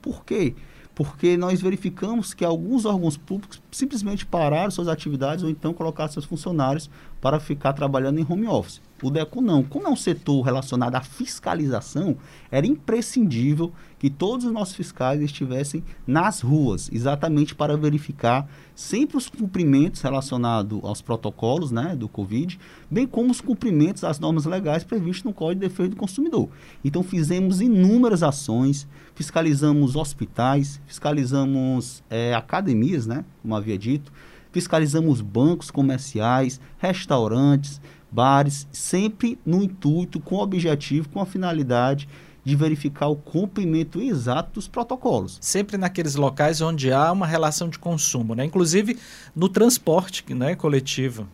Por 0.00 0.24
quê? 0.24 0.54
Porque 0.94 1.36
nós 1.36 1.60
verificamos 1.60 2.34
que 2.34 2.44
alguns 2.44 2.84
órgãos 2.84 3.16
públicos 3.16 3.62
simplesmente 3.70 4.26
pararam 4.26 4.70
suas 4.70 4.88
atividades 4.88 5.42
ou 5.42 5.50
então 5.50 5.72
colocaram 5.72 6.12
seus 6.12 6.24
funcionários 6.24 6.90
para 7.20 7.40
ficar 7.40 7.72
trabalhando 7.72 8.18
em 8.20 8.26
home 8.28 8.46
office. 8.46 8.80
O 9.02 9.10
DECO 9.10 9.40
não. 9.40 9.62
Como 9.62 9.86
é 9.86 9.90
um 9.90 9.96
setor 9.96 10.42
relacionado 10.42 10.94
à 10.96 11.00
fiscalização, 11.00 12.16
era 12.50 12.66
imprescindível 12.66 13.72
que 13.98 14.10
todos 14.10 14.44
os 14.46 14.52
nossos 14.52 14.74
fiscais 14.74 15.20
estivessem 15.20 15.84
nas 16.06 16.40
ruas, 16.40 16.88
exatamente 16.92 17.54
para 17.54 17.76
verificar 17.76 18.48
sempre 18.74 19.16
os 19.16 19.28
cumprimentos 19.28 20.00
relacionados 20.00 20.80
aos 20.82 21.02
protocolos 21.02 21.70
né, 21.70 21.96
do 21.96 22.08
Covid, 22.08 22.58
bem 22.90 23.06
como 23.06 23.30
os 23.30 23.40
cumprimentos 23.40 24.04
às 24.04 24.18
normas 24.18 24.44
legais 24.44 24.84
previstas 24.84 25.24
no 25.24 25.32
Código 25.32 25.60
de 25.60 25.68
Defesa 25.68 25.90
do 25.90 25.96
Consumidor. 25.96 26.48
Então 26.84 27.02
fizemos 27.02 27.60
inúmeras 27.60 28.22
ações, 28.22 28.86
fiscalizamos 29.14 29.96
hospitais, 29.96 30.80
fiscalizamos 30.86 32.02
é, 32.08 32.34
academias, 32.34 33.06
né, 33.06 33.24
como 33.42 33.54
havia 33.56 33.76
dito, 33.76 34.12
fiscalizamos 34.52 35.20
bancos 35.20 35.70
comerciais, 35.70 36.60
restaurantes, 36.78 37.80
bares, 38.10 38.66
sempre 38.72 39.38
no 39.44 39.62
intuito, 39.62 40.20
com 40.20 40.36
o 40.36 40.42
objetivo, 40.42 41.08
com 41.08 41.20
a 41.20 41.26
finalidade 41.26 42.08
de 42.44 42.56
verificar 42.56 43.08
o 43.08 43.16
cumprimento 43.16 44.00
exato 44.00 44.52
dos 44.54 44.66
protocolos. 44.66 45.38
Sempre 45.40 45.76
naqueles 45.76 46.14
locais 46.14 46.62
onde 46.62 46.90
há 46.90 47.12
uma 47.12 47.26
relação 47.26 47.68
de 47.68 47.78
consumo, 47.78 48.34
né? 48.34 48.44
inclusive 48.44 48.98
no 49.36 49.48
transporte 49.48 50.24
né, 50.32 50.54
coletivo. 50.54 51.28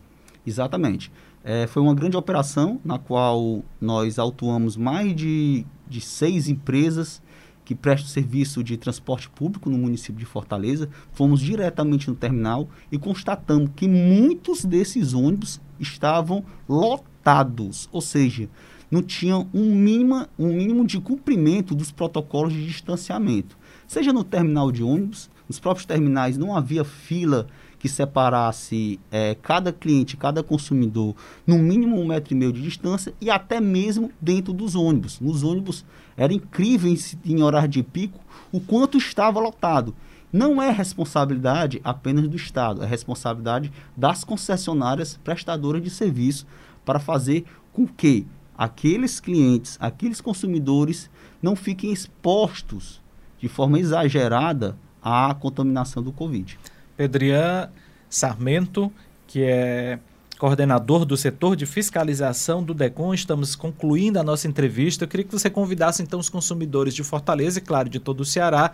Exatamente. 0.45 1.11
É, 1.43 1.67
foi 1.67 1.81
uma 1.81 1.93
grande 1.93 2.17
operação 2.17 2.81
na 2.83 2.99
qual 2.99 3.63
nós 3.79 4.19
autuamos 4.19 4.75
mais 4.75 5.15
de, 5.15 5.65
de 5.87 6.01
seis 6.01 6.49
empresas 6.49 7.21
que 7.65 7.73
prestam 7.73 8.07
serviço 8.07 8.63
de 8.63 8.77
transporte 8.77 9.27
público 9.27 9.69
no 9.69 9.77
município 9.77 10.19
de 10.19 10.25
Fortaleza. 10.25 10.87
Fomos 11.11 11.41
diretamente 11.41 12.07
no 12.07 12.15
terminal 12.15 12.69
e 12.91 12.97
constatamos 12.97 13.71
que 13.75 13.87
muitos 13.87 14.63
desses 14.63 15.13
ônibus 15.13 15.59
estavam 15.79 16.45
lotados, 16.69 17.89
ou 17.91 17.99
seja, 17.99 18.47
não 18.89 19.01
tinham 19.01 19.49
um 19.53 19.75
mínimo, 19.75 20.27
um 20.37 20.53
mínimo 20.53 20.85
de 20.85 21.01
cumprimento 21.01 21.73
dos 21.73 21.91
protocolos 21.91 22.53
de 22.53 22.65
distanciamento. 22.65 23.57
Seja 23.87 24.13
no 24.13 24.23
terminal 24.23 24.71
de 24.71 24.83
ônibus, 24.83 25.29
nos 25.49 25.59
próprios 25.59 25.85
terminais 25.85 26.37
não 26.37 26.55
havia 26.55 26.83
fila 26.83 27.47
que 27.77 27.89
separasse 27.89 28.99
é, 29.11 29.35
cada 29.35 29.71
cliente, 29.71 30.17
cada 30.17 30.41
consumidor, 30.41 31.15
no 31.45 31.57
mínimo 31.59 31.99
um 31.99 32.07
metro 32.07 32.33
e 32.33 32.37
meio 32.37 32.51
de 32.51 32.61
distância 32.61 33.13
e 33.21 33.29
até 33.29 33.59
mesmo 33.59 34.11
dentro 34.19 34.53
dos 34.53 34.75
ônibus. 34.75 35.19
Nos 35.19 35.43
ônibus 35.43 35.85
era 36.17 36.33
incrível 36.33 36.91
em, 36.91 36.97
em 37.25 37.43
horário 37.43 37.69
de 37.69 37.83
pico 37.83 38.19
o 38.51 38.59
quanto 38.59 38.97
estava 38.97 39.39
lotado. 39.39 39.95
Não 40.31 40.61
é 40.61 40.69
responsabilidade 40.69 41.79
apenas 41.83 42.27
do 42.27 42.35
Estado, 42.35 42.83
é 42.83 42.85
responsabilidade 42.85 43.71
das 43.95 44.23
concessionárias 44.23 45.17
prestadoras 45.23 45.81
de 45.81 45.89
serviço 45.89 46.45
para 46.83 46.99
fazer 46.99 47.45
com 47.71 47.87
que 47.87 48.27
aqueles 48.57 49.19
clientes, 49.19 49.77
aqueles 49.79 50.21
consumidores 50.21 51.09
não 51.41 51.55
fiquem 51.55 51.91
expostos 51.91 53.01
de 53.39 53.47
forma 53.47 53.79
exagerada 53.79 54.77
à 55.01 55.33
contaminação 55.33 56.01
do 56.01 56.11
Covid. 56.11 56.57
Pedrian 56.97 57.69
Sarmento, 58.09 58.91
que 59.27 59.43
é 59.43 59.99
coordenador 60.37 61.05
do 61.05 61.15
setor 61.15 61.55
de 61.55 61.65
fiscalização 61.65 62.63
do 62.63 62.73
DECOM. 62.73 63.13
Estamos 63.13 63.55
concluindo 63.55 64.19
a 64.19 64.23
nossa 64.23 64.47
entrevista. 64.47 65.03
Eu 65.03 65.07
queria 65.07 65.25
que 65.25 65.31
você 65.31 65.49
convidasse 65.49 66.03
então 66.03 66.19
os 66.19 66.29
consumidores 66.29 66.93
de 66.93 67.03
Fortaleza 67.03 67.59
e, 67.59 67.61
claro, 67.61 67.89
de 67.89 67.99
todo 67.99 68.21
o 68.21 68.25
Ceará, 68.25 68.71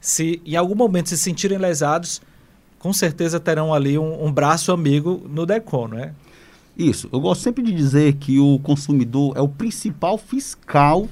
se 0.00 0.42
em 0.44 0.56
algum 0.56 0.74
momento 0.74 1.08
se 1.08 1.18
sentirem 1.18 1.58
lesados, 1.58 2.20
com 2.78 2.92
certeza 2.92 3.40
terão 3.40 3.72
ali 3.72 3.98
um, 3.98 4.26
um 4.26 4.32
braço 4.32 4.72
amigo 4.72 5.22
no 5.28 5.46
DECOM, 5.46 5.88
não 5.88 5.98
é? 5.98 6.12
Isso. 6.76 7.08
Eu 7.12 7.20
gosto 7.20 7.42
sempre 7.42 7.62
de 7.62 7.72
dizer 7.72 8.14
que 8.14 8.40
o 8.40 8.58
consumidor 8.58 9.36
é 9.36 9.40
o 9.40 9.48
principal 9.48 10.18
fiscal 10.18 11.08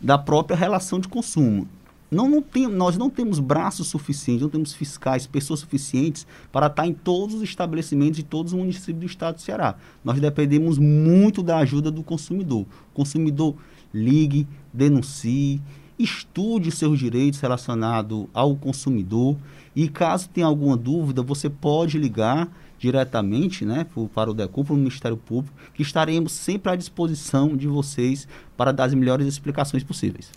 da 0.00 0.16
própria 0.16 0.56
relação 0.56 0.98
de 0.98 1.08
consumo 1.08 1.68
não, 2.16 2.30
não 2.30 2.40
tem, 2.40 2.66
nós 2.66 2.96
não 2.96 3.10
temos 3.10 3.38
braços 3.38 3.88
suficientes, 3.88 4.42
não 4.42 4.48
temos 4.48 4.72
fiscais, 4.72 5.26
pessoas 5.26 5.60
suficientes 5.60 6.26
para 6.50 6.66
estar 6.66 6.86
em 6.86 6.94
todos 6.94 7.34
os 7.34 7.42
estabelecimentos 7.42 8.16
de 8.16 8.22
todos 8.22 8.54
os 8.54 8.58
municípios 8.58 8.98
do 8.98 9.06
estado 9.06 9.34
do 9.34 9.42
Ceará. 9.42 9.76
Nós 10.02 10.18
dependemos 10.18 10.78
muito 10.78 11.42
da 11.42 11.58
ajuda 11.58 11.90
do 11.90 12.02
consumidor. 12.02 12.62
O 12.62 12.94
consumidor 12.94 13.54
ligue, 13.92 14.48
denuncie, 14.72 15.60
estude 15.98 16.70
seus 16.70 16.98
direitos 16.98 17.38
relacionados 17.40 18.26
ao 18.32 18.56
consumidor 18.56 19.36
e 19.74 19.86
caso 19.86 20.30
tenha 20.30 20.46
alguma 20.46 20.76
dúvida, 20.76 21.22
você 21.22 21.50
pode 21.50 21.98
ligar 21.98 22.48
diretamente 22.78 23.64
né, 23.64 23.86
para 24.14 24.30
o 24.30 24.34
DECOM, 24.34 24.64
para 24.64 24.74
o 24.74 24.76
Ministério 24.76 25.16
Público, 25.18 25.54
que 25.74 25.82
estaremos 25.82 26.32
sempre 26.32 26.72
à 26.72 26.76
disposição 26.76 27.54
de 27.54 27.66
vocês 27.66 28.26
para 28.56 28.72
dar 28.72 28.84
as 28.84 28.94
melhores 28.94 29.26
explicações 29.26 29.84
possíveis. 29.84 30.30